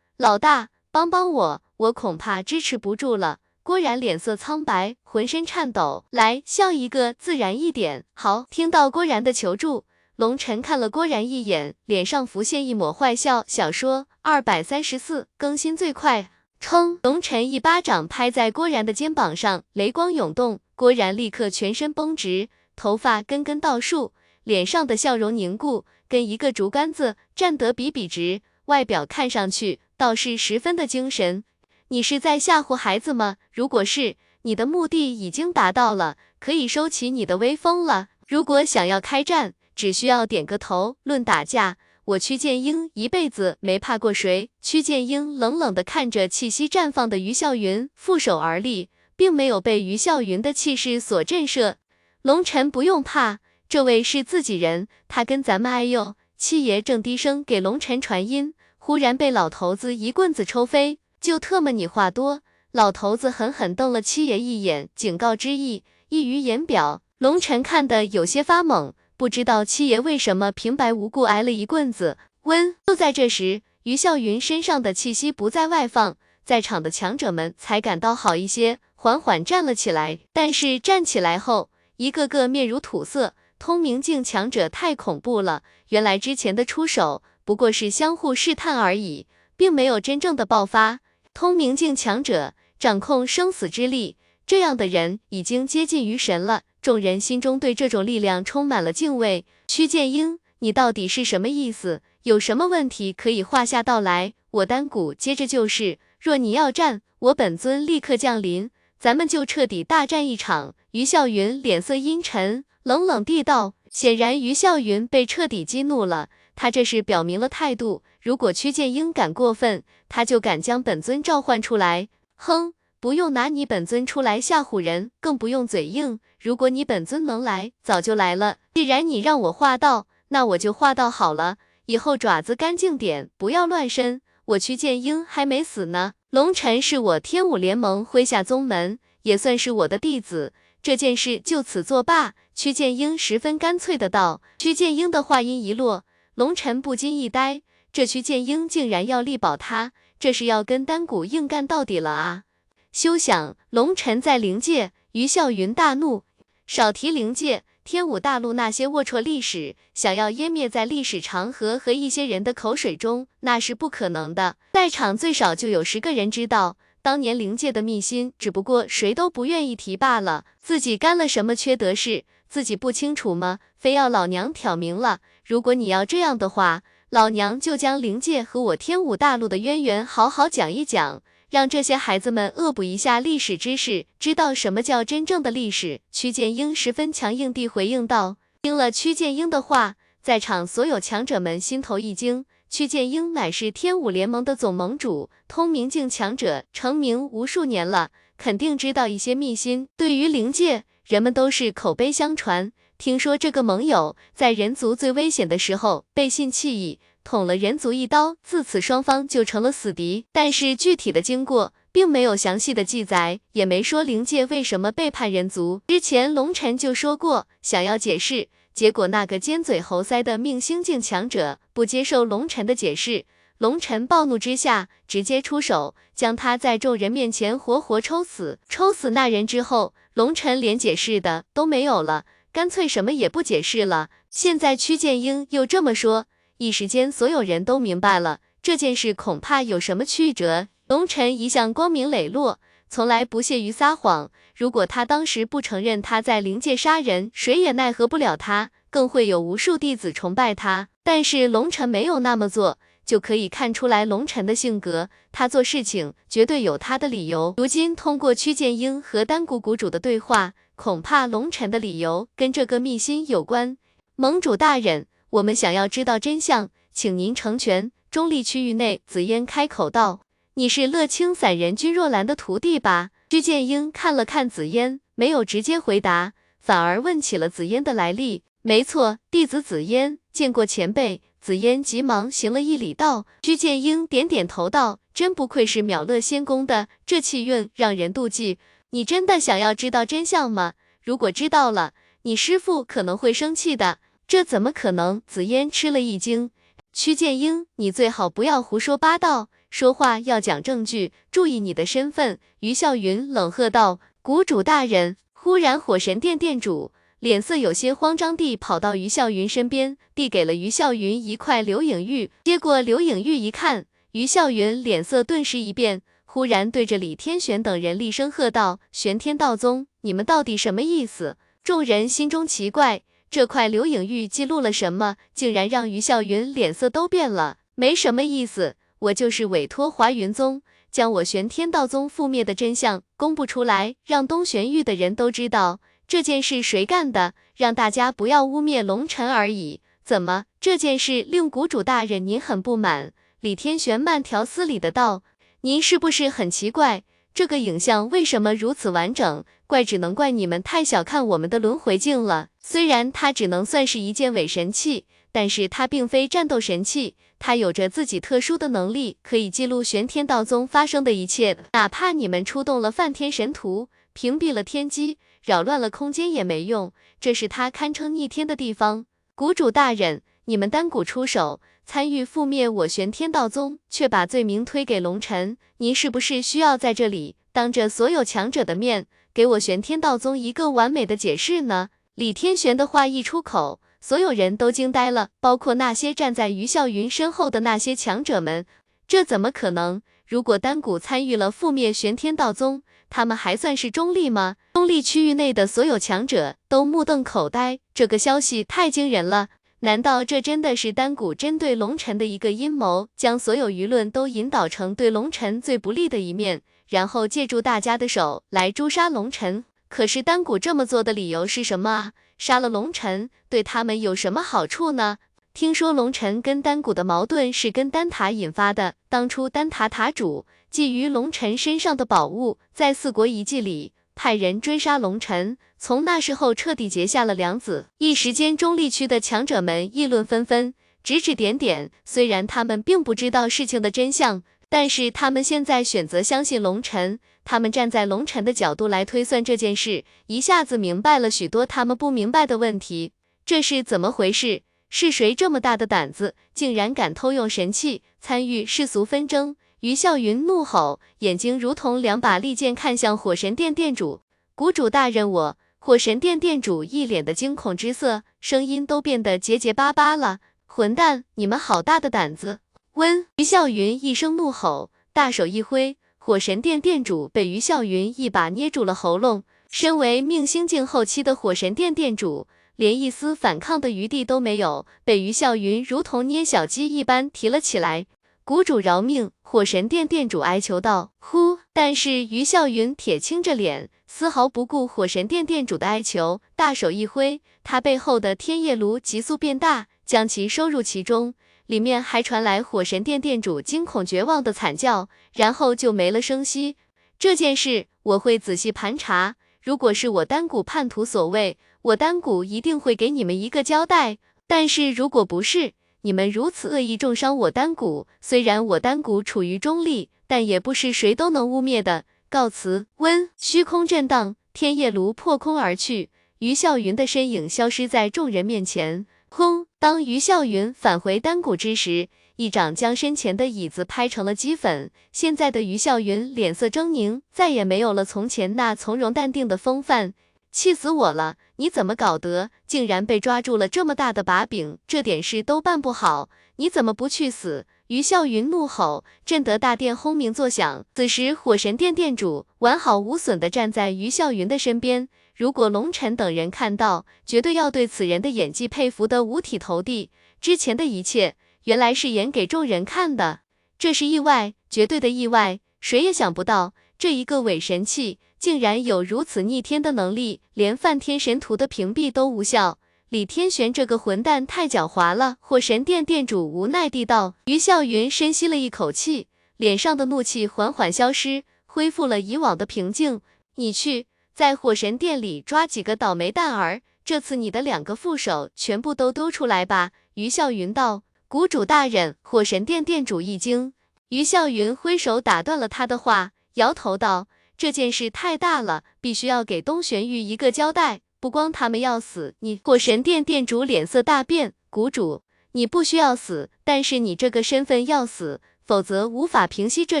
[0.16, 3.38] 老大，帮帮我，我恐怕支持不住了。
[3.70, 6.04] 郭然脸色苍白，浑身颤抖。
[6.10, 8.04] 来，笑一个，自然一点。
[8.14, 9.84] 好，听到郭然的求助，
[10.16, 13.44] 龙晨看了郭然一眼，脸上浮现一抹坏笑。
[13.46, 16.98] 小说二百三十四更新最快，称。
[17.04, 24.12] 龙晨一巴掌拍在郭然的肩膀上，雷光涌动，郭然立刻全身绷直，头发根根倒竖，
[24.42, 25.84] 脸上的笑容凝固。
[26.08, 31.44] 跟一个竹竿子站得笔笔直，外表看上去倒是十分的精神。
[31.92, 33.38] 你是在吓唬孩子吗？
[33.52, 38.10] 如果是，你的目的已经达到了，可以收起你的威风了。
[38.28, 40.98] 如果想要开战，只需要点个头。
[41.02, 44.50] 论打架，我屈剑英一辈子没怕过谁。
[44.62, 51.74] 屈剑英冷冷的看着气息绽放的于笑云，负手而立，并没有被于笑云的气势所震慑。
[52.22, 53.40] 龙尘不用怕。
[53.68, 56.14] 这位是自己人，他跟咱们哎呦！
[56.36, 61.00] 七爷正低声给龙尘传音，忽然被老头子一棍子抽飞。
[61.20, 62.40] 就特么你话多！
[62.72, 67.02] 老头子狠狠瞪了七爷一眼，警告之意溢于言表。
[67.18, 72.16] 龙尘看得有些发懵，不知道七爷为什么平白无故挨了一棍子。
[72.44, 72.76] 温！
[72.86, 80.20] 就在这时，于笑云身上的气息不再外放，在场的强者们才感到好一些，缓缓站了起来。
[80.32, 83.34] 但是站起来后，一个个面如土色。
[83.58, 91.00] 通明境强者太恐怖了，原来之前的出手不过是相互试探而已，并没有真正的爆发。
[91.32, 94.16] 通明境强者掌控生死之力，
[94.46, 96.62] 这样的人已经接近于神了。
[96.82, 99.44] 众人心中对这种力量充满了敬畏。
[99.66, 102.02] 屈剑英，你到底是什么意思？
[102.24, 104.34] 有什么问题可以话下道来？
[104.50, 110.74] 我丹谷接着就是，若你要战，我本尊立刻降临，咱们就彻底大战一场。
[110.92, 113.74] 于笑云脸色阴沉，冷冷地道。
[113.90, 118.02] 显然，于笑云被彻底激怒了，他这是表明了态度。
[118.20, 122.08] 如果屈剑英敢过分，他就敢将本尊召唤出来。
[122.36, 126.20] 哼，不用拿你本尊出来吓唬人，更不用嘴硬。
[126.38, 128.58] 如果你本尊能来，早就来了。
[128.74, 131.56] 既然你让我画道，那我就画道好了。
[131.86, 134.20] 以后爪子干净点，不要乱伸。
[134.44, 136.12] 我屈剑英还没死呢。
[136.30, 140.52] 龙尘是我天武联盟麾下宗门，也算是我的弟子。
[140.82, 142.34] 这件事就此作罢。
[142.54, 144.42] 屈剑英十分干脆的道。
[144.58, 146.04] 屈剑英的话音一落，
[146.34, 147.62] 龙尘不禁一呆，
[147.92, 152.44] 这屈剑英竟然要力保他，这是要跟丹谷硬干到底了啊！
[152.92, 153.56] 休想！
[153.70, 156.22] 龙尘在灵界，于笑云大怒，
[156.66, 157.64] 少提灵界。
[157.82, 164.56] 天武大陆那些龌龊历史，想要湮灭在历史长河和一些人的口水中，那是不可能的。
[164.74, 170.44] 在场最少就有十个人知道，当年灵界的秘辛，只不过谁都不愿意提罢了。
[170.62, 173.58] 自己干了什么缺德事，自己不清楚吗？
[173.76, 175.18] 非要老娘挑明了？
[175.44, 181.22] 如果你要这样的话，老娘就将灵界和我天武大陆的渊源好好讲一讲。
[181.50, 186.00] 让这些孩子们恶补一下历史知识，知道什么叫真正的历史。
[186.12, 188.36] 屈剑英十分强硬地回应道。
[188.62, 192.44] 听了屈剑英的话，在场所有强者们心头一惊。
[192.68, 199.88] 屈剑英乃是天武联盟的总盟主，通明境强者，成名无数年了，肯定知道一些秘辛。
[199.96, 202.70] 对于灵界，人们都是口碑相传。
[203.00, 207.00] 听说这个盟友在人族最危险的时候背信弃义。
[207.24, 210.26] 捅了人族一刀，自此双方就成了死敌。
[210.32, 215.80] 但是具体的经过并没有详细的记载，也没说灵界为什么背叛人族。
[215.86, 223.24] 之前龙尘就说过想要解释，结果那个尖嘴猴腮的命星境强者不接受龙尘的解释，
[223.56, 228.58] 龙尘暴怒之下直接出手，将他在众人面前活活抽死。
[228.68, 234.10] 抽死那人之后，龙尘连解释的都没有了，干脆什么也不解释了。
[234.28, 236.26] 现在屈剑英又这么说。
[236.58, 240.68] 一时间，所有人都明白了这件事恐怕有什么曲折。
[240.88, 244.30] 龙尘一向光明磊落，从来不屑于撒谎。
[244.54, 250.88] 如果他当时不承认他在灵界杀人，谁也奈何不了他，更会有无数弟子崇拜他。
[251.02, 255.08] 但是龙尘没有那么做，就可以看出来龙尘的性格。
[255.32, 257.54] 他做事情绝对有他的理由。
[257.56, 263.76] 如今通过屈剑英和丹谷谷主的对话，恐怕龙尘的理由跟这个秘辛有关。
[264.16, 265.08] 盟主大人。
[265.28, 267.92] 我们想要知道真相，请您成全。
[268.10, 270.22] 中立区域内，紫嫣开口道
[270.56, 278.42] ：“你是乐清散人君若兰的徒弟吧？”居剑英看了看紫嫣，没有直接回答，反而问起了紫嫣的来历。
[278.62, 281.20] 没错，弟子紫嫣见过前辈。
[281.42, 288.58] 紫嫣急忙行了一礼，道：“居剑英点点头道：真不愧是秒乐仙宫的，这气运让人妒忌。
[288.90, 290.74] 你真的想要知道真相吗？
[291.02, 295.22] 如果知道了，你师父可能会生气的。”这怎么可能？
[295.26, 296.50] 紫嫣吃了一惊。
[296.92, 302.38] 屈剑英，你最好不要胡说八道，说话要讲证据，注意你的身份。
[302.60, 312.30] 于笑云冷喝道：“谷主大人！”忽然，火神殿殿主脸色有些慌张地跑到于笑云身边，递给了于笑云一块流影玉。
[312.44, 316.02] 接过流影玉一看，于笑云脸色顿时一变，
[316.32, 323.02] 忽然对着李天玄等人厉声喝道：“玄天道宗，你们到底什么意思？”众人心中奇怪。
[323.28, 325.16] 这块流影玉记录了什么？
[325.34, 327.56] 竟然让于笑云脸色都变了。
[327.74, 339.80] 没什么意思，我就是委托华云宗将我玄天道宗覆灭的真相公布出来，让东玄域的人都知道这件事谁干的，让大家不要污蔑龙尘而已。
[340.04, 343.12] 怎么这件事令谷主大人您很不满？
[343.40, 345.22] 李天玄慢条斯理的道
[345.62, 347.02] ：“您是不是很奇怪？”
[347.32, 349.44] 这个影像为什么如此完整？
[349.66, 352.48] 怪只能怪你们太小看我们的轮回镜了。
[352.60, 361.56] 虽然它只能算是一件伪神器，但是它并非战斗神器，它有着自己特殊的能力，可以记录玄天道宗发生的一切。
[361.72, 366.92] 哪怕你们出动了梵天神图，屏蔽了天机，扰乱了空间也没用。
[367.20, 369.06] 这是它堪称逆天的地方。
[369.36, 371.60] 谷主大人，你们单股出手。
[371.92, 381.88] 参与覆灭我玄天道宗，却把罪名推给龙尘，您是不是需要在这里当着所有强者的面，给我玄天道宗一个完美的解释呢？
[382.14, 388.64] 李天玄的话一出口，所有人都惊呆了，包括那些站在于笑云身后的那些强者们。
[389.08, 390.00] 这怎么可能？
[390.28, 394.54] 如果丹谷参与了覆灭玄天道宗，他们还算是中立吗？
[394.74, 399.48] 中立区域内的所有强者都目瞪口呆，这个消息太惊人了。
[399.82, 409.64] 难道这真的是丹谷针对龙尘的一个阴谋，将所有舆论都引导成对龙尘最不利的一面，然后借助大家的手来诛杀龙尘？
[409.88, 412.12] 可是丹谷这么做的理由是什么啊？
[412.36, 415.16] 杀了龙尘对他们有什么好处呢？
[415.54, 418.94] 听说龙尘跟丹谷的矛盾是跟丹塔引发的。
[419.08, 427.86] 当初丹塔塔主觊觎龙尘身上的宝物，在四国遗迹里派人追杀龙尘，从那时候彻底结下了梁子。
[427.96, 431.90] 一时间，中立区的强者们议论纷纷，指指点点。
[432.04, 437.18] 虽然他们并不知道事情的真相，但是他们现在选择相信龙尘。
[437.44, 443.12] 他们站在龙尘的角度来推算这件事，一下子明白了许多他们不明白的问题。
[443.46, 444.60] 这是怎么回事？
[444.90, 449.56] 是谁这么大的胆子，竟然敢偷用神器参与世俗纷争？
[449.80, 454.20] 于笑云怒吼，眼睛如同两把利剑看向火神殿殿主。
[454.54, 455.56] 谷主大人，我……
[455.82, 460.40] 火神殿殿主一脸的惊恐之色，声音都变得结结巴巴了。
[460.66, 462.58] 混蛋，你们好大的胆子！
[462.92, 469.42] 温于笑云一声怒吼，大手一挥，火神殿殿主被于笑云一把捏住了喉咙。
[469.70, 472.46] 身为命星境后期的火神殿殿主。
[472.76, 478.06] 连一丝反抗的余地都没有，被于笑云如同捏小鸡一般提了起来。
[478.44, 479.30] 谷主饶命！
[479.42, 481.12] 火神殿殿主哀求道。
[481.18, 481.58] 呼！
[481.72, 491.32] 但是于笑云铁青着脸，丝毫不顾火神殿殿主的哀求，大手一挥，他背后的天夜炉急速变大，将其收入其中。
[491.66, 496.76] 里面还传来火神殿殿主惊恐绝望的惨叫，然后就没了声息。
[497.20, 501.56] 这件事我会仔细盘查，如果是我丹谷叛徒所为。
[501.82, 512.04] 我丹谷一定会给你们一个交代，但是如果不是，你们如此恶意重伤我丹谷，虽然我丹谷处于中立，但也不是谁都能污蔑的。
[512.30, 512.86] 告辞。
[512.98, 519.04] 温虚空震荡，天夜炉破空而去，于笑云的身影消失在众人面前。
[519.28, 519.66] 轰！
[519.80, 524.90] 当于笑云返回丹谷之时，一掌将身前的椅子拍成了齑粉。
[525.10, 530.14] 现在的于笑云脸色狰狞，再也没有了从前那从容淡定的风范。
[530.52, 531.36] 气死我了！
[531.56, 537.66] 你怎么搞得，竟然被抓住了这么大的把柄，这点事都办不好，你怎么不去死？
[537.90, 540.86] 于笑云怒吼，震得大殿轰鸣作响。
[540.94, 545.08] 此时，火神殿殿主完好无损地站在于笑云的身边。
[545.34, 550.10] 如果龙尘等人看到，绝对要对此人的演技佩服得五体投地。
[550.40, 551.34] 之前的一切，
[551.64, 553.40] 原来是演给众人看的，
[553.76, 558.20] 这是意外，绝对的意外，谁也想不到，这一个伪神器。
[558.38, 562.78] 竟然有如此逆天的能力，连梵天神图的屏蔽都无效。
[563.10, 565.36] 李天玄这个混蛋太狡猾了。
[565.40, 567.34] 火神殿殿主无奈地道。
[567.46, 573.20] 于笑云深吸了一口气，脸上的怒气缓缓消失，恢复了以往的平静。
[573.56, 579.90] 你去在火神殿里抓几个倒霉蛋儿，这次你的两个副手全部都丢出来吧。
[580.14, 581.02] 于笑云道。
[581.26, 583.72] 谷主大人，火神殿殿主一惊。
[584.10, 587.26] 于笑云挥手打断了他的话，摇头道。
[587.56, 591.00] 这件事太大了，必须要给东玄玉一个交代。
[591.20, 594.54] 不光他们要死，你火神殿殿主脸色大变。
[594.70, 600.00] 谷主，你不需要死，但是你这个身份要死，否则无法平息这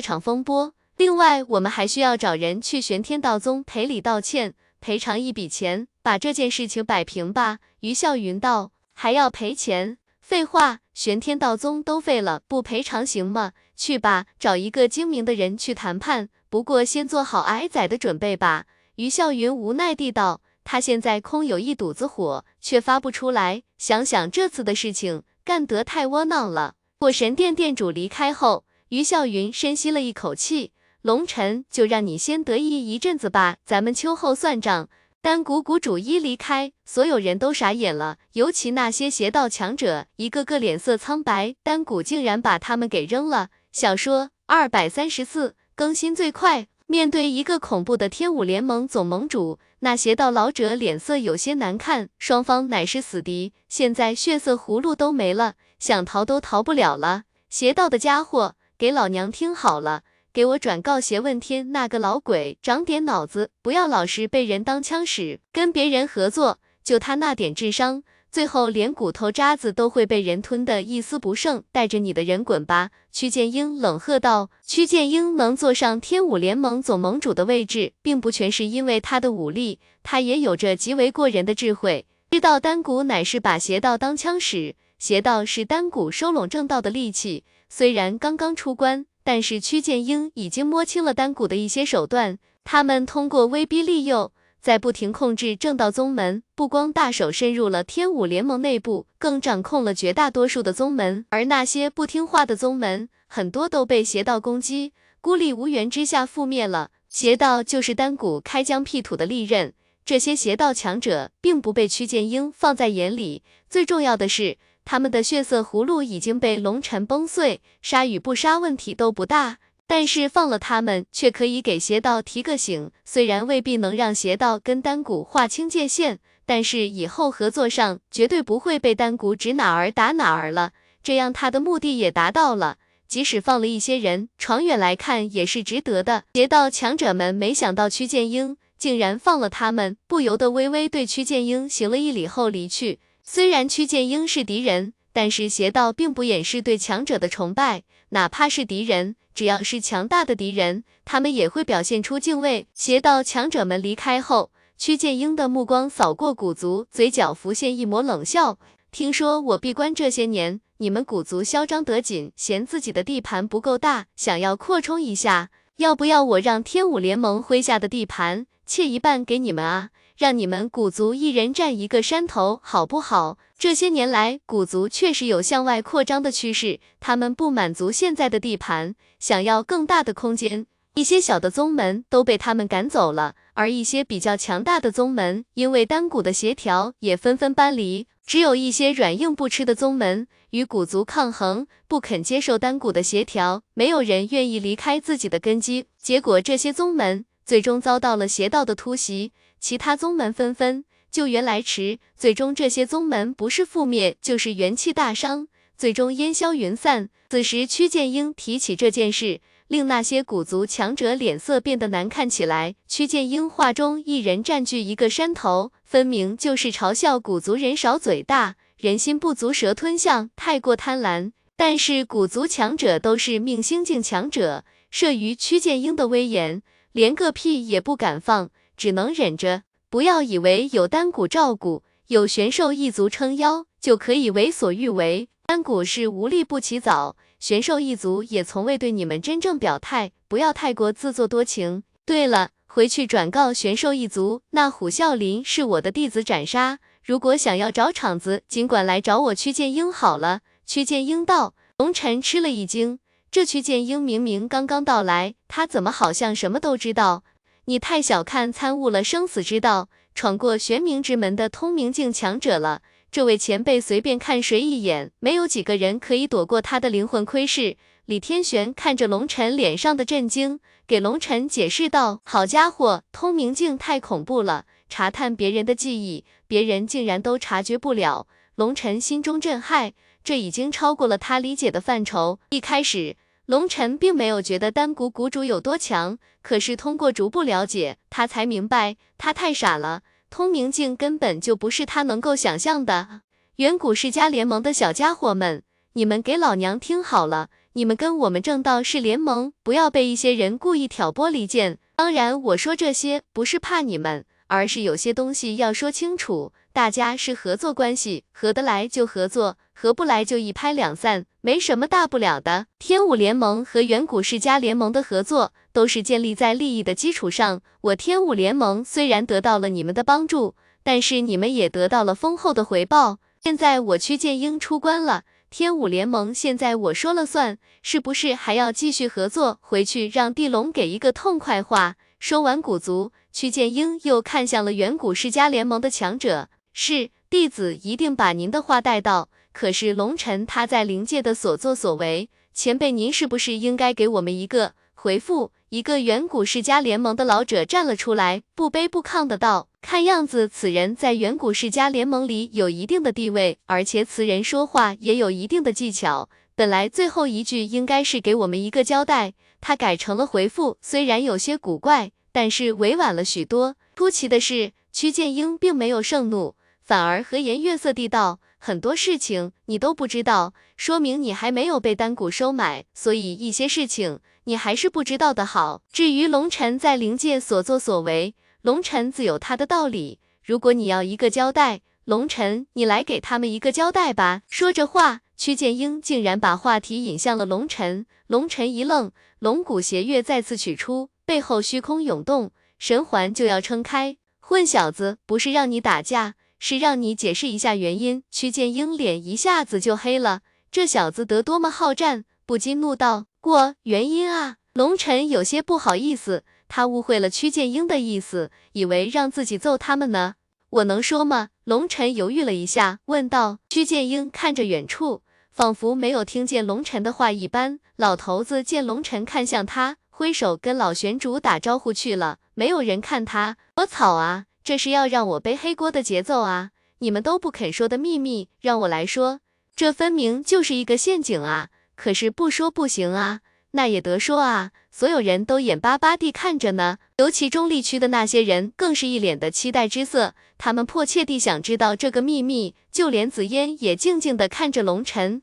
[0.00, 0.74] 场风波。
[0.96, 7.58] 另外，我们还需要找人去玄天道宗赔礼道歉，赔偿一笔钱，把这件事情摆平吧。
[7.80, 9.98] 于笑云道，还要赔钱？
[10.20, 13.52] 废话，玄天道宗都废了，不赔偿行吗？
[13.76, 16.28] 去吧，找一个精明的人去谈判。
[16.48, 18.66] 不过先做好挨宰的准备吧。
[18.96, 23.64] 于笑云无奈地道，他现在空有一肚子火，却发不出来。
[23.76, 26.74] 想想这次的事情，干得太窝囊了。
[27.00, 30.70] 火神殿殿主离开后，于笑云深吸了一口气。
[31.02, 34.88] 龙尘，就让你先得意一阵子吧，咱们秋后算账。
[35.20, 41.56] 丹谷谷主一离开，所有人都傻眼了，尤其那些邪道强者，一个个脸色苍白。
[41.64, 43.48] 丹谷竟然把他们给扔了。
[43.72, 45.56] 小说二百三十四。
[45.74, 46.68] 更新最快。
[46.86, 52.10] 面对一个恐怖的天武联盟总盟主，那邪道老者脸色有些难看。
[52.18, 57.24] 双方乃是死敌，现在血色葫芦都没了，想逃都逃不了了。
[57.48, 60.02] 邪道的家伙，给老娘听好了，
[60.32, 68.02] 给我转告邪问天那个老鬼，长点脑子，不要老是被人当枪使，跟别人合作，就他那点智商。
[68.30, 72.90] 最后连骨头渣子都会被人吞的一丝不剩，带着你的人滚吧！
[73.10, 74.50] 屈剑英冷喝道。
[74.64, 87.42] 屈剑英能坐上天武联盟总盟主的位置，并不全是因为他的武力，他也有着极为过人的智慧，知道丹谷乃是把邪道当枪使，邪道是丹谷收拢正道的利器。
[87.68, 94.32] 虽然刚刚出关，但是屈剑英已经摸清了丹谷的一些手段，他们通过威逼利诱。
[94.60, 101.24] 在不停控制正道宗门，不光大手深入了天武联盟内部，更掌控了绝大多数的宗门。
[101.30, 104.92] 而那些不听话的宗门，很多都被邪道攻击，
[105.22, 106.90] 孤立无援之下覆灭了。
[107.08, 109.72] 邪道就是丹谷开疆辟土的利刃，
[110.04, 113.42] 这些邪道强者并不被屈剑英放在眼里。
[113.68, 119.58] 最重要的是，他们的血色葫芦已经被龙尘崩碎，杀与不杀问题都不大。
[119.90, 122.92] 但是放了他们，却可以给邪道提个醒。
[123.04, 130.70] 虽然未必能让邪道跟丹谷划清界限，但是以后合作上绝对不会被丹谷指哪儿打哪儿了。
[131.02, 132.76] 这样他的目的也达到了。
[133.08, 136.22] 即使放了一些人，长远来看也是值得的。
[136.34, 143.00] 邪道强者们没想到屈剑英竟然放了他们，不由得微微对屈剑英行了一礼后离去。
[143.24, 149.16] 虽然屈剑英是敌人，但是邪道并不掩饰对强者的崇拜，哪怕是敌人。
[149.40, 152.66] 只要是强大的敌人，他们也会表现出敬畏。
[152.74, 158.58] 邪道强者们离开后，曲剑英的目光扫过古族，嘴角浮现一抹冷笑。
[158.92, 169.88] 听说我闭关这些年，你们古族嚣张得紧，嫌自己的地盘不够大，想要扩充一下，要不要我让天武联盟麾下的地盘切一半给你们啊？
[170.18, 173.38] 让你们古族一人占一个山头，好不好？
[173.58, 180.66] 这些年来，古族确实有向外扩张的趋势，他们不满足现在的地盘，想要更大的空间。
[180.96, 188.08] 一些小的宗门都被他们赶走了，而一些比较强大的宗门，因为丹谷的协调，也纷纷搬离。
[188.26, 195.86] 只有一些软硬不吃的宗门与古族抗衡，不肯接受丹谷的协调，没有人愿意离开自己的根基。
[195.96, 199.32] 结果，这些宗门最终遭到了邪道的突袭。
[199.60, 205.48] 其他宗门纷纷救援来迟，最终这些宗门不是覆灭，就是元气大伤，
[205.80, 207.08] 最终烟消云散。
[207.30, 212.74] 此时，屈剑英提起这件事，令那些古族强者脸色变得难看起来。
[212.86, 221.32] 屈剑英话中一人占据一个山头，分明就是嘲笑古族人少嘴大，人心不足蛇吞象，太过贪婪。
[221.56, 226.60] 但是古族强者都是命星境强者，慑于屈剑英的威严，
[226.92, 228.50] 连个屁也不敢放。
[228.76, 235.30] 只能忍着，不要以为有丹谷照顾，有玄兽一族撑腰，就可以为所欲为。
[235.50, 241.82] 山谷是无利不起早，玄兽一族也从未对你们真正表态，不要太过自作多情。
[242.06, 250.42] 对了，回去转告玄兽一族，那虎啸林是我的弟子斩杀，如果想要找场子，尽管来找我屈剑英好了。
[250.64, 251.54] 屈剑英道。
[251.78, 253.00] 龙尘吃了一惊，
[253.32, 257.24] 这屈剑英明明刚刚到来，他怎么好像什么都知道？
[257.64, 262.82] 你太小看参悟了生死之道，闯过玄冥之门的通明境强者了。
[263.10, 267.76] 这位前辈随便看谁一眼，没有几个人可以躲过他的灵魂窥视。
[268.04, 279.92] 李天玄看着龙尘脸上的震惊，给龙尘解释道：“好家伙，通明镜太恐怖了，查探别人的记忆，别人竟然都察觉不了。”龙尘心中震撼，
[280.22, 282.38] 这已经超过了他理解的范畴。
[282.50, 283.16] 一开始。
[283.46, 290.02] 龙尘并没有觉得丹谷谷主有多强，可是通过逐步了解，他才明白他太傻了。
[290.30, 293.22] 通明镜根本就不是他能够想象的。
[293.56, 295.62] 远古世家联盟的小家伙们，
[295.94, 301.78] 你们给老娘听好了，你们跟我们正道是联盟，不要被一些人故意挑拨离间。
[301.96, 306.52] 当然，我说这些不是怕你们，而是有些东西要说清楚。
[306.72, 312.66] 大家是合作关系，合得来就合作，合不来就一拍两散，没什么大不了的。
[312.78, 317.62] 天武联盟和远古世家联盟的合作都是建立在利益的基础上。
[317.80, 323.18] 我天武联盟虽然得到了你们的帮助，但是你们也得到了丰厚的回报。
[323.42, 329.58] 现在我屈剑英出关了，天武联盟现在我说了算，是不是还要继续合作？
[329.62, 331.96] 回去让地龙给一个痛快话。
[332.18, 336.50] 说完古族，屈剑英又看向了远古世家联盟的强者。
[336.74, 339.30] 是弟子一定把您的话带到。
[339.52, 345.52] 可是龙尘他在灵界的所作所为，前辈您是不是应该给我们一个回复？
[345.70, 356.28] 一个远古世家联盟的老者站了出来，不卑不亢的道：“看样子此人在远古世家联盟里有一定的地位，而且此人说话也有一定的技巧。
[356.56, 363.76] 本来最后一句应该是给我们一个交代，他改成了回复，虽然有些古怪，但是委婉了许多。
[363.94, 375.82] 出奇的是，屈剑英并没有盛怒。”反而和颜悦色地道：“很多事情你都不知道，说明你还没有被丹谷收买，所以一些事情你还是不知道的好。
[375.90, 380.20] 至于龙尘在灵界所作所为，龙尘自有他的道理。
[380.44, 388.04] 如果你要一个交代，龙尘，你来给他们一个交代吧。”说着话，屈剑英竟然把话题引向了龙尘。
[388.26, 394.18] 龙尘一愣，龙骨邪月再次取出，背后虚空涌动，神环就要撑开。
[394.38, 398.22] 混小子，不是让你打架，是让你解释一下原因。
[398.30, 410.34] 屈剑英脸一下子就黑了，这小子得多么好战，不禁怒道：“过原因啊！”龙晨有些不好意思，他误会了屈剑英的意思，以为让自己揍他们呢。
[410.70, 411.48] 我能说吗？
[411.64, 413.58] 龙晨犹豫了一下，问道。
[413.68, 417.80] 屈剑英看着远处，仿佛没有听见龙晨的话一般。
[417.96, 422.38] 老头子见龙晨看向他，挥手跟老玄主打招呼去了。
[422.54, 424.44] 没有人看他，我草啊！
[424.70, 426.70] 这是要让我背黑锅的节奏啊！
[427.00, 429.40] 你们都不肯说的秘密，让我来说，
[429.74, 431.70] 这分明就是一个陷阱啊！
[431.96, 433.40] 可是不说不行啊。
[433.72, 445.42] 那也得说啊，所有人都眼巴巴地看着呢，尤其中立区的那些人更是一脸的期待之色，他们迫切地想知道这个秘密，就连紫嫣也静静地看着龙尘。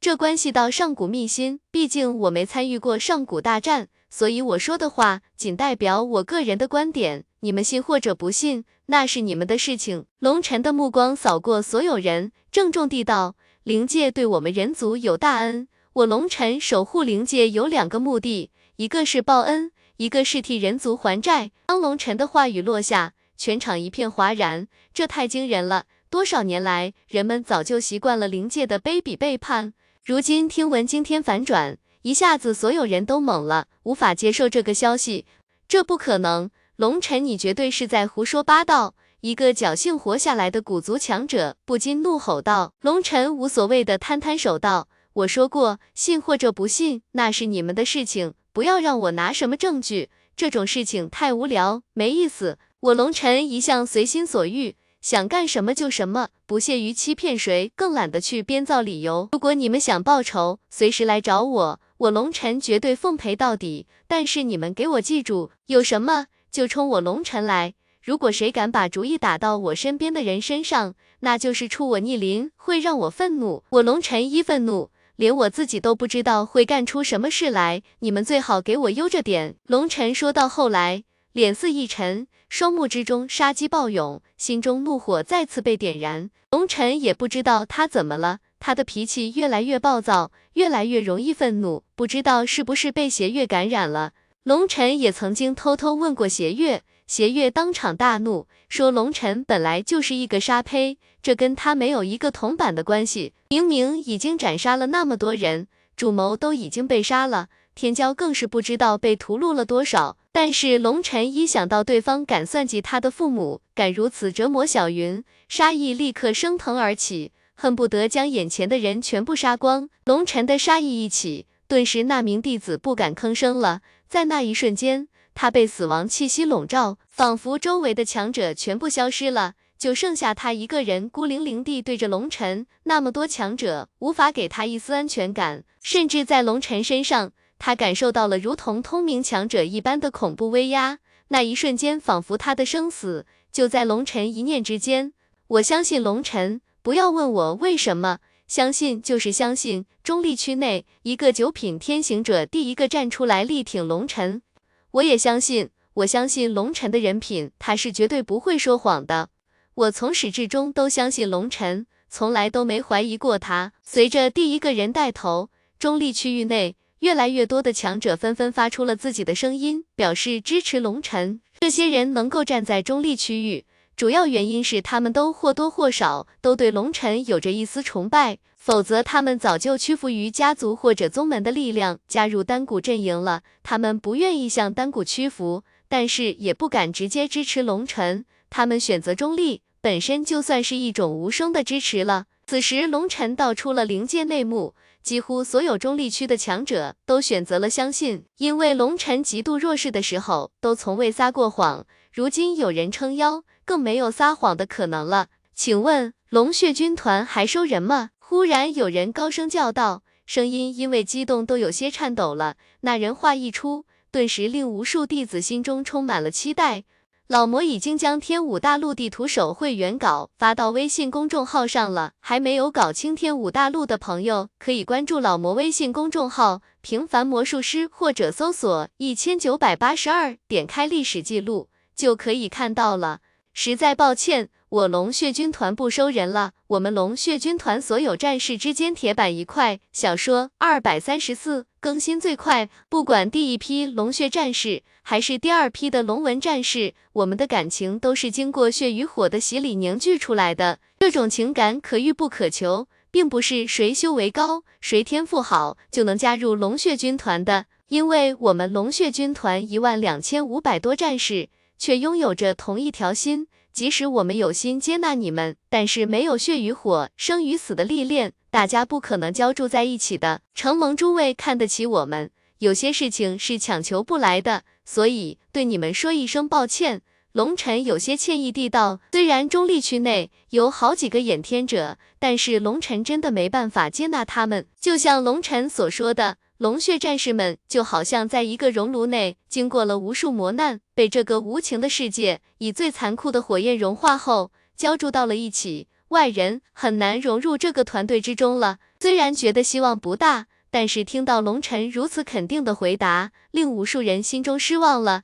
[0.00, 10.04] 这关系到上古秘辛，毕竟我没参与过上古大战，所以我说的话仅代表我个人的观点，你们信或者不信，那是你们的事情。
[10.18, 15.66] 龙尘的目光扫过所有人，郑重地道：灵界对我们人族有大恩。
[15.94, 21.50] 我龙尘守护灵界有两个目的，一个是报恩，一个是替人族还债。
[21.66, 25.86] 当龙尘的话语落下，全场一片哗然，这太惊人了！
[26.10, 29.72] 多少年来，人们早就习惯了灵界的卑鄙背叛，
[30.04, 35.24] 如今听闻惊天反转，一下子所有人都懵了，无法接受这个消息。
[35.66, 36.50] 这不可能，
[36.80, 38.94] 龙尘，你绝对是在胡说八道！
[39.20, 42.72] 一个侥幸活下来的古族强者不禁怒吼道。
[42.80, 44.88] 龙尘无所谓的摊摊手道。
[45.12, 52.56] 我说过，信或者不信，那是你们的事情，不要让我拿什么证据，这种事情太无聊，没意思。
[52.80, 59.28] 我龙尘一向随心所欲，想干什么就什么，不屑于欺骗谁，更懒得去编造理由。
[59.32, 63.86] 如果你们想报仇，随时来找我，我龙尘绝对奉陪到底。
[64.08, 67.74] 但是你们给我记住，有什么就冲我龙尘来。
[68.02, 73.62] 如果谁敢把主意打到我身边的人身上，那就是触我逆鳞，会让我愤怒。
[73.70, 74.90] 我龙尘一愤怒。
[75.16, 79.56] 连我自己都不知道会干出什么事来，你们最好给我悠着点。
[79.66, 86.30] 龙尘说到后来，脸色一沉，双目之中杀机暴涌，心中怒火再次被点燃。
[86.50, 94.12] 龙尘也不知道他怎么了，他的脾气越来越暴躁，越来越容易愤怒，不知道是不是被邪月感染了。
[94.44, 96.82] 龙尘也曾经偷偷问过邪月。
[97.06, 103.34] 邪月当场大怒，说龙尘本来就是一个沙胚，这跟他没有一个铜板的关系。
[103.50, 110.16] 明明已经斩杀了那么多人，主谋都已经被杀了，天骄更是不知道被屠戮了多少。
[110.32, 119.90] 但是龙尘一想到对方敢算计他的父母，敢如此折磨小云，杀意立刻升腾而起，恨不得将眼前的人全部杀光。
[120.04, 123.80] 龙尘的杀意一起，顿时那名弟子不敢吭声了。
[124.10, 125.06] 在那一瞬间。
[125.32, 132.66] 他被死亡气息笼罩，仿佛周围的强者全部消失了，就剩下他一个人孤零零地对着龙尘。
[132.82, 140.98] 那么多强者无法给他一丝安全感，甚至在龙尘身上，他感受到了如同通明强者一般的恐怖威压。
[141.28, 145.12] 那一瞬间，仿佛他的生死就在龙尘一念之间。
[145.46, 148.18] 我相信龙尘，不要问我为什么，
[148.50, 149.86] 相信就是相信。
[150.02, 154.42] 中立区内，一个九品天行者第一个站出来力挺龙尘。
[154.90, 159.28] 我也相信，我相信龙尘的人品，他是绝对不会说谎的。
[159.76, 163.72] 我从始至终都相信龙尘，从来都没怀疑过他。
[163.84, 171.40] 随着第一个人带头，中立区域内越来越多的强者纷纷发出了自己的声音，表示支持龙尘。
[171.60, 173.64] 这些人能够站在中立区域，
[173.96, 178.38] 主要原因是他们都或多或少都对龙尘有着一丝崇拜。
[178.56, 183.42] 否则，他们早就屈服于家族或者宗门的力量，加入丹谷阵营了。
[183.62, 188.26] 他们不愿意向丹谷屈服，但是也不敢直接支持龙尘。
[188.50, 192.26] 他们选择中立，本身就算是一种无声的支持了。
[192.46, 205.28] 此时，龙尘道出了灵界内幕，几乎所有中立区的强者都选择了相信，因为龙尘极度弱势的时候都从未撒过谎，如今有人撑腰，更没有撒谎的可能了。
[205.54, 208.10] 请问，龙血军团还收人吗？
[208.18, 212.56] 忽然有人高声叫道，声音因为激动都有些颤抖了。
[212.82, 216.84] 那人话一出，顿时令无数弟子心中充满了期待。
[217.26, 233.20] 老魔已经将天武大陆地图手绘原稿发到微信公众号上了，还没有搞清天武大陆的朋友，可以关注老魔微信公众号“平凡魔术师”或者搜索一千九百八十二，点开历史记录就可以看到了。
[233.52, 234.48] 实在抱歉。
[234.70, 239.80] 我龙血军团不收人了，我们龙血军团所有战士之间铁板一块。
[239.92, 242.68] 小说二百三十四，更新最快。
[242.88, 250.78] 不管第一批龙血战士，还是第二批的龙纹战士，我们的感情都是经过血与火的洗礼凝聚出来的。
[251.00, 257.66] 这种情感可遇不可求，并不是谁修为高，谁天赋好就能加入龙血军团的。
[257.88, 261.48] 因为我们龙血军团一万两千五百多战士，
[261.80, 263.48] 却拥有着同一条心。
[263.72, 268.34] 即使我们有心接纳你们，但是没有血与火、生与死的历练。
[268.50, 270.42] 大家不可能交住在一起的。
[270.54, 277.02] 承蒙诸位看得起我们，有些事情是强求不来的，所以对你们说一声抱歉。
[277.32, 284.66] 龙尘有些歉意地道：“虽然中立区内有好几个掩天者，但是龙尘真的没办法接纳他们。
[284.80, 298.76] 就像龙尘所说的，龙血战士们就好像在一个熔炉内，经过了无数磨难，被这个无情的世界以最残酷的火焰融化后，浇筑到了一起。”外人很难融入这个团队之中了。
[299.00, 305.22] 虽然觉得希望不大，但是听到龙尘如此肯定的回答，令无数人心中失望了。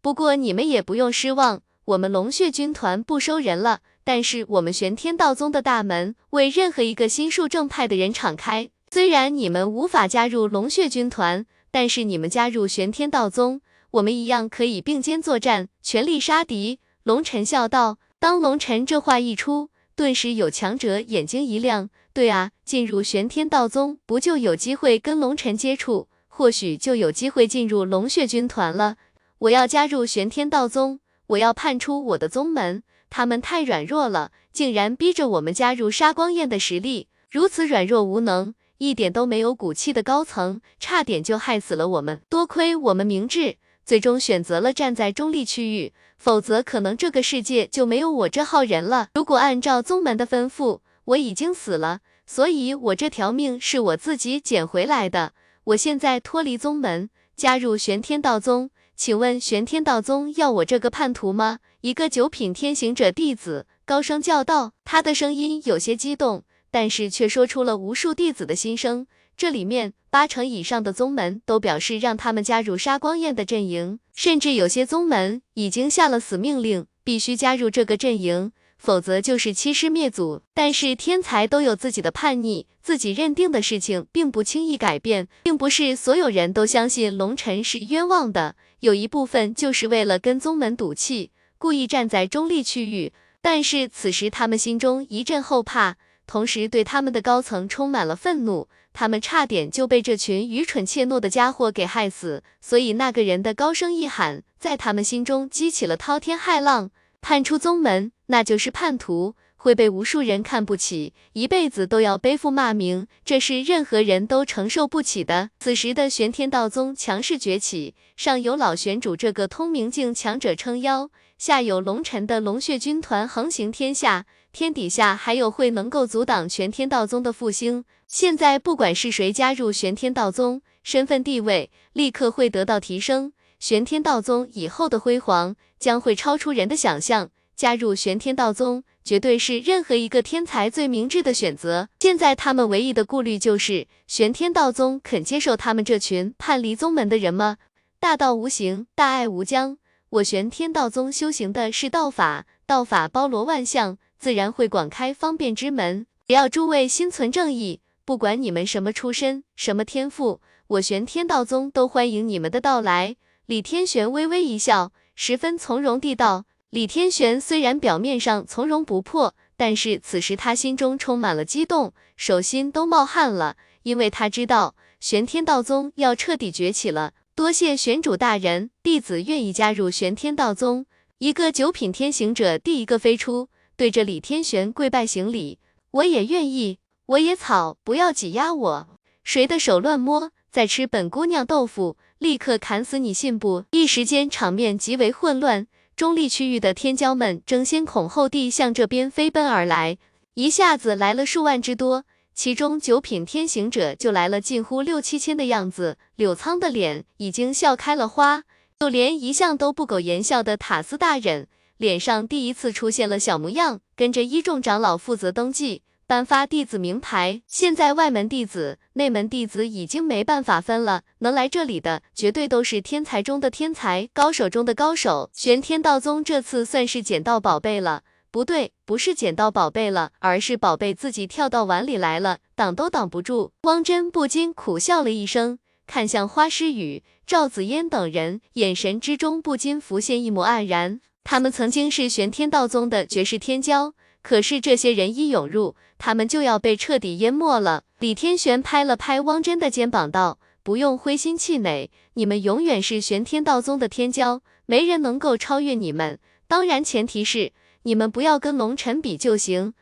[0.00, 3.80] 不过你们也不用失望，我们龙血军团不收人了。
[4.04, 8.70] 但是我们玄天道宗的大门为任何一个心术正派的人敞开。
[8.90, 13.60] 虽然你们无法加入龙血军团，但是你们加入玄天道宗，
[13.92, 16.80] 我们一样可以并肩作战，全力杀敌。
[17.02, 17.98] 龙尘笑道。
[18.20, 19.70] 当龙尘这话一出。
[19.94, 28.96] 顿时有强者眼睛一亮，对啊，进入玄天道宗不就有机会跟龙尘接触，或许就有机会进入龙血军团了。
[29.38, 32.84] 我要加入玄天道宗，我要叛出我的宗门。
[33.10, 42.20] 他们太软弱了，竟然逼着我们加入杀光焰的实力，如此软弱无能，一点都没有骨气的高层，差点就害死了我们。
[42.28, 45.92] 多亏我们明智，最终选择了站在中立区域。
[46.16, 49.08] 否则，可能这个世界就没有我这号人了。
[49.14, 55.32] 如果按照宗门的吩咐，我已经死了，所以我这条命是我自己捡回来的。
[55.64, 61.60] 我现在脱离宗门，加入玄天道宗，请问玄天道宗要我这个叛徒吗？
[61.82, 69.06] 一个九品天行者弟子高声叫道，他的声音有些激动，但是却说出了无数弟子的心声。
[69.36, 80.42] 这里面八成以上的宗门都表示让他们加入杀光焰的阵营，甚至有些宗门已经下了死命令，必须加入这个阵营，否则就是欺师灭祖。
[80.52, 93.12] 但是天才都有自己的叛逆，自己认定的事情并不轻易改变，并不是所有人都相信龙尘是冤枉的，有一部分就是为了跟宗门赌气，故意站在中立区域。
[93.40, 95.96] 但是此时他们心中一阵后怕，
[96.28, 98.68] 同时对他们的高层充满了愤怒。
[98.92, 106.90] 他们差点就被这群愚蠢怯懦的家伙给害死，所以那个人的高声一喊，在他们心中激起了滔天骇浪。
[107.20, 115.50] 叛出宗门，那就是叛徒，会被无数人看不起，一辈子都要背负骂名，这是任何人都承受不起的。
[115.60, 124.26] 此时的玄天道宗强势崛起，上有老玄主这个通明境强者撑腰，下有龙尘的龙血军团横行天下。
[124.50, 127.84] 天底下还有会能够阻挡玄天道宗的复兴？
[128.08, 133.32] 现在不管是谁加入玄天道宗，身份地位立刻会得到提升。
[133.60, 137.30] 玄天道宗以后的辉煌将会超出人的想象。
[137.54, 141.88] 加入玄天道宗绝对是任何一个天才最明智的选择。
[142.00, 147.58] 现在他们唯一的顾虑就是玄天道宗肯接受他们这群叛离宗门的人吗？
[148.00, 149.78] 大道无形，大爱无疆。
[150.10, 153.98] 我玄天道宗修行的是道法，道法包罗万象。
[154.18, 156.06] 自然会广开方便之门。
[156.26, 163.16] 只要诸位心存正义，不管你们什么出身、什么天赋，我玄天道宗都欢迎你们的到来。
[163.46, 166.46] 李天玄微微一笑，十分从容地道。
[166.70, 177.12] 李天玄虽然表面上从容不迫，但是此时他心中充满了激动，手心都冒汗了，因为他知道玄天道宗要彻底崛起了。
[177.38, 180.86] 多谢玄主大人，弟子愿意加入玄天道宗。
[181.18, 183.48] 一个九品天行者第一个飞出。
[183.76, 185.60] 对着李天玄跪拜行礼，
[185.92, 188.88] 我也愿意，我也草，不要挤压我。
[189.22, 193.62] 谁的手乱摸，再吃本姑娘豆腐，立刻砍死你，信不？
[193.70, 199.96] 一时间场面极为混乱，中立区域的天骄们争先恐后地向这边飞奔而来，
[200.34, 202.04] 一下子来了数万之多，
[202.38, 205.98] 其中九品天行者就来了近乎六七千的样子。
[206.14, 208.44] 柳苍的脸已经笑开了花，
[208.78, 211.48] 就连一向都不苟言笑的塔斯大人。
[211.78, 217.42] 脸上第一次出现了小模样，跟着一众长老负责登记，颁发弟子名牌。
[217.48, 225.28] 现在外门弟子、内门弟子已经没办法分了，能来这里的绝对都是天才中的天才，高手中的高手。
[225.34, 233.52] 玄天道宗这次算是捡到宝贝了，不对，不是捡到宝贝了，而是宝贝自己跳到碗里来了，挡都挡不住。
[233.62, 235.58] 汪真不禁苦笑了一声。
[235.86, 241.00] 看向花诗雨、赵子嫣等人，眼神之中不禁浮现一抹黯然。
[241.24, 243.92] 他们曾经是玄天道宗的绝世天骄，
[244.22, 247.84] 可是这些人一涌入，他们就要被彻底淹没了。
[248.00, 256.18] 李天玄拍了拍汪真的肩膀，道：“不用灰心气馁，你们永远是玄天道宗的天骄，没人能够超越你们。
[256.46, 257.52] 当然，前提是
[257.88, 259.72] 你们不要跟龙尘比就行。”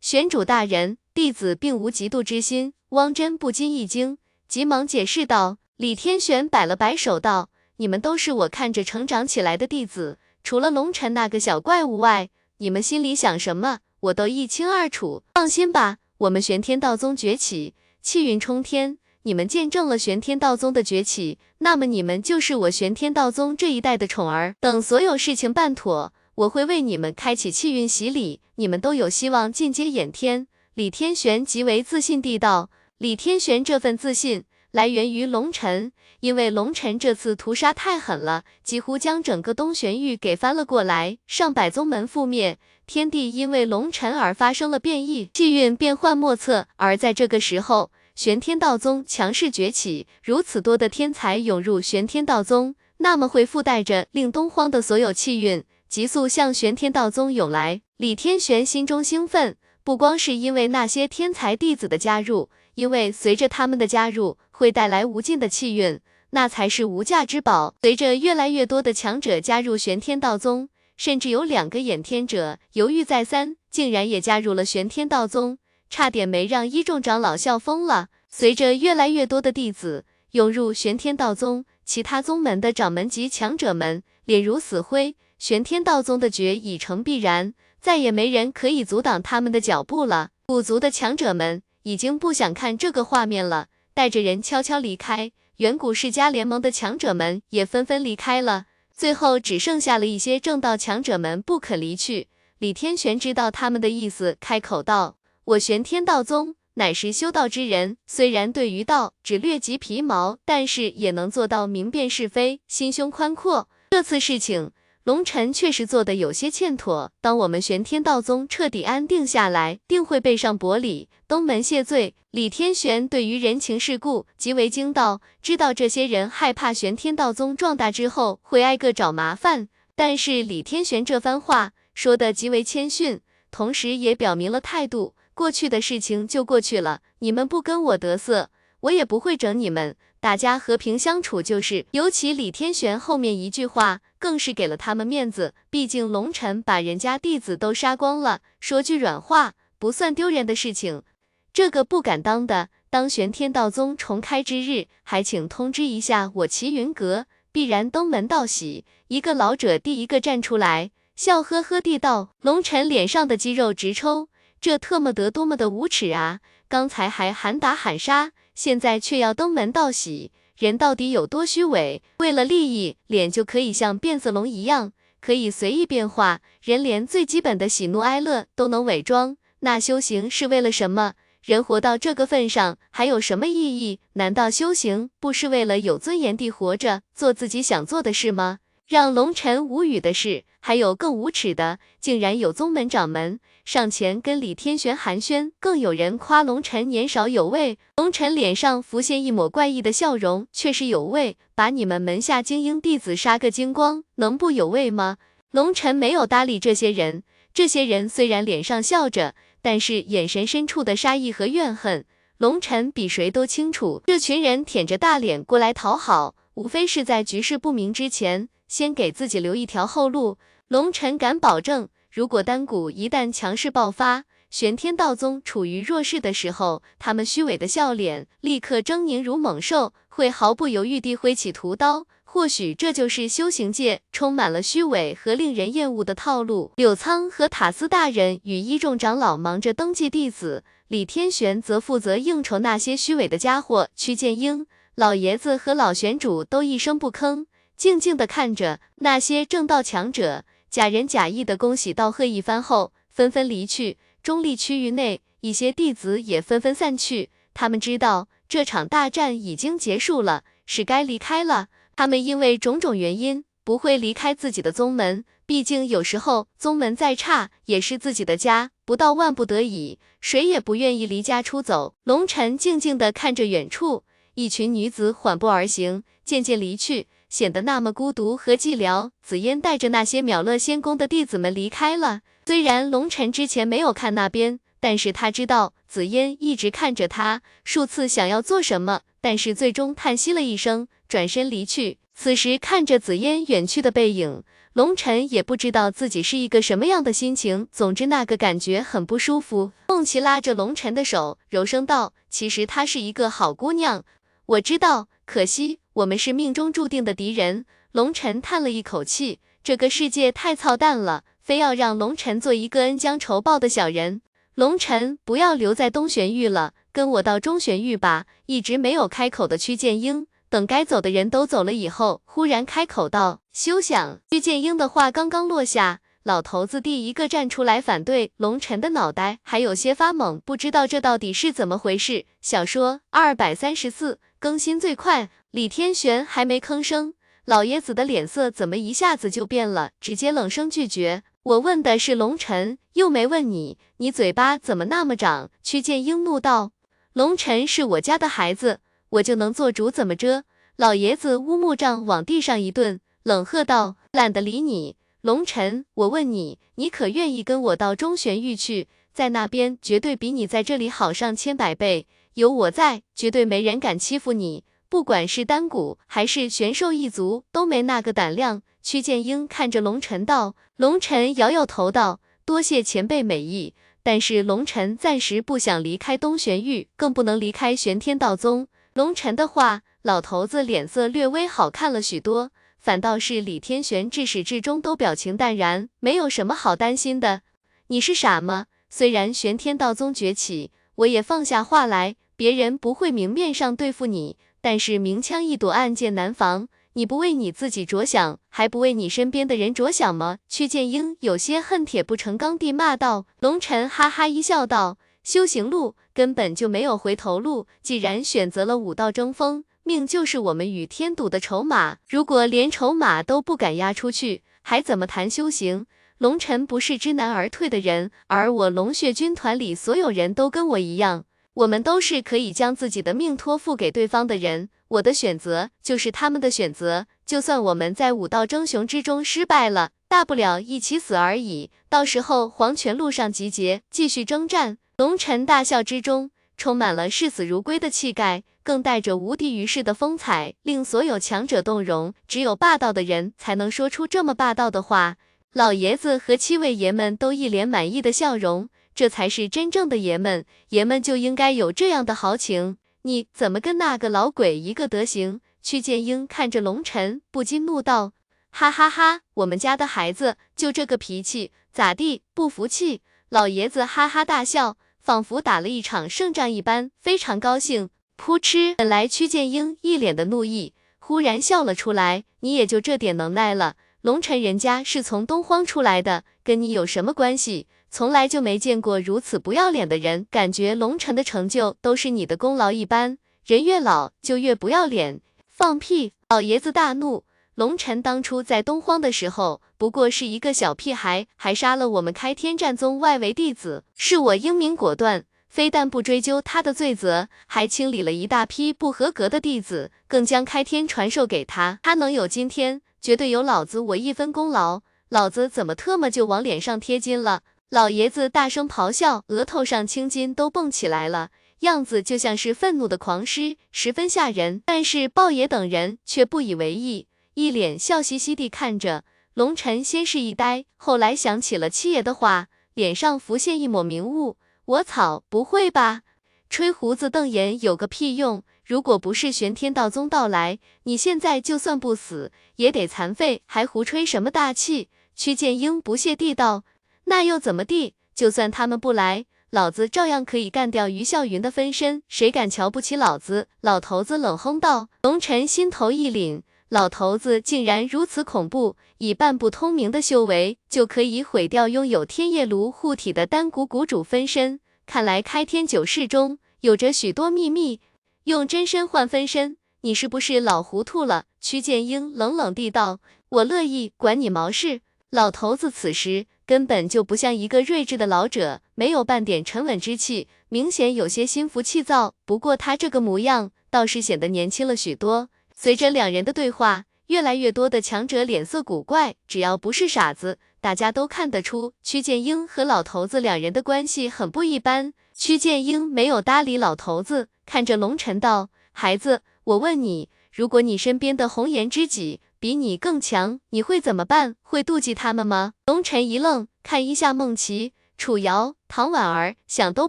[0.00, 2.74] 玄主大人，弟子并无嫉妒之心。
[2.90, 4.18] 汪真不禁一惊。
[4.46, 15.24] 急忙解释道：“李天玄摆了摆手道，你们都是我看着成长起来的弟子，除了龙尘那个小怪物外，你们心里想什么，我都一清二楚。
[15.34, 24.54] 放心吧，我们玄天道宗崛起，气运冲天，你们见证了玄天道宗的崛起，那么你们就是我玄天道宗这一代的宠儿。
[24.60, 32.68] 等所有事情办妥，我会为你们开启气运洗礼，你们都有希望进阶衍天。”李天玄极为自信地道。
[32.98, 46.68] 李天玄这份自信来源于龙尘，因为龙尘这次屠杀太狠了，几乎将整个东玄域给翻了过来，上百宗门覆灭，天地因为龙尘而发生了变异，气运变幻莫测。
[46.76, 55.64] 而在这个时候，玄天道宗强势崛起，如此多的天才涌入玄天道宗，那么会附带着令东荒的所有气运
[55.96, 57.80] 急速向玄天道宗涌来。
[57.96, 62.50] 李天玄心中兴奋，不光是因为那些天才弟子的加入。
[62.74, 65.98] 因为随着他们的加入，会带来无尽的气运，
[66.32, 67.74] 那才是无价之宝。
[67.80, 70.68] 随着越来越多的强者加入玄天道宗，
[70.98, 75.56] 甚至有两个掩天者犹豫再三，竟然也加入了玄天道宗，
[75.88, 78.08] 差点没让一众长老笑疯了。
[78.28, 90.30] 随着越来越多的弟子涌入玄天道宗，其他宗门的掌门级强者们脸如死灰，玄天道宗的绝已成必然，再也没人可以阻挡他们的脚步了。
[90.46, 91.62] 古族的强者们。
[91.86, 95.30] 已经不想看这个画面了，带着人悄悄离开。
[95.58, 102.26] 远古世家联盟的强者们也纷纷离开了，最后只剩下了一些正道强者们不肯离去。
[102.58, 105.18] 李天玄知道他们的意思，开口道
[105.54, 113.68] ：“我玄天道宗乃是修道之人，虽然对于道只略及皮毛，但是也能做到明辨是非，心胸宽阔。
[113.90, 114.72] 这次事情。”
[115.06, 117.12] 龙尘确实做的有些欠妥。
[117.20, 122.16] 当我们玄天道宗彻底安定下来，定会背上薄礼，登门谢罪。
[122.32, 129.68] 李天玄对于人情世故极为精道，知道这些人害怕玄天道宗壮大之后会挨个找麻烦。
[129.94, 133.20] 但是李天玄这番话说的极为谦逊，
[133.52, 135.14] 同时也表明了态度。
[135.34, 138.50] 过去的事情就过去了，你们不跟我得瑟，
[138.80, 139.94] 我也不会整你们。
[140.26, 141.86] 大家和平相处就是。
[141.92, 144.00] 尤其李天玄后面一句话。
[144.18, 151.04] 更是给了他们面子，毕竟龙尘把人家弟子都杀光了，说句软话，不算丢人的事情。
[151.52, 158.84] 这个不敢当的，当玄天道宗重开之日，还请通知一下我齐云阁，必然登门道喜。
[159.06, 162.34] 一个老者第一个站出来，笑呵呵地道。
[162.40, 164.28] 龙尘脸上的肌肉直抽，
[164.60, 166.40] 这特么得多么的无耻啊！
[166.68, 170.32] 刚才还喊打喊杀，现在却要登门道喜。
[170.58, 172.02] 人到底有多虚伪？
[172.18, 176.40] 为了利益，脸就可以像变色龙一样，可以随意变化。
[176.62, 181.12] 人连最基本的喜怒哀乐都能伪装，那修行是为了什么？
[181.42, 184.00] 人活到这个份上，还有什么意义？
[184.14, 188.60] 难道修行不是为了有尊严地活着，做自己想做的事吗？
[188.88, 197.78] 让龙尘无语的是，还有更无耻的，竟然有宗门掌门上前跟李天玄寒暄，更有人夸龙尘年少有为。
[197.96, 205.16] 龙尘脸上浮现一抹怪异的笑容，确实有为，把你们门下精英弟子杀个精光，能不有为吗？
[205.50, 212.04] 龙尘没有搭理这些人，这些人虽然脸上笑着，但是眼神深处的杀意和怨恨，
[212.38, 214.00] 龙尘比谁都清楚。
[214.06, 218.48] 这群人舔着大脸过来讨好，无非是在局势不明之前。
[218.68, 220.38] 先给自己留一条后路。
[220.68, 232.06] 龙尘敢保证，如果丹谷一旦强势爆发，玄天道宗处于弱势的时候，他们虚伪的笑脸立刻狰狞如猛兽，会毫不犹豫地挥起屠刀。
[232.24, 236.72] 或许这就是修行界充满了虚伪和令人厌恶的套路。
[236.76, 243.88] 柳苍和塔斯大人与一众长老忙着登记弟子，李天玄则负责应酬那些虚伪的家伙。
[243.94, 244.66] 屈剑英
[244.96, 247.46] 老爷子和老玄主都一声不吭。
[247.76, 253.98] 静静地看着那些正道强者假仁假义的恭喜道贺一番后，纷纷离去。
[254.22, 257.30] 中立区域内，一些弟子也纷纷散去。
[257.54, 261.68] 他们知道这场大战已经结束了，是该离开了。
[261.94, 268.70] 他们因为种种原因不会离开自己的宗门，毕竟有时候宗门再差也是自己的家。
[268.84, 271.94] 不到万不得已，谁也不愿意离家出走。
[272.04, 274.04] 龙尘静静地看着远处。
[274.34, 279.10] 一群女子缓步而行，渐渐离去，显得那么孤独和寂寥。
[279.22, 282.20] 紫嫣带着那些秒乐仙宫的弟子们离开了。
[282.44, 291.98] 虽然龙晨之前没有看那边，但是他知道紫嫣一直看着他，数次想要做什么，但是最终叹息了一声，转身离去。
[292.14, 294.42] 此时看着紫嫣远去的背影，
[294.72, 297.66] 龙晨也不知道自己是一个什么样的心情。
[297.72, 299.72] 总之那个感觉很不舒服。
[299.88, 304.04] 梦琪拉着龙晨的手，柔声道：“其实她是一个好姑娘，
[304.46, 311.24] 我知道，可惜我们是命中注定的敌人。”龙晨叹了一口气，这个世界太操蛋了。
[311.42, 314.20] 非要让龙晨做一个恩将仇报的小人，
[314.54, 318.26] 龙晨不要留在东玄域了，跟我到中玄域吧。
[318.46, 332.26] 一直没有开口的屈剑英，等该走的人都走了以后，忽然开口道：“休想！”屈剑英的话刚刚落下，老头子第一个站出来反对，龙晨的脑袋还有些发懵，不知道这到底是怎么回事。
[332.40, 337.14] 小说二百三十四更新最快，李天玄还没吭声，
[337.46, 341.22] 老爷子的脸色怎么一下子就变了，直接冷声拒绝。
[341.42, 345.50] 我问的是龙尘，又没问你，你嘴巴怎么那么长？
[345.62, 346.72] 屈剑英怒道
[347.14, 350.44] ：“龙尘是我家的孩子，我就能做主，怎么着？”
[350.76, 358.88] 老爷子乌木杖往地上一顿，冷喝道：“懒得理你，龙尘，我问你，你可愿意跟我到中玄域去？
[359.14, 362.06] 在那边绝对比你在这里好上千百倍，
[362.36, 373.72] 有我在，绝对没人敢欺负你，不管是丹谷还是玄兽一族，都没那个胆量。”曲剑英看着龙尘道，龙尘摇摇头道：“多谢前辈美意，
[374.02, 387.40] 但是龙尘暂时不想离开东玄域，更不能离开玄天道宗。”龙尘的话，老头子脸色略微好看了许多，反倒是李天玄至始至终都表情淡然，没有什么好担心的。
[387.86, 388.66] 你是傻吗？
[388.90, 396.68] 虽然玄天道宗崛起，我也放下话来，别人不会明面上对付你，但是明枪易躲，暗箭难防。
[396.92, 400.38] 你不为你自己着想，还不为你身边的人着想吗？
[400.48, 403.26] 屈剑英有些恨铁不成钢地骂道。
[403.40, 411.98] 龙尘哈哈一笑道：“修行路根本就没有回头路，既然选择了武道争锋，命就是我们与天赌的筹码。
[412.08, 415.86] 如果连筹码都不敢押出去，还怎么谈修行？
[416.16, 421.26] 龙尘不是知难而退的人，而我龙血军团里所有人都跟我一样，
[421.56, 431.70] 我们都是可以将自己的命托付给对方的人。”我的选择就是他们的选择，就算我们在武道争雄之中失败了，大不了一起死而已。
[431.88, 434.78] 到时候黄泉路上集结，继续征战。
[434.96, 442.14] 龙尘大笑之中，充满了视死如归的气概，更带着无敌于世的风采，令所有强者动容。
[442.28, 445.16] 只有霸道的人才能说出这么霸道的话。
[445.52, 452.78] 老爷子和七位爷们都一脸满意的笑容，这才是真正的爷们，爷们就应该有这样的豪情。
[453.02, 455.40] 你怎么跟那个老鬼一个德行？
[455.62, 458.14] 屈剑英看着龙尘，不禁怒道
[458.50, 462.22] ：“哈哈哈，我们家的孩子就这个脾气，咋地？
[462.32, 467.90] 不服气？”老爷子哈哈大笑，仿佛打了一场胜仗一般，非常高兴。
[468.16, 473.76] 噗嗤，本来屈剑英一脸的怒意，忽然笑了出来：“你也就这点能耐了？
[474.00, 483.18] 龙尘人家是从东荒出来的，跟你有什么关系？”从来就没见过如此不要脸的人，感觉龙尘的成就都是你的功劳一般。
[483.44, 486.12] 人越老就越不要脸，放屁！
[486.28, 487.24] 老爷子大怒。
[487.54, 501.78] 龙尘当初在东荒的时候，不过是一个小屁孩，还杀了我们开天战宗外围弟子，是我英明果断，非但不追究他的罪责，还清理了一大批不合格的弟子，更将开天传授给他。
[501.82, 504.82] 他能有今天，绝对有老子我一分功劳。
[505.08, 507.42] 老子怎么特么就往脸上贴金了？
[507.68, 511.30] 老爷子大声咆哮，额头上青筋都蹦起来了，
[511.60, 514.62] 样子就像是愤怒的狂狮，十分吓人。
[514.64, 519.02] 但是豹爷等人却不以为意，一脸笑嘻嘻地看着
[519.34, 519.82] 龙尘。
[519.82, 524.36] 先是一呆，后来想起了七爷的话，脸上浮现一抹明雾。
[524.66, 526.02] 我操，不会吧？
[526.48, 528.44] 吹胡子瞪眼有个屁用！
[528.64, 534.88] 如果不是玄天道宗到来，你现在就算不死，也得残废，还胡吹什么大气？
[535.16, 536.62] 屈剑英不屑地道。
[537.06, 537.94] 那又怎么地？
[538.14, 542.02] 就算他们不来，老子照样可以干掉于笑云的分身。
[542.08, 543.48] 谁敢瞧不起老子？
[543.60, 544.88] 老头子冷哼道。
[545.02, 554.58] 龙尘心头一凛，老头子竟然如此恐怖，以半不通明的修为就可以毁掉拥有天夜炉护体的丹谷谷主分身。
[554.84, 557.80] 看来开天九世中有着许多秘密。
[558.24, 561.26] 用真身换分身，你是不是老糊涂了？
[561.40, 562.98] 曲剑英冷冷地道。
[563.28, 564.80] 我乐意，管你毛事。
[565.10, 566.26] 老头子此时。
[566.46, 572.14] 根本就不像一个睿智的老者，没有半点沉稳之气，明显有些心浮气躁。
[572.24, 575.28] 不过他这个模样，倒是显得年轻了许多。
[575.52, 584.92] 随着两人的对话，越来越多的强者脸色古怪，只要不是傻子，大家都看得出屈剑英和老头子两人的关系很不一般。
[585.12, 594.36] 屈剑英没有搭理老头子，看着龙晨道：“孩子，我问你，如果你身边的红颜知己比你更强，你会怎么办？
[594.42, 599.88] 会妒忌他们吗？”龙晨一愣，看一下孟琪、楚瑶、唐婉儿，想都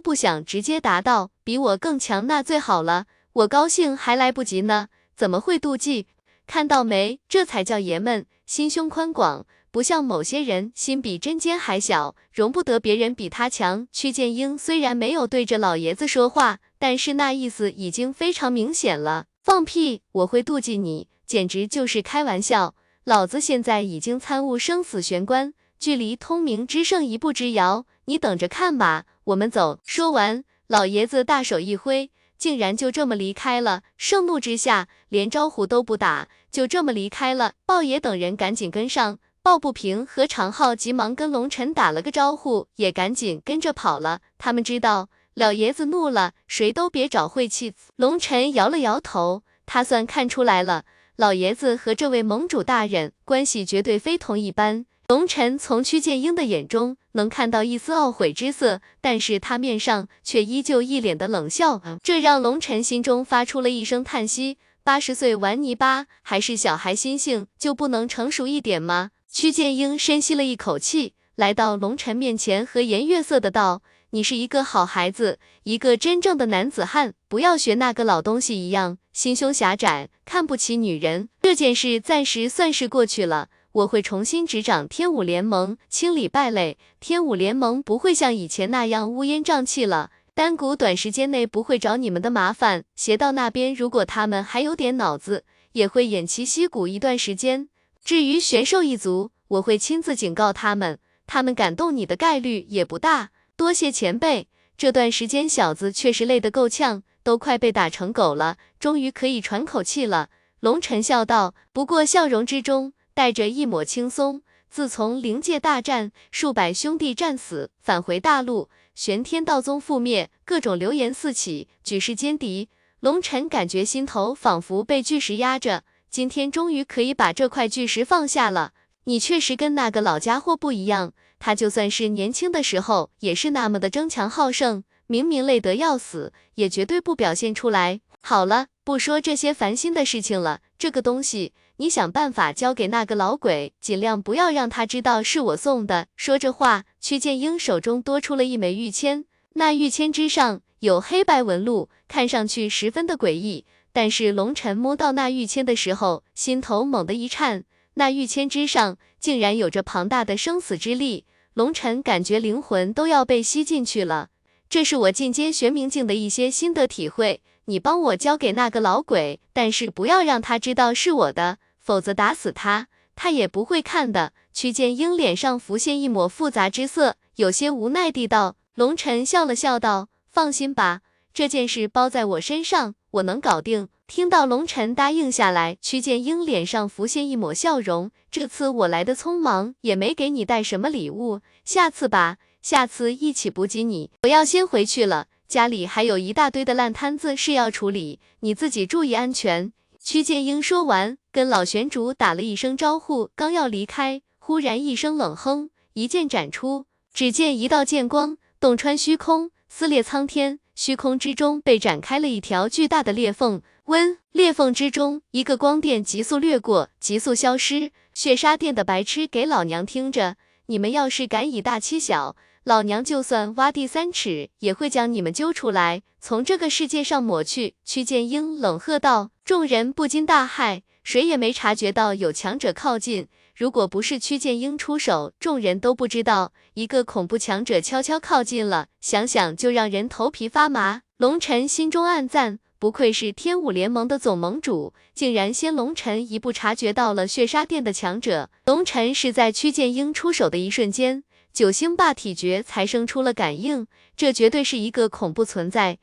[0.00, 6.06] 不想，直接答道：“比我更强，那最好了，我高兴还来不及呢，怎么会妒忌？”
[6.46, 7.20] 看到没？
[7.28, 13.86] 这才叫爷们，心胸宽广，不像某些人心比针尖还小，容不得别人比他强。
[13.92, 19.26] 曲剑英虽然没有对着老爷子说话，但是那意思已经非常明显了。
[19.42, 20.00] 放屁！
[20.12, 21.08] 我会妒忌你？
[21.28, 22.74] 简直就是开玩笑！
[23.04, 29.04] 老子现在已经参悟生死玄关，距离通明之圣一步之遥，你等着看吧。
[29.24, 29.78] 我们走。
[29.84, 32.10] 说完，老爷子大手一挥。
[32.38, 37.52] 竟然就这么离开了，盛怒之下连招呼都不打，就这么离开了。
[37.66, 44.20] 豹爷等人赶紧跟上，抱不平和常浩急忙跟龙晨打了个招呼，也赶紧跟着跑了。
[44.38, 47.74] 他们知道老爷子怒了，谁都别找晦气。
[47.96, 50.84] 龙晨摇了摇头，他算看出来了，
[51.18, 54.86] 老爷子和这位盟主大人关系绝对非同一般。
[55.08, 64.58] 龙晨从屈剑英的眼中能看到一丝懊悔之色，但是他面上却依旧一脸的冷笑，这让龙晨心中发出了一声叹息。
[64.84, 69.10] 八十岁玩泥巴，还是小孩心性，就不能成熟一点吗？
[69.28, 81.28] 屈剑英深吸了一口气，来到龙晨面前，和颜悦色的道：“你是一个好孩子，一个真正的男子汉，不要学那个老东西一样，心胸狭窄，看不起女人。
[81.42, 86.78] 这件事暂时算是过去了。”我会重新执掌天武联盟，清理败类。
[86.98, 90.10] 天武联盟不会像以前那样乌烟瘴气了。
[90.34, 92.84] 丹谷短时间内不会找你们的麻烦。
[92.96, 97.68] 邪道那边如果他们还有点脑子，也会偃旗息鼓一段时间。
[98.02, 103.30] 至于玄兽一族，我会亲自警告他们，他们敢动你的概率也不大。
[103.58, 110.28] 多谢前辈，这段时间小子确实累得够呛，都快被打成狗了，终于可以喘口气了。
[110.60, 112.92] 龙尘笑道，不过笑容之中。
[113.14, 114.42] 带着一抹轻松。
[114.70, 122.68] 自从灵界大战，数百兄弟战死，返回大陆，玄天道宗覆灭，各种流言四起，举世歼敌。
[123.00, 128.70] 龙尘感觉心头仿佛被巨石压着，今天终于可以把这块巨石放下了。
[129.06, 138.00] 你确实跟那个老家伙不一样，他就算是年轻的时候，也是那么的争强好胜，明明累得要死，也绝对不表现出来。
[138.20, 141.52] 好了，不说这些烦心的事情了，这个东西。
[141.80, 146.08] 你想办法交给那个老鬼，尽量不要让他知道是我送的。
[146.16, 149.24] 说着话，屈剑英手中多出了一枚玉签，
[149.54, 153.64] 那玉签之上有黑白纹路，看上去十分的诡异。
[153.92, 157.64] 但是龙尘摸到那玉签的时候，心头猛地一颤，
[157.98, 164.28] 那玉签之上竟然有着庞大的生死之力，龙尘感觉灵魂都要被吸进去了。
[164.70, 171.58] 这是我进阶玄冥境的一些心得体会，你帮我交给那个老鬼，但是不要让他知道是我的。
[171.80, 174.32] 否则打死他，他也不会看的。
[174.52, 178.54] 曲剑英脸上浮现一抹复杂之色，有些无奈地道。
[178.76, 181.00] 龙尘笑了笑道：“放心吧，
[181.34, 188.10] 这件事包在我身上，我能搞定。”听到龙尘答应下来，屈剑英脸上浮现一抹笑容。
[188.30, 194.10] 这次我来的匆忙，也没给你带什么礼物，下次吧，下次一起补给你。
[194.22, 199.70] 我要先回去了，家里还有一大堆的烂摊子事要处理，你自己注意安全。
[200.02, 206.86] 屈剑英说完，跟老玄主打了一声招呼，刚要离开，忽然一声冷哼，一剑斩出。
[207.12, 213.60] 只见一道剑光洞穿虚空，撕裂苍天，虚空之中被展开了一条巨大的裂缝。
[213.88, 217.90] 温，裂缝之中，一个光电急速掠过，急速消失。
[218.12, 220.36] 血杀殿的白痴，给老娘听着！
[220.66, 222.36] 你们要是敢以大欺小！
[222.64, 227.76] 老娘就算挖地三尺，也会将你们揪出来，从这个世界上抹去。
[227.82, 233.28] 屈剑英冷喝道，众人不禁大骇，谁也没察觉到有强者靠近。
[233.56, 238.88] 如果不是屈剑英出手，众人都不知道一个恐怖强者悄悄靠近了。
[239.00, 241.00] 想想就让人头皮发麻。
[241.16, 248.50] 龙尘心中暗赞，不愧是天武联盟的总盟主，竟然先龙尘一步察觉到了血杀殿的强者。
[248.66, 251.24] 龙尘是在屈剑英出手的一瞬间。
[251.52, 255.98] 九星霸体诀才生出了感应，这绝对是一个恐怖存在。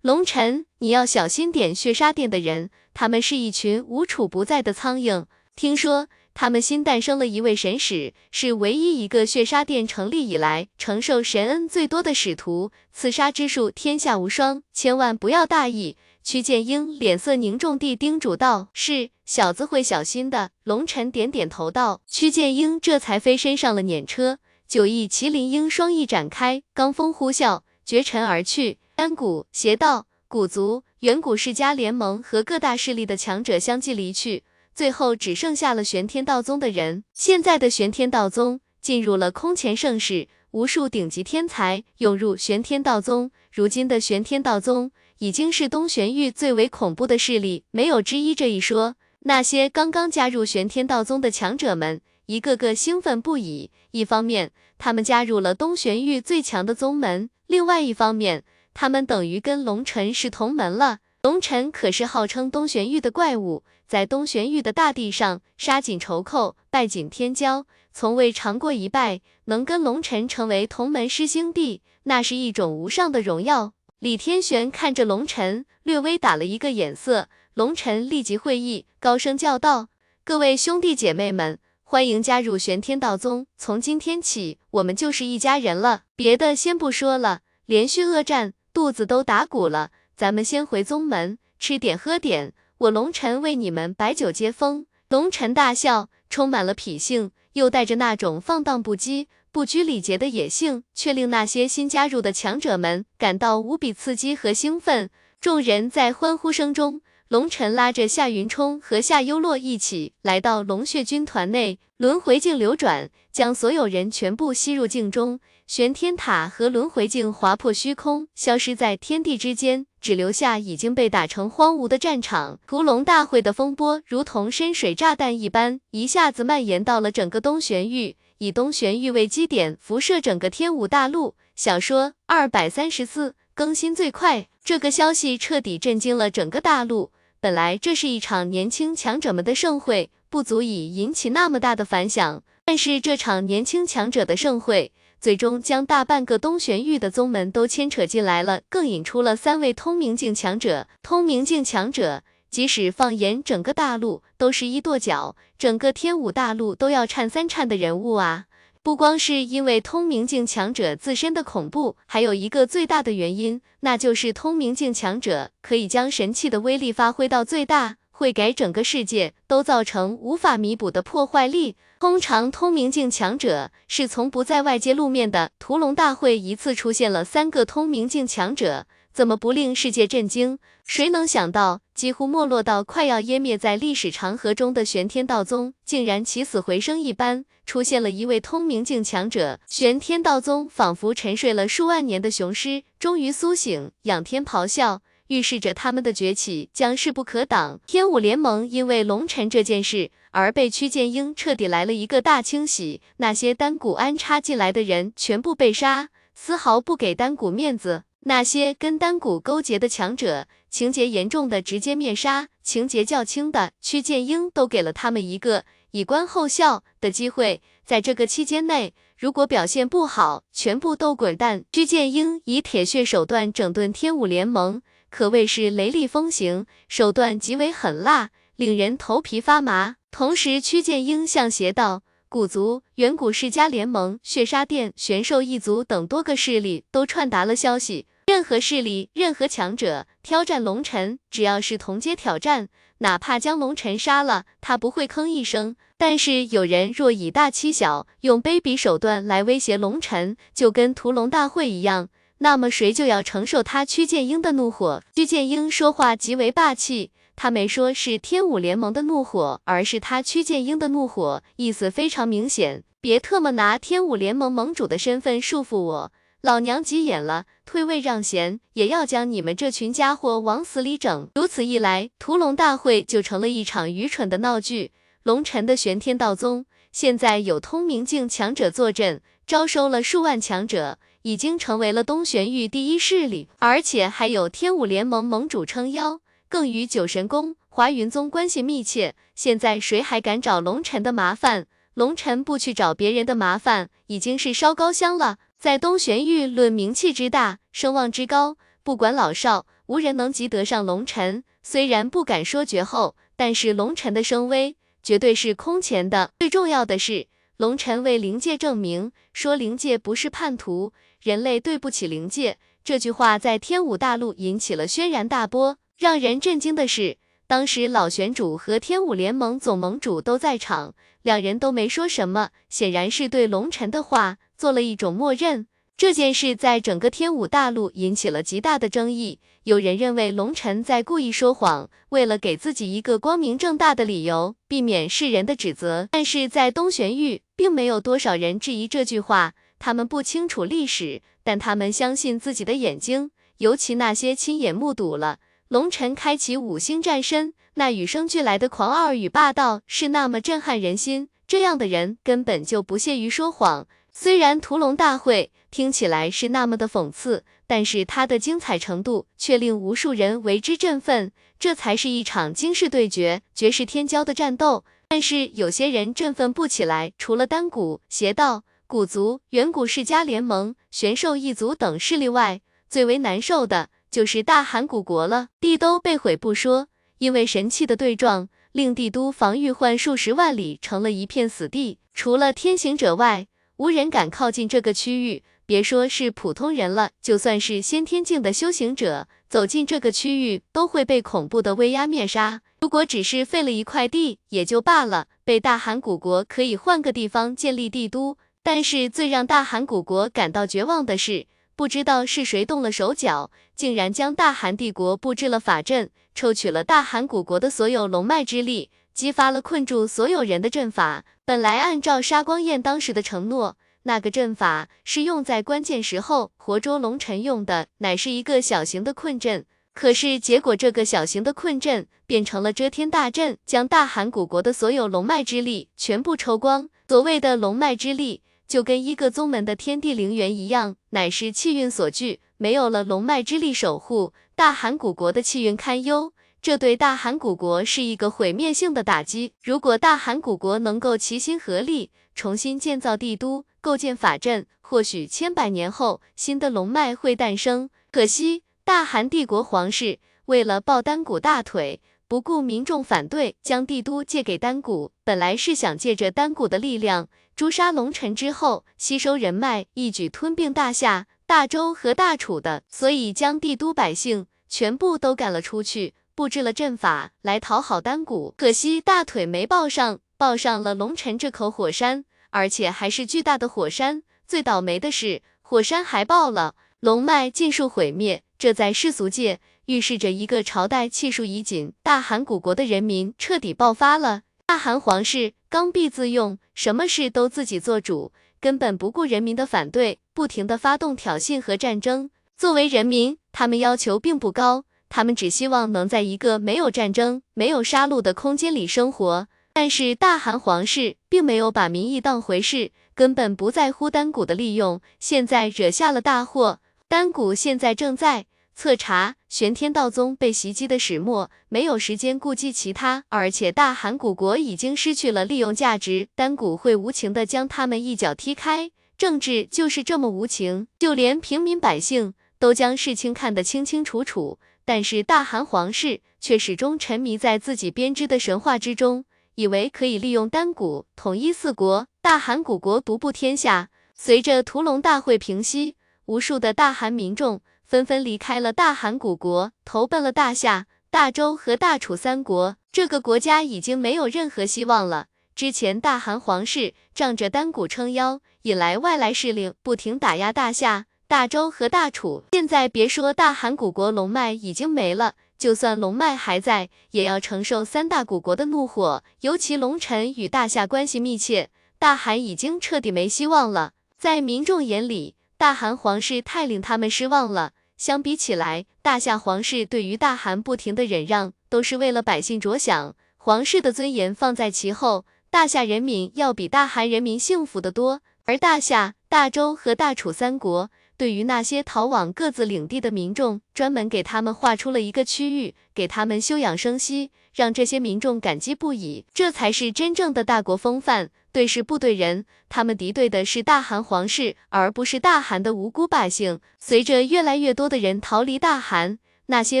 [0.00, 5.24] 龙尘，你要小心点，血杀殿的人，他们是一群无处不在的苍蝇。
[5.56, 15.96] 听说他们新诞生了一位神使，是唯一一个血杀殿成立以来承受神恩最多的使徒，刺杀之术天下无双，千万不要大意。
[16.22, 22.00] 屈建英脸色凝重地叮嘱道：“是，小子会小心的。”龙晨点点头道。
[22.06, 24.38] 屈建英这才飞身上了辇车，
[24.68, 28.78] 九翼麒麟鹰双翼展开，罡风呼啸，绝尘而去。
[28.94, 34.44] 丹谷、邪道、古族、远古世家联盟和各大势力的强者相继离去，
[34.74, 37.02] 最后只剩下了玄天道宗的人。
[37.12, 40.28] 现在的玄天道宗进入了空前盛世。
[40.52, 44.92] 无数顶级天才涌入玄天道宗，如今的玄天道宗
[45.22, 48.96] 已经是东玄域最为恐怖的势力，没有之一这一说。
[49.20, 53.70] 那些刚刚加入玄天道宗的强者们，一个个兴奋不已。
[53.92, 58.42] 一方面，他们加入了东玄域最强的宗门；另外一方面，
[58.74, 60.98] 他们等于跟龙尘是同门了。
[61.22, 67.64] 龙尘可是号称东玄域的怪物，在东玄域的大地上，杀尽仇寇，败尽天骄。
[67.92, 73.74] 从未尝过一败，能跟龙尘成为同门师兄弟，那是一种无上的荣耀。
[74.02, 77.28] 李天玄看着龙尘，略微打了一个眼色。
[77.54, 79.90] 龙尘立即会意，高声叫道
[80.26, 83.46] ：“各位兄弟姐妹们，欢迎加入玄天道宗！
[83.56, 86.02] 从今天起，我们就是一家人了。
[86.16, 97.30] 别的先不说了，连续恶战，肚子都打鼓了，咱们先回宗门吃点喝点，我龙尘为你们摆酒接风。”龙尘大笑，充满了痞性。
[97.52, 105.10] 又带着那种放荡不羁、不拘礼节的野性，却令那些新加入的强者们感到无比刺激和兴奋。
[105.42, 115.38] 众人在欢呼声中，龙尘拉着夏云冲和夏幽洛一起来到龙血军团内，轮回镜流转，将所有人全部吸入镜中。
[115.66, 122.58] 玄天塔和轮回镜划破虚空，消失在天地之间，只留下已经被打成荒芜的战场。
[122.66, 131.36] 屠龙大会的风波如同深水炸弹一般，一下子蔓延到了整个东玄域，以东玄域为基点，辐射整个天武大陆。
[131.54, 137.12] 小说二百三十四更新最快，这个消息彻底震惊了整个大陆。
[137.38, 144.90] 本来这是一场年轻强者们的盛会，不足以引起那么大的反响，但是这场年轻强者的盛会。
[145.20, 150.88] 最终将大半个东玄域的宗门都牵扯进来了，更引出了三位通明境强者。
[151.00, 158.44] 通明境强者，即使放眼整个大陆，都是一跺脚，整个天武大陆都要颤三颤的人物啊！
[158.82, 167.96] 不光是因为通明境强者自身的恐怖，还有一个最大的原因，那就是通明境强者可以将神器的威力发挥到最大。
[168.14, 171.76] 会给整个世界都造成无法弥补的破坏力。
[171.98, 175.50] 通常通明境强者是从不在外界露面的。
[175.58, 180.58] 屠龙大会一次出现了三个通明境强者，怎么不令世界震惊？
[180.86, 189.60] 谁能想到，几乎没落到快要湮灭在历史长河中的玄天道宗，竟然起死回生一般，出现了一位通明境强者？
[189.68, 195.02] 玄天道宗仿佛沉睡了数万年的雄狮，终于苏醒，仰天咆哮。
[195.28, 197.80] 预示着他们的崛起将势不可挡。
[197.86, 208.02] 天武联盟因为龙尘这件事而被屈剑英彻底来了一个大清洗，那些丹谷安插进来的人全部被杀，丝毫不给丹谷面子。
[208.24, 217.60] 那些跟丹谷勾结的强者，情节严重的直接灭杀，情节较轻的，屈剑英都给了他们一个以观后效的机会。
[217.84, 221.64] 在这个期间内，如果表现不好，全部都滚蛋。
[221.72, 224.80] 屈剑英以铁血手段整顿天武联盟。
[225.10, 229.96] 可谓是雷厉风行，手段极为狠辣，令人头皮发麻。
[230.12, 242.68] 同时，屈剑英向邪道、古族、远古世家联盟、血杀殿、玄兽一族等多个势力都传达了消息：任何势力、任何强者挑战龙尘，只要是同阶挑战，
[242.98, 245.76] 哪怕将龙尘杀了，他不会吭一声。
[245.98, 252.08] 但是有人若以大欺小，用卑鄙手段来威胁龙尘，就跟屠龙大会一样。
[252.38, 255.02] 那么谁就要承受他屈剑英的怒火？
[255.14, 266.12] 屈剑英说话极为霸气，他没说是天武联盟的怒火，而是他屈剑英的怒火，意思非常明显，别特么拿天武联盟盟主的身份束缚我，
[266.42, 271.28] 老娘急眼了，退位让贤，也要将你们这群家伙往死里整。
[271.36, 274.90] 如此一来，屠龙大会就成了一场愚蠢的闹剧。
[275.22, 280.98] 龙尘的玄天道宗现在有通明境强者坐镇，招收了数万强者。
[281.22, 289.14] 已经成为了东玄域第一势力，而且还有天武联盟盟主撑腰，更与九神宫、华云宗关系密切。
[289.36, 291.68] 现在谁还敢找龙尘的麻烦？
[291.94, 295.36] 龙尘不去找别人的麻烦，已经是烧高香了。
[295.62, 301.44] 在东玄域论名气之大、声望之高，不管老少，无人能及得上龙尘。
[301.62, 304.74] 虽然不敢说绝后，但是龙尘的声威
[305.04, 306.32] 绝对是空前的。
[306.40, 307.28] 最重要的是，
[307.58, 310.92] 龙尘为灵界证明，说灵界不是叛徒。
[311.20, 325.66] 人类对不起灵界这句话在天武大陆引起了轩然大波，让人震惊的是，当时老玄主和天武联盟总盟主都在场，两人都没说什么，显然是对龙尘的话做了一种默认。
[325.96, 336.06] 这件事在整个天武大陆引起了极大的争议，有人认为龙尘在故意说谎，为了给自己一个光明正大的理由，避免世人的指责。
[336.12, 345.40] 但是在东玄域，并没有多少人质疑这句话，他们不清楚历史，但他们相信自己的眼睛，尤其那些亲眼目睹了。
[345.66, 351.30] 龙尘开启五星战身，那与生俱来的狂傲与霸道是那么震撼人心。
[351.48, 353.88] 这样的人根本就不屑于说谎。
[354.14, 361.32] 虽然屠龙大会听起来是那么的讽刺，但是它的精彩程度却令无数人为之振奋。
[361.58, 364.84] 这才是一场惊世对决、绝世天骄的战斗。
[365.08, 373.88] 但是有些人振奋不起来，除了丹谷、邪道、古族、远古世家联盟、玄兽一族等势力外，最为难受的。
[374.10, 381.98] 就是大韩古国了，帝都被毁不说，因为神器的对撞，令帝都防御换数十万里成了一片死地。
[382.12, 385.42] 除了天行者外，无人敢靠近这个区域。
[385.64, 392.60] 别说是普通人了，就算是先天境的修行者，走进这个区域都会被恐怖的威压灭杀。
[392.80, 398.36] 如果只是废了一块地也就罢了，被大韩古国可以换个地方建立帝都。
[398.62, 401.46] 但是最让大韩古国感到绝望的是。
[401.74, 411.24] 不知道是谁动了手脚，竟然将大韩帝国布置了法阵，抽取了大韩古国的所有龙脉之力，激发了困住所有人的阵法。
[411.44, 419.64] 本来按照沙光彦当时的承诺，那个阵法是用在关键时候活捉龙尘用的，乃是一个小型的困阵。
[419.94, 426.88] 可是结果，这个小型的困阵变成了遮天大阵，将大韩古国的所有龙脉之力全部抽光。
[427.08, 428.42] 所谓的龙脉之力。
[428.68, 436.31] 就跟一个宗门的天地灵源一样，乃是气运所聚，没有了龙脉之力守护，大韩古国的气运堪忧，
[436.62, 439.52] 这对大韩古国是一个毁灭性的打击。
[439.64, 447.90] 如果大韩古国能够齐心合力，重新建造帝都，构建法阵，或许千百年后，新的龙脉会诞生。
[448.12, 457.28] 可惜，大韩帝国皇室为了抱丹谷大腿，不顾民众反对，将帝都借给丹谷，本来是想借着丹谷的力量。
[457.56, 468.54] 诛杀龙尘之后，吸收人脉，一举吞并大夏、大周和大楚的，所以将帝都百姓全部都赶了出去，布置了阵法来讨好丹谷。
[468.56, 474.22] 可惜大腿没抱上，抱上了龙尘这口火山，而且还是巨大的火山。
[474.46, 478.42] 最倒霉的是，火山还爆了，龙脉尽数毁灭。
[478.58, 484.42] 这在世俗界预示着一个朝代气数已尽，大韩古国的人民彻底爆发了。
[484.64, 492.30] 大韩皇室刚愎自用，什么事都自己做主，根本不顾人民的反对，不停的发动挑衅和战争。
[492.56, 494.84] 作为人民，他们要求并不高，
[495.14, 499.46] 他们只希望能在一个没有战争、没有杀戮的空间里生活。
[499.74, 506.80] 但是大韩皇室并没有把民意当回事，根本不在乎丹谷的利用，现在惹下了大祸。
[507.08, 508.46] 丹谷现在正在。
[508.74, 518.90] 测查玄天道宗被袭击的始末，没有时间顾及其他，而且大韩古国已经失去了利用价值，丹谷会无情的将他们一脚踢开。
[519.18, 533.90] 政治就是这么无情，就连平民百姓都将事情看得清清楚楚，但是大韩皇室却始终沉迷在自己编织的神话之中，以为可以利用丹谷统一四国，大韩古国独步天下。
[534.14, 535.96] 随着屠龙大会平息，
[536.26, 537.60] 无数的大韩民众。
[537.84, 542.76] 纷纷离开了大韩古国，投奔了大夏、大周和大楚三国。
[542.90, 545.26] 这个国家已经没有任何希望了。
[545.54, 552.42] 之前大韩皇室仗着丹谷撑腰，引来外来势力，不停打压大夏、大周和大楚。
[552.52, 559.24] 现在别说大韩古国龙脉已经没了，就算龙脉还在，也要承受三大古国的怒火。
[559.40, 563.92] 尤其龙臣与大夏关系密切，大韩已经彻底没希望了。
[564.18, 567.72] 在民众眼里，大韩皇室太令他们失望了。
[567.96, 575.24] 相比起来，大夏皇室对于大韩不停的忍让，都是为了百姓着想，皇室的尊严放在其后。
[575.48, 580.90] 大夏人民要比大韩人民幸福的多，而大夏、大周和大楚三国
[581.22, 589.24] 对于那些逃往各自领地的民众，专门给他们划出了一个区域，给他们休养生息，让这些民众感激不已。
[589.32, 591.30] 这才是真正的大国风范。
[591.52, 596.58] 对事不对人，他们敌对的是大韩皇室，而不是大韩的无辜百姓。
[596.80, 599.80] 随着越来越多的人逃离大韩，那些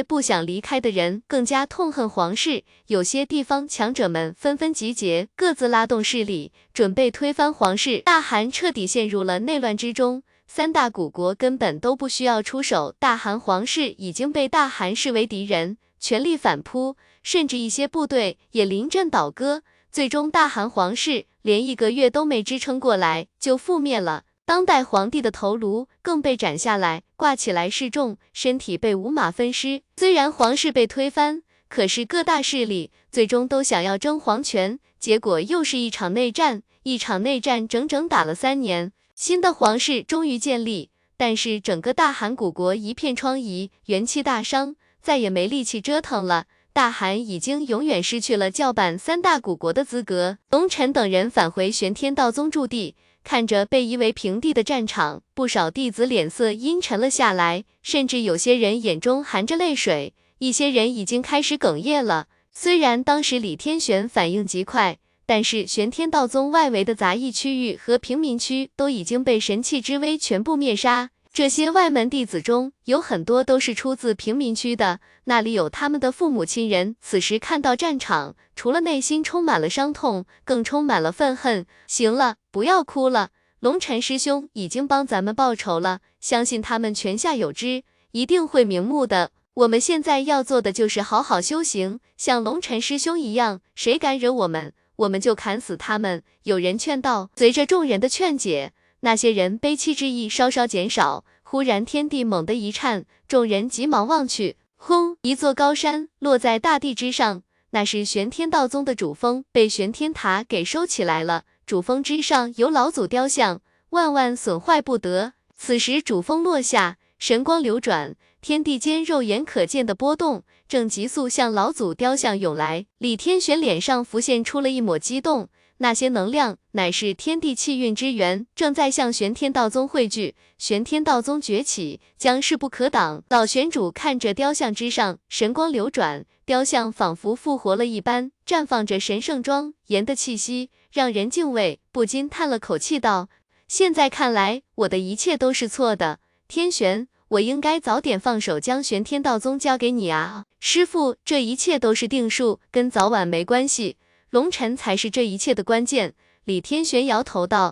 [0.00, 2.62] 不想离开的人更加痛恨皇室。
[2.86, 7.98] 有些地方强者们纷纷集结，各自拉动势力，准备推翻皇室。
[7.98, 10.22] 大韩彻底陷入了内乱之中。
[10.54, 15.78] 三大古国根本都不需要出手，大韩皇室已经被大韩视为敌人。
[15.98, 19.62] 全力反扑，甚至一些部队也临阵倒戈。
[19.90, 24.24] 最终，大韩皇室连一个月都没支撑过来，就覆灭了。
[24.44, 29.80] 当代皇帝的头颅更被斩下来，挂起来示众，身体被五马分尸。
[29.96, 36.62] 虽然皇室被推翻，可是各大势力最终都想要争皇权，结果又是一场内战。
[36.82, 46.46] 一场内战整整打了三年，新的皇室终于建立，但是整个大韩古国一片疮痍，元气大伤，再也没力气折腾了。
[46.72, 50.38] 大韩已经永远失去了叫板三大古国的资格。
[50.50, 52.96] 龙晨等人返回玄天道宗驻地。
[53.24, 62.26] 看着被夷为平地的战场，不少弟子脸色阴沉了下来，甚至有些人眼中含着泪水，一些人已经开始哽咽了。
[62.50, 64.98] 虽然当时李天玄反应极快，
[65.32, 71.08] 但是玄天道宗外围的杂役区域和平民区都已经被神器之威全部灭杀。
[71.32, 76.96] 这些外门弟子中有很多都是出自平民区的，那里有他们的父母亲人。
[77.00, 81.64] 此时看到战场，除了内心充满了伤痛，更充满了愤恨。
[81.86, 83.30] 行了，不要哭了，
[83.60, 89.30] 龙尘师兄已经帮咱们报仇了，相信他们泉下有知，一定会瞑目的。
[89.54, 96.22] 我们现在要做的就是好好修行，像龙尘师兄一样，谁敢惹我们，我们就砍死他们。
[96.44, 98.72] 有人劝道，随着众人的劝解。
[99.00, 105.16] 那些人悲戚之意稍稍减少，忽然天地猛地一颤，众人急忙望去，轰！
[105.22, 111.44] 一座高山落在大地之上，那是玄天道宗的主峰，被玄天塔给收起来了。
[111.66, 113.60] 主峰之上有老祖雕像，
[113.90, 115.32] 万万损坏不得。
[115.56, 122.86] 此时主峰落下，神光流转，天地间肉眼可见的波动正急速向老祖雕像涌来。
[122.98, 125.48] 李天玄脸上浮现出了一抹激动。
[125.78, 130.34] 那些能量乃是天地气运之源，正在向玄天道宗汇聚。
[130.58, 133.22] 玄天道宗崛起将势不可挡。
[133.28, 143.28] 老玄主看着雕像之上神光流转，雕像仿佛复活了一般，绽放着神圣庄严的气息，让人敬畏，不禁叹了口气道
[143.68, 146.18] ：“现在看来，我的一切都是错的。
[146.48, 151.16] 天玄，我应该早点放手，将玄天道宗交给你啊，师傅。
[151.24, 153.96] 这一切都是定数，跟早晚没关系。”
[154.28, 156.12] 龙尘才是这一切的关键。
[156.44, 157.70] 李天玄摇头道：“